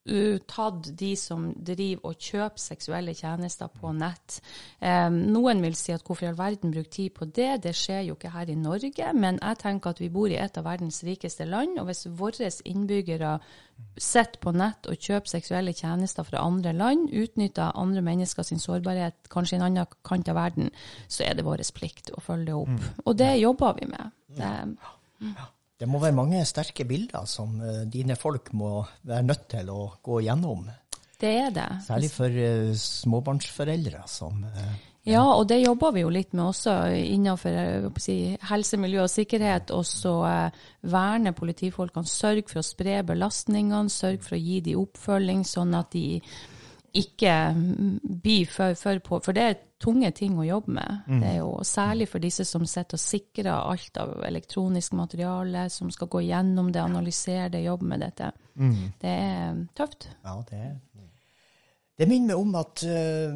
øh, 0.09 0.39
tatt 0.47 0.91
de 0.99 1.11
som 1.19 1.47
driver 1.55 2.09
og 2.09 2.19
kjøper 2.21 2.61
seksuelle 2.61 3.13
tjenester 3.17 3.71
på 3.71 3.91
nett. 3.95 4.39
Eh, 4.79 5.09
noen 5.09 5.63
vil 5.65 5.77
si 5.77 5.93
at 5.95 6.05
hvorfor 6.05 6.27
i 6.27 6.29
all 6.31 6.39
verden 6.39 6.73
bruke 6.73 6.91
tid 6.93 7.15
på 7.17 7.25
det, 7.25 7.63
det 7.65 7.75
skjer 7.77 8.05
jo 8.09 8.17
ikke 8.17 8.33
her 8.33 8.51
i 8.51 8.57
Norge, 8.59 9.11
men 9.13 9.39
jeg 9.41 9.61
tenker 9.61 9.95
at 9.95 10.01
vi 10.03 10.11
bor 10.13 10.31
i 10.31 10.39
et 10.39 10.57
av 10.57 10.67
verdens 10.67 11.01
rikeste 11.07 11.47
land, 11.49 11.79
og 11.79 11.89
hvis 11.89 12.05
våre 12.17 12.51
innbyggere 12.65 13.37
sitter 13.99 14.39
på 14.39 14.53
nett 14.55 14.87
og 14.87 14.99
kjøper 15.01 15.31
seksuelle 15.31 15.73
tjenester 15.75 16.27
fra 16.27 16.43
andre 16.45 16.71
land, 16.75 17.09
utnytter 17.11 17.75
andre 17.75 18.03
mennesker 18.05 18.45
sin 18.47 18.61
sårbarhet, 18.61 19.17
kanskje 19.31 19.57
i 19.57 19.59
en 19.59 19.67
annen 19.69 19.97
kant 20.07 20.29
av 20.31 20.39
verden, 20.39 20.71
så 21.07 21.25
er 21.27 21.35
det 21.35 21.47
vår 21.47 21.63
plikt 21.75 22.13
å 22.15 22.23
følge 22.23 22.51
det 22.51 22.55
opp. 22.55 22.87
Og 23.05 23.17
det 23.19 23.33
jobber 23.41 23.75
vi 23.79 23.89
med. 23.91 24.15
Det, 24.37 24.53
Det 25.75 25.87
må 25.91 25.99
være 25.99 26.15
mange 26.15 26.39
sterke 26.47 26.85
bilder 26.87 27.27
som 27.27 27.59
eh, 27.59 27.83
dine 27.91 28.15
folk 28.15 28.53
må 28.55 28.79
være 29.03 29.27
nødt 29.27 29.47
til 29.51 29.71
å 29.73 29.79
gå 30.03 30.21
gjennom. 30.23 30.69
det 31.19 31.31
er 31.41 31.49
det. 31.51 31.69
Særlig 31.87 32.11
for 32.11 32.31
uh, 32.31 32.75
småbarnsforeldre 32.79 34.03
som 34.07 34.43
uh, 34.43 34.75
Ja, 35.05 35.25
og 35.35 35.49
det 35.49 35.59
jobber 35.61 35.91
vi 35.93 36.01
jo 36.01 36.09
litt 36.09 36.31
med 36.33 36.47
også 36.47 36.77
innenfor 36.95 37.91
si, 38.01 38.37
helse, 38.49 38.79
miljø 38.81 39.03
og 39.03 39.11
sikkerhet. 39.13 39.69
Og 39.75 39.83
så 39.85 40.13
eh, 40.25 40.63
verne 40.81 41.35
politifolkene, 41.37 42.09
sørge 42.09 42.47
for 42.49 42.63
å 42.63 42.65
spre 42.65 43.03
belastningene, 43.05 43.93
sørge 43.93 44.23
for 44.25 44.39
å 44.39 44.41
gi 44.41 44.63
de 44.65 44.73
oppfølging, 44.79 45.43
sånn 45.45 45.77
at 45.77 45.91
de 45.93 46.23
ikke 46.95 47.33
by 48.23 48.35
for, 48.49 48.75
for 48.79 48.99
på. 49.03 49.19
For 49.25 49.35
det 49.35 49.43
er 49.43 49.57
tunge 49.81 50.11
ting 50.15 50.37
å 50.39 50.45
jobbe 50.47 50.75
med. 50.77 51.05
Det 51.21 51.29
er 51.33 51.37
jo 51.41 51.51
Særlig 51.65 52.07
for 52.11 52.23
disse 52.23 52.45
som 52.47 52.65
sitter 52.69 52.97
og 52.97 53.03
sikrer 53.03 53.51
alt 53.53 53.97
av 53.99 54.23
elektronisk 54.27 54.95
materiale, 54.97 55.67
som 55.73 55.91
skal 55.91 56.09
gå 56.11 56.23
gjennom 56.27 56.71
det, 56.71 56.81
analysere 56.81 57.49
det, 57.53 57.65
jobbe 57.65 57.89
med 57.91 58.05
dette. 58.05 58.31
Det 59.01 59.15
er 59.15 59.63
tøft. 59.75 60.09
Ja, 60.23 60.37
det 60.49 60.59
er 60.59 60.75
Det 61.95 62.07
minner 62.11 62.35
meg 62.35 62.41
om 62.43 62.55
at 62.59 62.81
uh, 62.83 63.35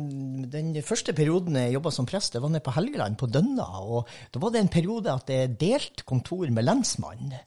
den 0.51 0.73
første 0.83 1.13
perioden 1.15 1.55
jeg 1.55 1.77
jobba 1.77 1.91
som 1.95 2.07
prest, 2.07 2.33
det 2.33 2.41
var 2.43 2.51
nede 2.51 2.63
på 2.65 2.73
Helgeland, 2.75 3.15
på 3.15 3.29
Dønna. 3.31 3.67
Og 3.79 4.07
da 4.33 4.41
var 4.43 4.51
det 4.51 4.59
en 4.59 4.71
periode 4.71 5.13
at 5.13 5.31
jeg 5.31 5.53
delte 5.61 6.03
kontor 6.03 6.43
med 6.51 6.67
lensmannen. 6.67 7.37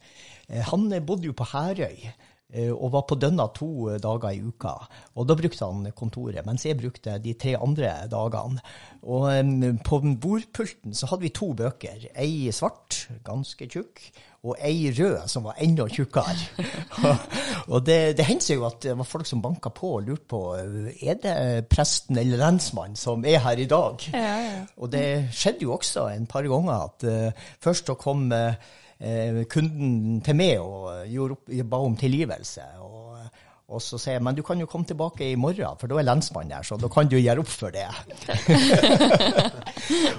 Uh, 0.49 0.63
han 0.71 0.89
bodde 1.05 1.29
jo 1.29 1.37
på 1.37 1.49
Herøy. 1.53 2.09
Eh, 2.53 2.71
Og 2.73 2.93
var 2.93 3.07
på 3.09 3.19
Dønna 3.19 3.49
to 3.57 3.99
dager 3.99 4.31
i 4.31 4.43
uka. 4.45 4.75
Og 5.17 5.29
da 5.29 5.37
brukte 5.39 5.69
han 5.69 5.89
kontoret, 5.97 6.45
mens 6.47 6.67
jeg 6.67 6.79
brukte 6.81 7.19
de 7.23 7.35
tre 7.35 7.57
andre 7.57 7.95
dagene. 8.13 8.63
Og 9.03 9.81
på 9.85 10.01
bordpulten 10.23 10.95
så 10.95 11.09
hadde 11.11 11.27
vi 11.27 11.35
to 11.35 11.53
bøker. 11.59 12.11
Ei 12.15 12.53
svart, 12.55 13.09
ganske 13.27 13.67
tjukk, 13.67 14.05
og 14.43 14.57
ei 14.59 14.91
rød, 14.91 15.29
som 15.31 15.45
var 15.47 15.59
enda 15.63 15.85
tjukkere. 15.87 16.35
og 17.73 17.85
det, 17.87 18.17
det 18.19 18.27
hendte 18.27 18.49
seg 18.49 18.59
jo 18.59 18.67
at 18.67 18.81
det 18.83 18.97
var 18.99 19.07
folk 19.07 19.29
som 19.29 19.43
banka 19.43 19.71
på 19.75 19.93
og 20.01 20.09
lurte 20.09 20.27
på 20.33 20.41
er 20.59 21.21
det 21.23 21.35
presten 21.71 22.19
eller 22.19 22.41
lensmannen 22.41 22.99
som 22.99 23.23
er 23.29 23.39
her 23.45 23.63
i 23.63 23.69
dag. 23.71 24.03
Og 24.83 24.91
det 24.91 25.07
skjedde 25.31 25.69
jo 25.69 25.77
også 25.77 26.09
en 26.11 26.27
par 26.27 26.47
ganger 26.51 26.89
at 26.89 27.07
uh, 27.07 27.47
først 27.63 27.87
så 27.87 27.95
kom 27.99 28.33
eh, 28.35 28.59
kunden 29.51 30.21
til 30.23 30.37
meg 30.39 30.61
og 30.63 31.09
gjorde 31.11 31.39
opp, 31.39 31.55
ba 31.71 31.81
om 31.83 31.97
tilgivelse. 31.99 32.67
Og, 32.85 33.17
og 33.73 33.81
så 33.83 33.99
sier 33.99 34.19
jeg 34.19 34.25
men 34.25 34.37
du 34.37 34.43
kan 34.47 34.61
jo 34.61 34.69
komme 34.71 34.87
tilbake 34.89 35.31
i 35.33 35.39
morgen, 35.39 35.79
for 35.81 35.91
da 35.91 35.99
er 35.99 36.07
lensmannen 36.07 36.53
der, 36.53 36.67
så 36.67 36.79
da 36.81 36.91
kan 36.93 37.09
du 37.11 37.17
gjøre 37.19 37.43
opp 37.43 37.51
for 37.51 37.75
det. 37.75 37.89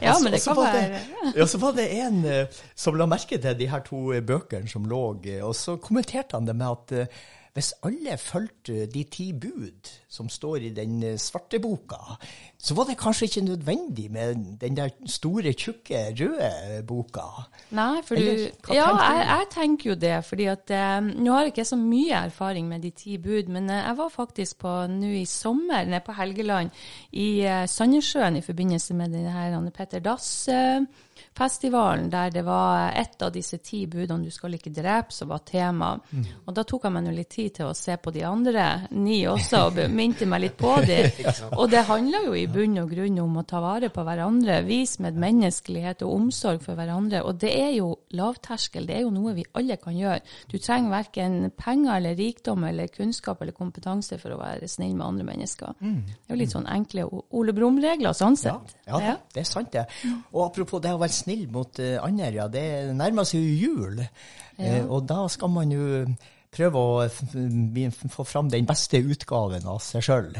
Ja, 0.03 0.17
men 0.19 0.33
det 0.33 0.41
kan 0.43 0.57
være 0.59 0.99
Ja, 1.37 1.45
så 1.47 1.57
var 1.61 1.71
det 1.77 1.85
en 1.95 2.17
eh, 2.27 2.57
som 2.75 2.97
la 2.99 3.07
merke 3.09 3.39
til 3.41 3.55
de 3.57 3.69
her 3.71 3.81
to 3.85 4.11
eh, 4.13 4.23
bøkene 4.25 4.69
som 4.69 4.85
lå, 4.89 5.01
eh, 5.23 5.39
og 5.45 5.55
så 5.57 5.77
kommenterte 5.81 6.37
han 6.37 6.49
det 6.49 6.55
med 6.59 6.67
at 6.67 6.93
eh, 6.99 7.23
hvis 7.53 7.73
alle 7.85 8.15
fulgte 8.17 8.85
de 8.89 9.03
ti 9.13 9.27
bud 9.37 9.89
som 10.09 10.29
står 10.29 10.55
i 10.65 10.69
den 10.73 10.95
eh, 11.05 11.17
svarte 11.21 11.59
boka, 11.61 12.15
så 12.57 12.73
var 12.73 12.87
det 12.89 12.95
kanskje 12.97 13.27
ikke 13.27 13.43
nødvendig 13.45 14.07
med 14.11 14.41
den 14.61 14.77
der 14.77 14.89
store, 15.05 15.53
tjukke, 15.53 16.01
røde 16.17 16.81
boka. 16.87 17.27
Nei, 17.77 18.01
for 18.05 18.15
du 18.15 18.21
Eller, 18.21 18.49
Ja, 18.73 18.87
du? 18.89 18.97
jeg, 19.03 19.27
jeg 19.29 19.47
tenker 19.53 19.89
jo 19.89 19.95
det. 19.95 20.25
fordi 20.25 20.45
at 20.49 20.71
eh, 20.71 21.01
Nå 21.01 21.31
har 21.31 21.41
jeg 21.45 21.53
ikke 21.53 21.65
så 21.65 21.77
mye 21.77 22.23
erfaring 22.25 22.67
med 22.67 22.81
de 22.81 22.89
ti 22.89 23.17
bud, 23.17 23.47
men 23.53 23.69
eh, 23.69 23.83
jeg 23.85 23.97
var 23.97 24.09
faktisk 24.09 24.57
på 24.65 24.73
nå 24.87 25.13
i 25.21 25.25
sommer 25.25 25.85
nede 25.85 26.01
på 26.05 26.17
Helgeland, 26.17 26.69
i 27.11 27.41
eh, 27.45 27.67
Sandnessjøen, 27.67 28.37
i 28.37 28.41
forbindelse 28.41 28.93
med 28.93 29.13
denne 29.13 29.31
her 29.31 29.69
Petter 29.73 29.99
Dass-festivalen, 31.37 32.09
der 32.09 32.29
det 32.29 32.41
var 32.45 32.91
ett 32.95 33.21
av 33.21 33.31
disse 33.31 33.57
ti 33.57 33.85
budene, 33.87 34.23
du 34.25 34.31
skal 34.31 34.53
ikke 34.53 34.69
drepe, 34.73 35.11
som 35.13 35.29
var 35.29 35.39
tema. 35.45 35.93
Mm. 36.11 36.25
Og 36.47 36.53
da 36.55 36.63
tok 36.63 36.83
jeg 36.85 36.93
meg 36.93 37.03
nå 37.07 37.11
litt 37.15 37.29
tid 37.33 37.53
til 37.57 37.65
å 37.65 37.73
se 37.73 37.95
på 37.97 38.11
de 38.13 38.21
andre 38.23 38.65
ni 38.91 39.23
også, 39.27 39.61
og 39.67 39.79
minte 39.91 40.25
meg 40.29 40.41
litt 40.45 40.57
på 40.57 40.75
de. 40.87 40.99
Og 41.57 41.69
det 41.71 41.83
handler 41.87 42.27
jo 42.27 42.35
i 42.37 42.45
bunn 42.47 42.77
og 42.83 42.91
grunn 42.93 43.19
om 43.23 43.37
å 43.41 43.43
ta 43.49 43.61
vare 43.63 43.89
på 43.93 44.03
hverandre, 44.05 44.59
vise 44.67 45.01
medmenneskelighet 45.03 46.03
og 46.05 46.13
omsorg 46.19 46.61
for 46.63 46.75
hverandre. 46.77 47.23
Og 47.25 47.39
det 47.41 47.51
er 47.57 47.71
jo 47.79 47.89
lavterskel, 48.13 48.85
det 48.89 48.97
er 48.99 49.05
jo 49.07 49.13
noe 49.15 49.33
vi 49.37 49.45
alle 49.57 49.77
kan 49.81 49.97
gjøre. 49.97 50.21
Du 50.51 50.57
trenger 50.59 50.93
verken 50.93 51.39
penger 51.57 51.97
eller 51.97 52.15
rikdom 52.19 52.63
eller 52.69 52.87
kunnskap 52.93 53.41
eller 53.41 53.57
kompetanse 53.57 54.19
for 54.21 54.35
å 54.35 54.39
være 54.41 54.67
snill 54.69 54.93
med 54.95 55.07
andre 55.07 55.27
mennesker. 55.31 55.73
Det 55.81 56.29
er 56.29 56.35
jo 56.35 56.41
litt 56.43 56.53
sånn 56.53 56.69
enkle 56.69 57.07
Ole 57.33 57.53
Brumm-regler 57.57 58.13
sånn 58.13 58.37
Ja, 58.43 58.57
sett. 58.59 58.77
ja, 58.87 59.15
det 59.33 59.41
er 59.43 59.47
sant 59.49 59.71
det. 59.73 59.85
Og 60.33 60.45
apropos 60.45 60.81
det 60.83 60.93
å 60.93 60.99
være 61.01 61.13
snill 61.23 61.47
mot 61.51 61.79
eh, 61.81 61.97
andre, 62.03 62.31
ja, 62.35 62.47
det 62.51 62.65
nærmer 62.97 63.27
seg 63.27 63.41
jo 63.41 63.67
jul. 63.67 64.03
Eh, 64.59 64.83
og 64.83 65.07
da 65.09 65.23
skal 65.31 65.51
man 65.53 65.73
jo 65.73 66.03
prøve 66.53 66.77
å 66.79 67.07
få 68.13 68.25
fram 68.27 68.51
den 68.53 68.67
beste 68.69 69.01
utgaven 69.01 69.65
av 69.65 69.81
seg 69.81 70.05
sjøl. 70.05 70.35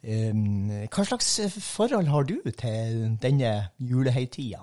hva 0.00 1.04
slags 1.04 1.34
forhold 1.60 2.08
har 2.08 2.24
du 2.24 2.38
til 2.56 3.18
denne 3.20 3.50
julehøytida? 3.76 4.62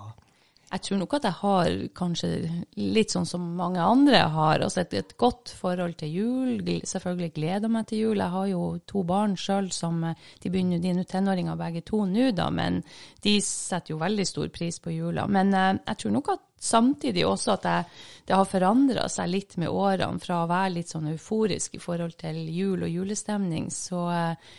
Jeg 0.68 0.82
tror 0.84 0.98
nok 1.00 1.14
at 1.16 1.24
jeg 1.24 1.36
har 1.38 1.74
kanskje 1.96 2.28
litt 2.76 3.14
sånn 3.14 3.26
som 3.28 3.44
mange 3.56 3.80
andre 3.80 4.18
har, 4.34 4.60
altså 4.60 4.82
et, 4.82 4.92
et 5.00 5.14
godt 5.20 5.52
forhold 5.56 5.94
til 6.02 6.12
jul. 6.12 6.50
Selvfølgelig 6.84 7.30
gleder 7.38 7.72
meg 7.72 7.86
til 7.88 8.02
jul. 8.02 8.20
Jeg 8.20 8.34
har 8.34 8.50
jo 8.50 8.66
to 8.90 9.04
barn 9.08 9.38
sjøl 9.40 9.70
som 9.72 10.02
eh, 10.04 10.26
De 10.42 10.52
begynner 10.52 10.82
de 10.82 10.92
er 10.92 10.98
nå 10.98 11.06
tenåringer 11.08 11.56
begge 11.56 11.84
to 11.88 12.02
nå, 12.04 12.30
da, 12.36 12.50
men 12.52 12.82
de 13.24 13.38
setter 13.44 13.94
jo 13.94 14.02
veldig 14.02 14.28
stor 14.28 14.52
pris 14.52 14.76
på 14.84 14.92
jula. 14.92 15.24
Men 15.24 15.56
eh, 15.56 15.72
jeg 15.86 16.02
tror 16.02 16.16
nok 16.18 16.32
at 16.36 16.44
samtidig 16.60 17.24
også 17.24 17.54
at 17.56 17.68
jeg, 17.70 17.90
det 18.28 18.36
har 18.36 18.48
forandra 18.52 19.08
seg 19.08 19.32
litt 19.32 19.56
med 19.62 19.72
årene. 19.72 20.20
Fra 20.20 20.42
å 20.42 20.50
være 20.50 20.74
litt 20.76 20.92
sånn 20.92 21.08
euforisk 21.14 21.78
i 21.78 21.82
forhold 21.82 22.18
til 22.20 22.44
jul 22.52 22.84
og 22.84 22.92
julestemning, 22.92 23.70
så 23.72 24.04
eh, 24.12 24.50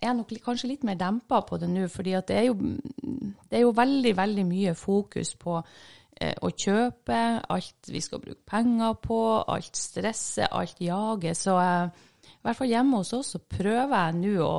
er 0.00 0.16
nok 0.16 0.32
kanskje 0.44 0.72
litt 0.72 0.84
mer 0.86 0.98
dempa 1.00 1.42
på 1.46 1.58
det 1.60 1.68
nå, 1.70 1.86
fordi 1.92 2.16
det 2.28 2.36
er 2.36 2.46
jo, 2.48 2.56
det 2.56 3.58
er 3.58 3.64
jo 3.64 3.72
veldig, 3.76 4.12
veldig 4.16 4.44
mye 4.48 4.74
fokus 4.78 5.34
på 5.40 5.56
eh, 5.60 6.34
å 6.34 6.50
kjøpe, 6.50 7.20
alt 7.52 7.90
vi 7.90 8.02
skal 8.04 8.22
bruke 8.22 8.46
penger 8.48 8.96
på, 9.02 9.20
alt 9.44 9.76
stresset, 9.76 10.48
alt 10.50 10.80
jaget. 10.84 11.38
Så 11.38 11.56
eh, 11.60 12.08
i 12.30 12.42
hvert 12.46 12.56
fall 12.56 12.72
hjemme 12.72 13.02
hos 13.02 13.12
oss 13.16 13.34
så 13.34 13.42
prøver 13.44 13.96
jeg 13.96 14.18
nå 14.22 14.34
å 14.46 14.58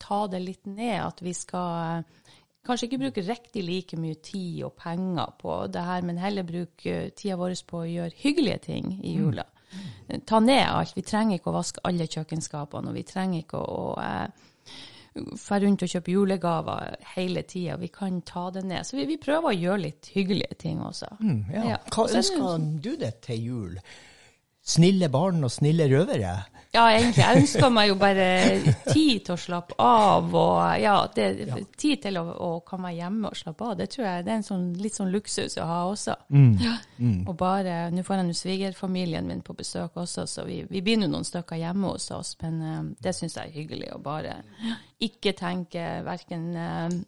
ta 0.00 0.24
det 0.30 0.42
litt 0.44 0.66
ned, 0.70 0.98
at 1.02 1.22
vi 1.24 1.34
skal 1.36 2.00
eh, 2.00 2.34
kanskje 2.66 2.90
ikke 2.90 3.02
bruke 3.04 3.24
riktig 3.26 3.64
like 3.66 3.98
mye 3.98 4.20
tid 4.22 4.64
og 4.68 4.76
penger 4.78 5.32
på 5.40 5.62
det 5.72 5.86
her, 5.86 6.04
men 6.06 6.20
heller 6.22 6.46
bruke 6.46 7.00
tida 7.16 7.38
vår 7.40 7.56
på 7.66 7.82
å 7.82 7.88
gjøre 7.88 8.20
hyggelige 8.20 8.66
ting 8.70 8.92
i 9.00 9.16
jula. 9.16 9.48
Ta 10.26 10.40
ned 10.40 10.66
alt. 10.66 10.96
Vi 10.96 11.02
trenger 11.06 11.38
ikke 11.38 11.52
å 11.52 11.58
vaske 11.58 11.82
alle 11.84 12.06
kjøkkenskapene, 12.10 12.90
og 12.90 12.96
vi 12.98 13.04
trenger 13.08 13.44
ikke 13.44 13.60
å, 13.60 13.82
eh, 14.02 14.46
dra 15.14 15.58
rundt 15.60 15.82
og 15.82 15.92
kjøpe 15.94 16.14
julegaver 16.14 16.96
hele 17.16 17.42
tida. 17.42 17.76
Vi 17.80 17.88
kan 17.88 18.20
ta 18.22 18.50
det 18.50 18.64
ned. 18.64 18.86
Så 18.86 18.96
vi, 18.96 19.06
vi 19.10 19.18
prøver 19.18 19.50
å 19.50 19.56
gjøre 19.58 19.82
litt 19.88 20.12
hyggelige 20.14 20.58
ting 20.58 20.80
også. 20.84 21.10
Ja. 21.52 21.64
Ja. 21.74 21.80
Hva 21.90 22.06
er 22.06 22.20
ønsker 22.22 22.70
du 22.82 22.96
deg 22.96 23.20
til 23.26 23.44
jul? 23.50 23.80
Snille 24.60 25.08
barn 25.12 25.44
og 25.44 25.52
snille 25.52 25.86
røvere? 25.90 26.34
Ja, 26.70 26.84
egentlig. 26.94 27.24
Jeg 27.24 27.40
ønsker 27.40 27.72
meg 27.74 27.88
jo 27.90 27.96
bare 27.98 28.26
tid 28.92 29.24
til 29.26 29.34
å 29.34 29.38
slappe 29.40 29.74
av, 29.82 30.28
og 30.38 30.60
ja, 30.78 30.92
det, 31.16 31.24
tid 31.80 32.04
til 32.04 32.20
å, 32.20 32.22
å 32.30 32.50
komme 32.66 32.92
hjemme 32.94 33.32
og 33.32 33.38
slappe 33.38 33.66
av. 33.66 33.72
Det 33.80 33.88
tror 33.90 34.06
jeg 34.06 34.26
det 34.28 34.30
er 34.30 34.38
en 34.38 34.46
sånn, 34.46 34.68
litt 34.78 34.94
sånn 34.94 35.10
luksus 35.10 35.58
å 35.58 35.66
ha 35.66 35.80
også. 35.90 36.14
Ja. 36.62 36.76
Og 37.26 37.32
bare, 37.40 37.88
Nå 37.90 38.04
får 38.06 38.20
jeg 38.20 38.28
nå 38.28 38.36
svigerfamilien 38.38 39.26
min 39.26 39.42
på 39.42 39.56
besøk 39.58 39.98
også, 39.98 40.28
så 40.30 40.46
vi, 40.46 40.60
vi 40.70 40.84
blir 40.86 41.00
nå 41.00 41.10
noen 41.10 41.26
stykker 41.26 41.58
hjemme 41.58 41.90
hos 41.90 42.06
oss. 42.14 42.36
Men 42.44 42.62
eh, 42.62 42.82
det 43.02 43.16
syns 43.18 43.34
jeg 43.40 43.50
er 43.50 43.56
hyggelig 43.56 43.90
å 43.96 44.02
bare 44.04 44.38
ikke 45.02 45.34
tenke 45.40 45.88
verken 46.06 46.50
eh, 46.54 47.00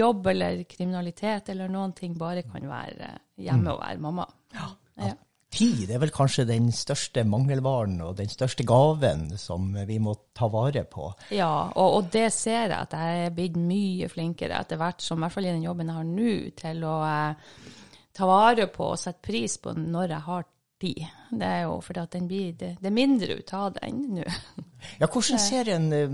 jobb 0.00 0.32
eller 0.32 0.62
kriminalitet 0.70 1.52
eller 1.52 1.68
noen 1.68 1.92
ting, 1.98 2.16
bare 2.16 2.46
kan 2.48 2.64
være 2.70 3.12
eh, 3.12 3.20
hjemme 3.50 3.74
og 3.74 3.84
være 3.84 4.00
mamma. 4.00 4.30
Ja. 4.56 4.70
Ja. 5.00 5.18
Tid 5.50 5.90
er 5.90 5.98
vel 5.98 6.12
kanskje 6.14 6.44
den 6.46 6.68
største 6.70 7.24
mangelvaren 7.26 7.96
og 8.06 8.14
den 8.20 8.30
største 8.30 8.62
gaven 8.66 9.32
som 9.40 9.72
vi 9.88 9.98
må 9.98 10.14
ta 10.36 10.46
vare 10.52 10.84
på. 10.86 11.08
Ja, 11.34 11.72
og, 11.74 11.96
og 11.96 12.12
det 12.14 12.28
ser 12.36 12.68
jeg 12.68 12.76
at 12.76 12.94
jeg 12.94 13.24
er 13.26 13.34
blitt 13.34 13.58
mye 13.58 14.06
flinkere 14.12 14.60
etter 14.62 14.78
hvert, 14.78 15.02
som 15.02 15.18
i 15.18 15.26
hvert 15.26 15.34
fall 15.34 15.48
i 15.48 15.52
den 15.52 15.66
jobben 15.66 15.90
jeg 15.90 15.98
har 15.98 16.06
nå, 16.06 16.36
til 16.60 16.86
å 16.86 16.94
eh, 17.08 17.58
ta 18.14 18.30
vare 18.30 18.68
på 18.70 18.92
og 18.92 19.02
sette 19.02 19.26
pris 19.26 19.58
på 19.58 19.74
når 19.74 20.14
jeg 20.14 20.26
har 20.28 20.46
tid. 20.80 21.04
Det 21.30 21.46
er 21.46 21.62
jo 21.66 21.78
fordi 21.84 22.02
at 22.02 22.14
den 22.16 22.26
blir, 22.30 22.52
det, 22.58 22.74
det 22.82 22.92
mindre 22.94 23.38
ut 23.38 23.54
av 23.56 23.72
den 23.78 24.02
nå. 24.18 24.26
Ja, 24.96 25.04
hvordan 25.12 25.36
ser 25.36 25.68
en 25.74 25.90
eh, 25.92 26.12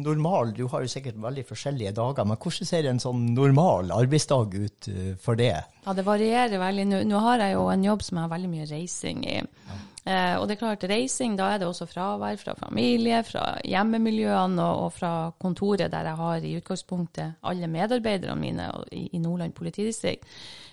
normal, 0.00 0.54
du 0.56 0.62
har 0.72 0.80
jo 0.80 0.88
sikkert 0.88 1.18
veldig 1.20 1.42
forskjellige 1.44 1.92
dager, 1.98 2.24
men 2.24 2.38
hvordan 2.40 2.68
ser 2.70 2.86
en 2.88 3.02
sånn 3.02 3.26
normal 3.36 3.92
arbeidsdag 3.92 4.56
ut 4.56 4.88
eh, 4.88 5.10
for 5.20 5.36
det? 5.36 5.52
Ja, 5.84 5.92
det 5.92 6.06
varierer 6.06 6.56
veldig. 6.62 6.86
Nå, 6.88 7.02
nå 7.04 7.20
har 7.26 7.44
jeg 7.44 7.58
jo 7.58 7.66
en 7.68 7.84
jobb 7.84 8.06
som 8.06 8.16
jeg 8.16 8.24
har 8.24 8.32
veldig 8.32 8.50
mye 8.54 8.70
reising 8.70 9.20
i. 9.28 9.36
Eh, 10.08 10.34
og 10.38 10.46
det 10.48 10.56
er 10.56 10.60
klart, 10.62 10.86
reising, 10.88 11.34
da 11.36 11.50
er 11.52 11.60
det 11.60 11.68
også 11.68 11.88
fravær 11.90 12.38
fra 12.40 12.54
familie, 12.56 13.20
fra 13.28 13.58
hjemmemiljøene 13.68 14.64
og, 14.64 14.86
og 14.86 14.94
fra 14.96 15.12
kontoret 15.36 15.92
der 15.92 16.08
jeg 16.08 16.20
har 16.22 16.46
i 16.48 16.54
utgangspunktet 16.62 17.44
alle 17.50 17.68
medarbeiderne 17.68 18.38
mine 18.40 18.70
i, 18.88 19.10
i 19.12 19.20
Nordland 19.20 19.52
politidistrikt. 19.58 20.24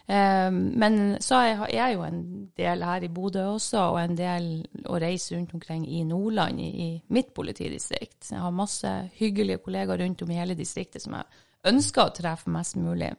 Eh, 0.07 0.51
men 0.51 1.17
så 1.23 1.39
er 1.41 1.63
jeg, 1.73 1.95
jo 1.95 2.03
en 2.05 2.19
del 2.57 2.83
her 2.85 3.05
i 3.05 3.11
Bodø 3.13 3.45
også, 3.55 3.87
og 3.93 4.01
en 4.03 4.17
del 4.17 4.49
å 4.85 4.99
reise 5.01 5.35
rundt 5.35 5.55
omkring 5.57 5.87
i 5.89 6.03
Nordland, 6.07 6.61
i 6.61 6.91
mitt 7.13 7.33
politidistrikt. 7.33 8.31
Jeg 8.31 8.43
har 8.43 8.53
masse 8.53 8.91
hyggelige 9.19 9.63
kollegaer 9.65 10.03
rundt 10.03 10.21
om 10.21 10.31
i 10.31 10.39
hele 10.39 10.57
distriktet 10.57 11.03
som 11.05 11.17
jeg 11.17 11.43
ønsker 11.65 12.03
å 12.03 12.13
treffe 12.13 12.51
mest 12.53 12.77
mulig. 12.77 13.11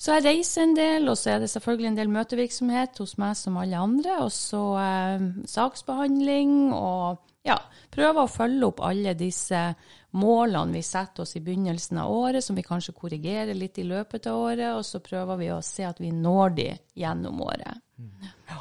Så 0.00 0.16
jeg 0.16 0.24
reiser 0.24 0.64
en 0.64 0.76
del, 0.76 1.08
og 1.10 1.18
så 1.20 1.34
er 1.34 1.42
det 1.42 1.50
selvfølgelig 1.52 1.90
en 1.90 1.98
del 1.98 2.14
møtevirksomhet 2.14 3.00
hos 3.02 3.16
meg 3.20 3.36
som 3.38 3.58
alle 3.60 3.80
andre. 3.80 4.18
Og 4.24 4.32
så 4.32 4.62
eh, 4.80 5.26
saksbehandling 5.50 6.72
og 6.72 7.20
ja, 7.44 7.58
prøver 7.92 8.24
å 8.24 8.30
følge 8.30 8.70
opp 8.70 8.80
alle 8.84 9.12
disse 9.18 9.60
målene 10.14 10.72
vi 10.72 10.82
setter 10.82 11.22
oss 11.22 11.36
i 11.36 11.42
begynnelsen 11.42 11.98
av 11.98 12.12
året, 12.12 12.44
som 12.44 12.56
vi 12.56 12.62
kanskje 12.62 12.94
korrigerer 12.94 13.54
litt 13.54 13.78
i 13.78 13.86
løpet 13.86 14.28
av 14.30 14.38
året, 14.38 14.70
og 14.76 14.84
så 14.86 15.00
prøver 15.02 15.40
vi 15.40 15.50
å 15.50 15.60
se 15.62 15.86
at 15.88 16.00
vi 16.00 16.12
når 16.14 16.54
de 16.54 16.68
gjennom 17.02 17.42
året. 17.42 17.82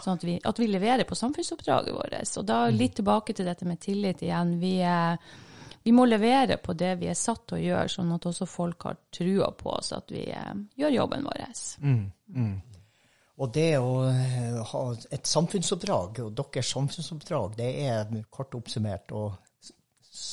Sånn 0.01 0.17
at 0.17 0.25
vi, 0.25 0.37
at 0.43 0.59
vi 0.59 0.67
leverer 0.69 1.05
på 1.09 1.17
samfunnsoppdraget 1.17 1.93
vårt. 1.93 2.17
Og 2.37 2.45
da 2.49 2.65
litt 2.73 2.97
tilbake 2.99 3.35
til 3.37 3.49
dette 3.49 3.65
med 3.69 3.81
tillit 3.81 4.21
igjen. 4.25 4.57
Vi, 4.61 4.75
vi 5.83 5.93
må 5.95 6.05
levere 6.09 6.57
på 6.57 6.73
det 6.77 6.95
vi 7.01 7.09
er 7.11 7.17
satt 7.17 7.45
til 7.47 7.59
å 7.59 7.63
gjøre, 7.63 7.89
sånn 7.91 8.13
at 8.15 8.27
også 8.29 8.49
folk 8.49 8.89
har 8.89 8.99
trua 9.13 9.51
på 9.57 9.73
oss, 9.73 9.93
at 9.93 10.13
vi 10.13 10.27
eh, 10.31 10.53
gjør 10.79 10.99
jobben 11.01 11.25
vår. 11.29 11.41
Og 13.43 13.49
det 13.53 13.71
å 13.81 13.93
eh, 14.09 14.59
ha 14.69 14.83
et 15.11 15.27
samfunnsoppdrag, 15.27 16.21
og 16.25 16.35
deres 16.37 16.69
samfunnsoppdrag, 16.75 17.57
det 17.57 17.71
er 17.87 18.13
kort 18.33 18.53
oppsummert 18.57 19.13
å 19.17 19.25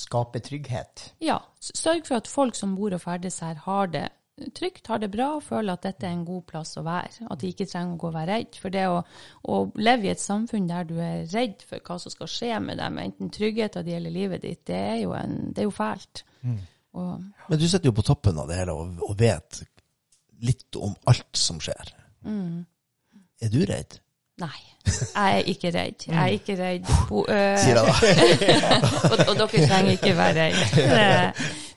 skape 0.00 0.40
trygghet. 0.44 1.10
Ja, 1.24 1.38
sørg 1.60 2.06
for 2.08 2.20
at 2.20 2.30
folk 2.30 2.58
som 2.58 2.74
bor 2.78 2.94
og 2.96 3.02
ferdes 3.04 3.40
her, 3.44 3.60
har 3.66 3.92
det 3.92 4.08
trygt, 4.56 4.86
har 4.88 5.00
det 5.02 5.10
bra 5.12 5.26
og 5.36 5.44
føler 5.44 5.74
at 5.74 5.84
dette 5.84 6.06
er 6.08 6.14
en 6.14 6.24
god 6.24 6.42
plass 6.48 6.72
å 6.80 6.84
være. 6.86 7.26
At 7.30 7.42
de 7.42 7.50
ikke 7.52 7.66
trenger 7.68 7.96
å 7.96 8.00
gå 8.00 8.08
og 8.08 8.16
være 8.16 8.38
redd. 8.38 8.58
For 8.62 8.72
det 8.72 8.86
å, 8.88 9.00
å 9.52 9.60
leve 9.80 10.08
i 10.08 10.12
et 10.14 10.22
samfunn 10.22 10.68
der 10.70 10.88
du 10.88 10.96
er 11.02 11.28
redd 11.34 11.64
for 11.68 11.84
hva 11.84 11.98
som 12.00 12.14
skal 12.14 12.30
skje 12.30 12.52
med 12.64 12.80
dem, 12.80 12.98
enten 13.02 13.32
tryggheten 13.34 13.86
din 13.86 13.98
eller 14.00 14.14
livet 14.14 14.44
ditt, 14.46 14.62
det 14.70 14.80
er 14.80 14.98
jo, 15.02 15.14
en, 15.18 15.38
det 15.52 15.64
er 15.64 15.68
jo 15.68 15.76
fælt. 15.76 16.24
Og, 16.96 17.26
Men 17.50 17.60
du 17.60 17.66
sitter 17.68 17.90
jo 17.90 17.96
på 18.00 18.06
toppen 18.06 18.38
av 18.40 18.48
det 18.50 18.58
hele 18.62 18.74
og, 18.74 19.02
og 19.06 19.18
vet 19.20 19.62
litt 20.40 20.78
om 20.80 20.94
alt 21.10 21.36
som 21.36 21.60
skjer. 21.62 21.92
Er 23.40 23.52
du 23.52 23.60
redd? 23.68 24.00
Nei, 24.40 24.58
jeg 24.90 25.40
er 25.40 25.50
ikke 25.52 25.72
redd. 25.74 26.06
Jeg 26.08 26.20
er 26.20 26.36
ikke 26.36 26.56
redd. 26.58 26.92
Bo, 27.08 27.24
Sier 27.28 27.76
jeg 27.76 27.76
da. 27.76 27.82
og, 29.10 29.18
og 29.28 29.34
dere 29.42 29.66
trenger 29.66 29.90
ikke 29.98 30.14
være 30.16 30.46
redde. 30.48 31.32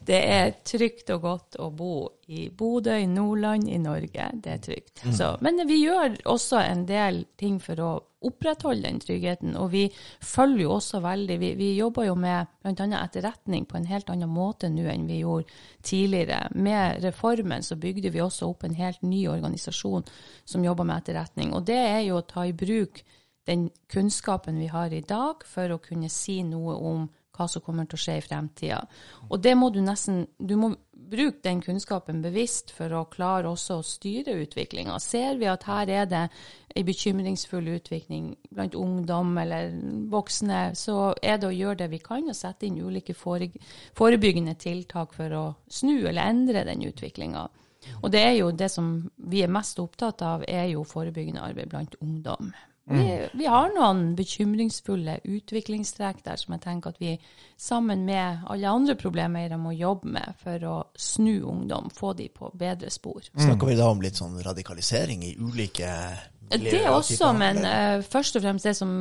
Det, 0.05 0.19
er 0.19 0.55
trygt 0.65 1.11
og 1.15 1.21
godt 1.23 1.57
å 1.61 1.69
bo 1.73 1.95
i 2.33 2.47
Bodø, 2.49 2.95
i 2.99 3.07
Nordland, 3.07 3.67
i 3.69 3.79
Norge. 3.81 4.29
Det 4.33 4.51
er 4.51 4.63
trygt. 4.63 5.03
Så, 5.15 5.33
men 5.45 5.61
vi 5.67 5.83
gjør 5.83 6.17
også 6.31 6.59
en 6.63 6.83
del 6.89 7.23
ting 7.39 7.59
for 7.63 7.79
å 7.83 7.91
opprettholde 8.23 8.87
den 8.87 8.99
tryggheten. 9.03 9.55
Og 9.59 9.71
vi 9.73 9.83
følger 10.23 10.63
jo 10.63 10.75
også 10.77 11.01
veldig 11.03 11.39
Vi, 11.39 11.53
vi 11.59 11.71
jobber 11.75 12.07
jo 12.07 12.15
med 12.15 12.51
bl.a. 12.63 12.87
etterretning 13.01 13.65
på 13.69 13.77
en 13.77 13.89
helt 13.89 14.09
annen 14.13 14.31
måte 14.31 14.69
nå 14.71 14.85
enn 14.91 15.07
vi 15.09 15.21
gjorde 15.23 15.49
tidligere. 15.83 16.47
Med 16.55 17.03
reformen 17.03 17.63
så 17.63 17.75
bygde 17.75 18.13
vi 18.13 18.23
også 18.23 18.51
opp 18.53 18.63
en 18.63 18.77
helt 18.79 19.01
ny 19.03 19.25
organisasjon 19.27 20.07
som 20.45 20.63
jobber 20.63 20.87
med 20.87 21.03
etterretning. 21.03 21.53
Og 21.53 21.67
det 21.67 21.79
er 21.79 22.01
jo 22.07 22.21
å 22.21 22.27
ta 22.27 22.47
i 22.47 22.55
bruk 22.55 23.03
den 23.47 23.69
kunnskapen 23.91 24.59
vi 24.59 24.69
har 24.71 24.93
i 24.93 25.03
dag, 25.03 25.43
for 25.43 25.73
å 25.73 25.81
kunne 25.83 26.09
si 26.11 26.39
noe 26.47 26.77
om 26.79 27.09
hva 27.33 27.47
som 27.49 27.63
kommer 27.65 27.87
til 27.89 27.97
å 27.97 28.03
skje 28.05 28.17
i 28.19 28.25
fremtida. 28.25 28.81
Og 29.29 29.41
det 29.41 29.55
må 29.57 29.69
du 29.73 29.81
nesten 29.81 30.27
Du 30.37 30.55
må 30.59 30.73
bruke 31.13 31.41
den 31.43 31.61
kunnskapen 31.61 32.21
bevisst 32.23 32.71
for 32.73 32.93
å 32.95 33.05
klare 33.11 33.49
også 33.49 33.79
å 33.79 33.85
styre 33.85 34.35
utviklinga. 34.43 34.95
Ser 35.03 35.37
vi 35.41 35.49
at 35.51 35.65
her 35.67 35.89
er 35.91 36.05
det 36.09 36.21
en 36.73 36.85
bekymringsfull 36.87 37.67
utvikling 37.75 38.31
blant 38.49 38.75
ungdom 38.75 39.37
eller 39.37 39.73
voksne, 40.09 40.71
så 40.79 41.13
er 41.21 41.37
det 41.41 41.49
å 41.49 41.55
gjøre 41.55 41.83
det 41.83 41.89
vi 41.91 42.01
kan, 42.03 42.29
og 42.29 42.37
sette 42.37 42.65
inn 42.67 42.79
ulike 42.81 43.13
forebyggende 43.13 44.55
tiltak 44.59 45.13
for 45.17 45.37
å 45.37 45.43
snu 45.67 46.07
eller 46.07 46.23
endre 46.23 46.65
den 46.69 46.85
utviklinga. 46.87 47.47
Og 48.01 48.11
det 48.13 48.21
er 48.23 48.37
jo 48.37 48.51
det 48.55 48.71
som 48.71 48.93
vi 49.17 49.43
er 49.43 49.51
mest 49.51 49.79
opptatt 49.83 50.23
av, 50.25 50.45
er 50.47 50.69
jo 50.71 50.85
forebyggende 50.87 51.43
arbeid 51.43 51.71
blant 51.73 51.99
ungdom. 52.01 52.53
Vi, 52.85 53.27
vi 53.33 53.45
har 53.47 53.69
noen 53.71 54.09
bekymringsfulle 54.17 55.21
utviklingstrekk 55.23 56.19
der 56.25 56.39
som 56.39 56.55
jeg 56.55 56.63
tenker 56.65 56.91
at 56.91 56.99
vi 56.99 57.13
sammen 57.59 58.03
med 58.03 58.43
alle 58.51 58.73
andre 58.75 58.97
problemeiere 58.99 59.59
må 59.61 59.71
jobbe 59.71 60.11
med 60.17 60.35
for 60.43 60.67
å 60.67 60.75
snu 60.99 61.37
ungdom, 61.47 61.87
få 61.95 62.11
de 62.19 62.27
på 62.27 62.51
bedre 62.59 62.91
spor. 62.91 63.23
Snakker 63.31 63.71
vi 63.71 63.79
da 63.79 63.87
om 63.87 64.03
litt 64.03 64.19
sånn 64.19 64.35
radikalisering 64.43 65.23
i 65.23 65.31
ulike 65.39 65.87
Det 66.51 66.59
miljøer 66.59 66.89
og 66.91 66.99
også, 66.99 67.15
typer? 67.15 67.39
men 67.39 67.61
uh, 67.63 68.03
først 68.03 68.35
og 68.35 68.45
fremst 68.49 68.67
det 68.67 68.75
som 68.75 68.93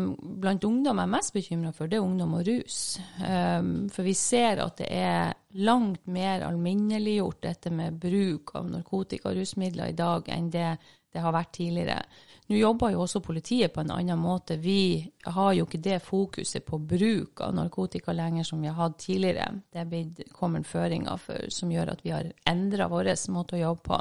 blant 0.46 0.64
ungdom 0.70 1.02
er 1.02 1.12
mest 1.18 1.34
bekymra 1.34 1.74
for, 1.74 1.90
det 1.90 1.98
er 1.98 2.06
ungdom 2.06 2.38
og 2.38 2.46
rus. 2.46 2.80
Um, 3.18 3.74
for 3.90 4.06
vi 4.06 4.14
ser 4.14 4.62
at 4.62 4.78
det 4.78 4.92
er 4.94 5.34
langt 5.58 6.06
mer 6.06 6.46
alminneliggjort 6.46 7.42
dette 7.50 7.74
med 7.74 7.98
bruk 8.00 8.54
av 8.62 8.70
narkotika 8.70 9.32
og 9.32 9.42
rusmidler 9.42 9.90
i 9.90 9.98
dag 9.98 10.30
enn 10.30 10.52
det 10.54 10.76
det 11.12 11.20
har 11.20 11.34
vært 11.34 11.52
tidligere. 11.58 12.02
Nå 12.48 12.56
jobber 12.58 12.90
jo 12.92 13.02
også 13.04 13.20
politiet 13.22 13.72
på 13.72 13.80
en 13.80 13.92
annen 13.94 14.18
måte. 14.18 14.56
Vi 14.60 14.98
har 15.24 15.52
jo 15.54 15.64
ikke 15.64 15.80
det 15.80 16.00
fokuset 16.02 16.64
på 16.66 16.78
bruk 16.78 17.40
av 17.44 17.54
narkotika 17.54 18.12
lenger 18.12 18.44
som 18.44 18.60
vi 18.60 18.68
har 18.68 18.76
hatt 18.76 18.98
tidligere. 19.04 19.46
Det 19.72 19.80
er 19.80 19.86
blitt 19.88 20.24
kommet 20.34 20.66
føringer 20.66 21.20
for, 21.22 21.46
som 21.54 21.70
gjør 21.72 21.94
at 21.94 22.02
vi 22.04 22.12
har 22.12 22.32
endra 22.50 22.90
vår 22.90 23.12
måte 23.32 23.56
å 23.56 23.62
jobbe 23.62 23.86
på. 23.86 24.00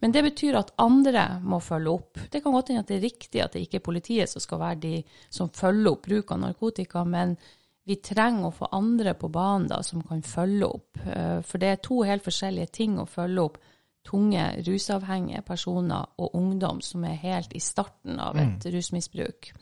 Men 0.00 0.14
det 0.14 0.22
betyr 0.28 0.60
at 0.60 0.72
andre 0.78 1.26
må 1.42 1.58
følge 1.60 1.90
opp. 1.90 2.22
Det 2.30 2.40
kan 2.44 2.54
godt 2.54 2.70
hende 2.72 2.86
at 2.86 2.92
det 2.92 3.00
er 3.00 3.08
riktig 3.08 3.42
at 3.42 3.52
det 3.52 3.66
ikke 3.66 3.82
er 3.82 3.88
politiet 3.90 4.30
som 4.30 4.40
skal 4.40 4.62
være 4.62 4.80
de 4.86 4.94
som 5.28 5.50
følger 5.50 5.92
opp 5.92 6.06
bruk 6.06 6.32
av 6.32 6.42
narkotika, 6.46 7.04
men 7.04 7.36
vi 7.84 7.98
trenger 8.00 8.48
å 8.48 8.54
få 8.54 8.70
andre 8.72 9.12
på 9.18 9.28
banen 9.28 9.68
da, 9.68 9.82
som 9.84 10.00
kan 10.06 10.22
følge 10.24 10.64
opp. 10.64 10.96
Eh, 11.04 11.40
For 11.44 11.60
det 11.60 11.68
er 11.68 11.82
to 11.84 12.00
helt 12.06 12.24
forskjellige 12.24 12.72
ting 12.72 12.96
å 12.98 13.04
følge 13.04 13.44
opp 13.44 13.58
tunge 14.04 14.44
rusavhengige 14.66 15.42
personer 15.46 16.10
og 16.20 16.34
ungdom 16.36 16.80
som 16.84 17.04
er 17.08 17.20
helt 17.22 17.54
i 17.56 17.62
starten 17.62 18.20
av 18.20 18.36
et 18.40 18.66
rusmisbruk. 18.74 19.52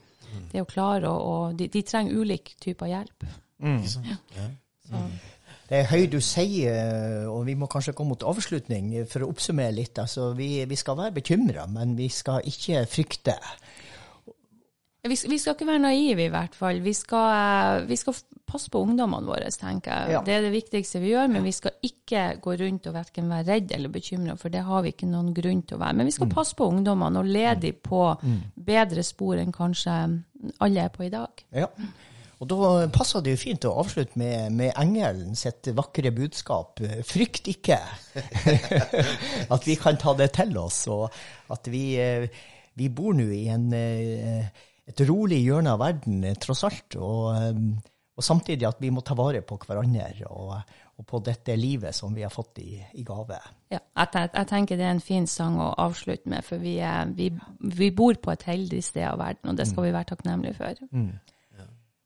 Det 0.52 0.62
å 0.62 0.68
klare 0.68 1.10
å, 1.10 1.18
å 1.18 1.52
de, 1.56 1.68
de 1.68 1.82
trenger 1.86 2.16
ulik 2.22 2.54
type 2.60 2.88
hjelp. 2.88 3.26
Mm. 3.62 3.82
Ja. 4.08 5.02
Det 5.68 5.78
er 5.78 5.88
høy 5.88 6.06
du 6.12 6.18
sier, 6.20 7.28
og 7.32 7.46
vi 7.46 7.54
må 7.56 7.68
kanskje 7.70 7.94
komme 7.96 8.12
mot 8.12 8.24
avslutning 8.28 8.90
for 9.08 9.24
å 9.24 9.30
oppsummere 9.32 9.72
litt. 9.72 9.96
Altså, 10.02 10.32
vi, 10.36 10.50
vi 10.68 10.76
skal 10.76 10.98
være 10.98 11.16
bekymra, 11.20 11.64
men 11.70 11.94
vi 11.96 12.10
skal 12.12 12.44
ikke 12.48 12.82
frykte. 12.90 13.38
Vi, 15.02 15.16
vi 15.28 15.38
skal 15.38 15.56
ikke 15.56 15.66
være 15.66 15.82
naive, 15.82 16.26
i 16.28 16.30
hvert 16.30 16.54
fall. 16.54 16.78
Vi 16.84 16.92
skal, 16.94 17.30
eh, 17.34 17.88
vi 17.88 17.96
skal 17.98 18.14
passe 18.46 18.70
på 18.70 18.82
ungdommene 18.84 19.26
våre, 19.26 19.48
tenker 19.50 19.90
jeg. 19.90 20.12
Ja. 20.14 20.20
Det 20.26 20.36
er 20.36 20.46
det 20.46 20.52
viktigste 20.54 21.00
vi 21.02 21.10
gjør, 21.14 21.32
men 21.32 21.46
vi 21.46 21.54
skal 21.56 21.74
ikke 21.88 22.26
gå 22.44 22.54
rundt 22.60 22.86
og 22.86 22.94
hverken 22.94 23.32
være 23.32 23.48
redd 23.48 23.74
eller 23.74 23.90
bekymra, 23.90 24.36
for 24.38 24.54
det 24.54 24.62
har 24.68 24.84
vi 24.84 24.94
ikke 24.94 25.10
noen 25.10 25.32
grunn 25.34 25.64
til 25.66 25.78
å 25.78 25.82
være. 25.82 25.98
Men 25.98 26.10
vi 26.10 26.14
skal 26.14 26.30
passe 26.30 26.54
på 26.58 26.70
ungdommene 26.70 27.22
og 27.22 27.34
lede 27.34 27.66
dem 27.66 27.82
på 27.82 28.04
bedre 28.54 29.02
spor 29.06 29.42
enn 29.42 29.54
kanskje 29.54 29.98
alle 30.62 30.86
er 30.86 30.94
på 30.94 31.06
i 31.06 31.12
dag. 31.12 31.44
Ja. 31.56 31.68
Og 32.42 32.48
da 32.50 32.70
passer 32.90 33.22
det 33.22 33.36
jo 33.36 33.38
fint 33.38 33.66
å 33.68 33.76
avslutte 33.78 34.18
med, 34.18 34.50
med 34.58 34.72
engelen 34.78 35.36
sitt 35.38 35.68
vakre 35.78 36.10
budskap. 36.14 36.82
Frykt 37.06 37.46
ikke. 37.52 37.78
at 39.54 39.68
vi 39.68 39.76
kan 39.78 39.98
ta 39.98 40.14
det 40.18 40.32
til 40.34 40.58
oss, 40.58 40.84
og 40.90 41.06
at 41.54 41.70
vi, 41.70 41.84
eh, 42.02 42.26
vi 42.78 42.90
bor 42.90 43.14
nå 43.14 43.28
i 43.30 43.44
en, 43.54 43.68
eh, 43.78 44.66
et 44.92 45.02
rolig 45.08 45.40
hjørne 45.42 45.72
av 45.74 45.80
verden, 45.82 46.22
eh, 46.24 46.38
tross 46.40 46.64
alt. 46.68 46.96
Og, 47.00 47.32
eh, 47.36 47.90
og 48.16 48.24
samtidig 48.24 48.68
at 48.68 48.80
vi 48.82 48.92
må 48.92 49.02
ta 49.04 49.16
vare 49.18 49.40
på 49.46 49.56
hverandre 49.62 50.28
og, 50.28 50.52
og 51.00 51.06
på 51.08 51.20
dette 51.24 51.56
livet 51.56 51.96
som 51.96 52.12
vi 52.14 52.24
har 52.26 52.32
fått 52.32 52.60
i, 52.60 52.76
i 53.00 53.04
gave. 53.08 53.38
Ja, 53.72 53.80
jeg, 53.80 54.30
jeg 54.34 54.48
tenker 54.50 54.76
det 54.76 54.86
er 54.86 54.94
en 54.98 55.04
fin 55.04 55.26
sang 55.26 55.56
å 55.62 55.72
avslutte 55.80 56.28
med, 56.28 56.44
for 56.44 56.60
vi, 56.62 56.76
er, 56.84 57.08
vi, 57.16 57.30
vi 57.72 57.90
bor 57.96 58.18
på 58.20 58.34
et 58.34 58.44
heldig 58.50 58.82
sted 58.84 59.08
av 59.08 59.18
verden, 59.22 59.52
og 59.52 59.58
det 59.58 59.66
skal 59.70 59.88
vi 59.88 59.94
være 59.96 60.10
takknemlige 60.12 60.58
for. 60.60 60.84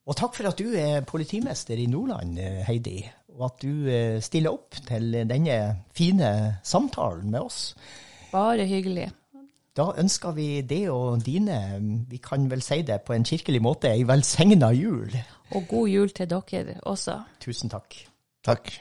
Og 0.07 0.14
takk 0.14 0.37
for 0.39 0.47
at 0.47 0.61
du 0.62 0.70
er 0.78 1.03
politimester 1.03 1.80
i 1.82 1.89
Nordland, 1.91 2.39
eh, 2.39 2.62
Heidi, 2.68 3.01
og 3.34 3.49
at 3.49 3.64
du 3.66 3.89
stiller 4.24 4.55
opp 4.55 4.78
til 4.87 5.11
denne 5.28 5.57
fine 5.93 6.30
samtalen 6.64 7.26
med 7.34 7.51
oss. 7.51 7.74
Bare 8.30 8.64
hyggelig. 8.70 9.11
Da 9.77 9.91
ønsker 10.01 10.33
vi 10.33 10.61
det 10.64 10.87
og 10.91 11.20
dine, 11.27 11.57
vi 12.09 12.16
kan 12.16 12.47
vel 12.51 12.62
si 12.64 12.81
det 12.83 13.03
på 13.05 13.12
en 13.12 13.27
kirkelig 13.29 13.61
måte, 13.62 13.91
ei 13.93 14.07
velsigna 14.09 14.70
jul. 14.72 15.12
Og 15.53 15.66
god 15.68 15.89
jul 15.89 16.12
til 16.16 16.31
dere 16.31 16.79
også. 16.89 17.18
Tusen 17.45 17.70
takk. 17.70 17.99
Takk. 18.47 18.72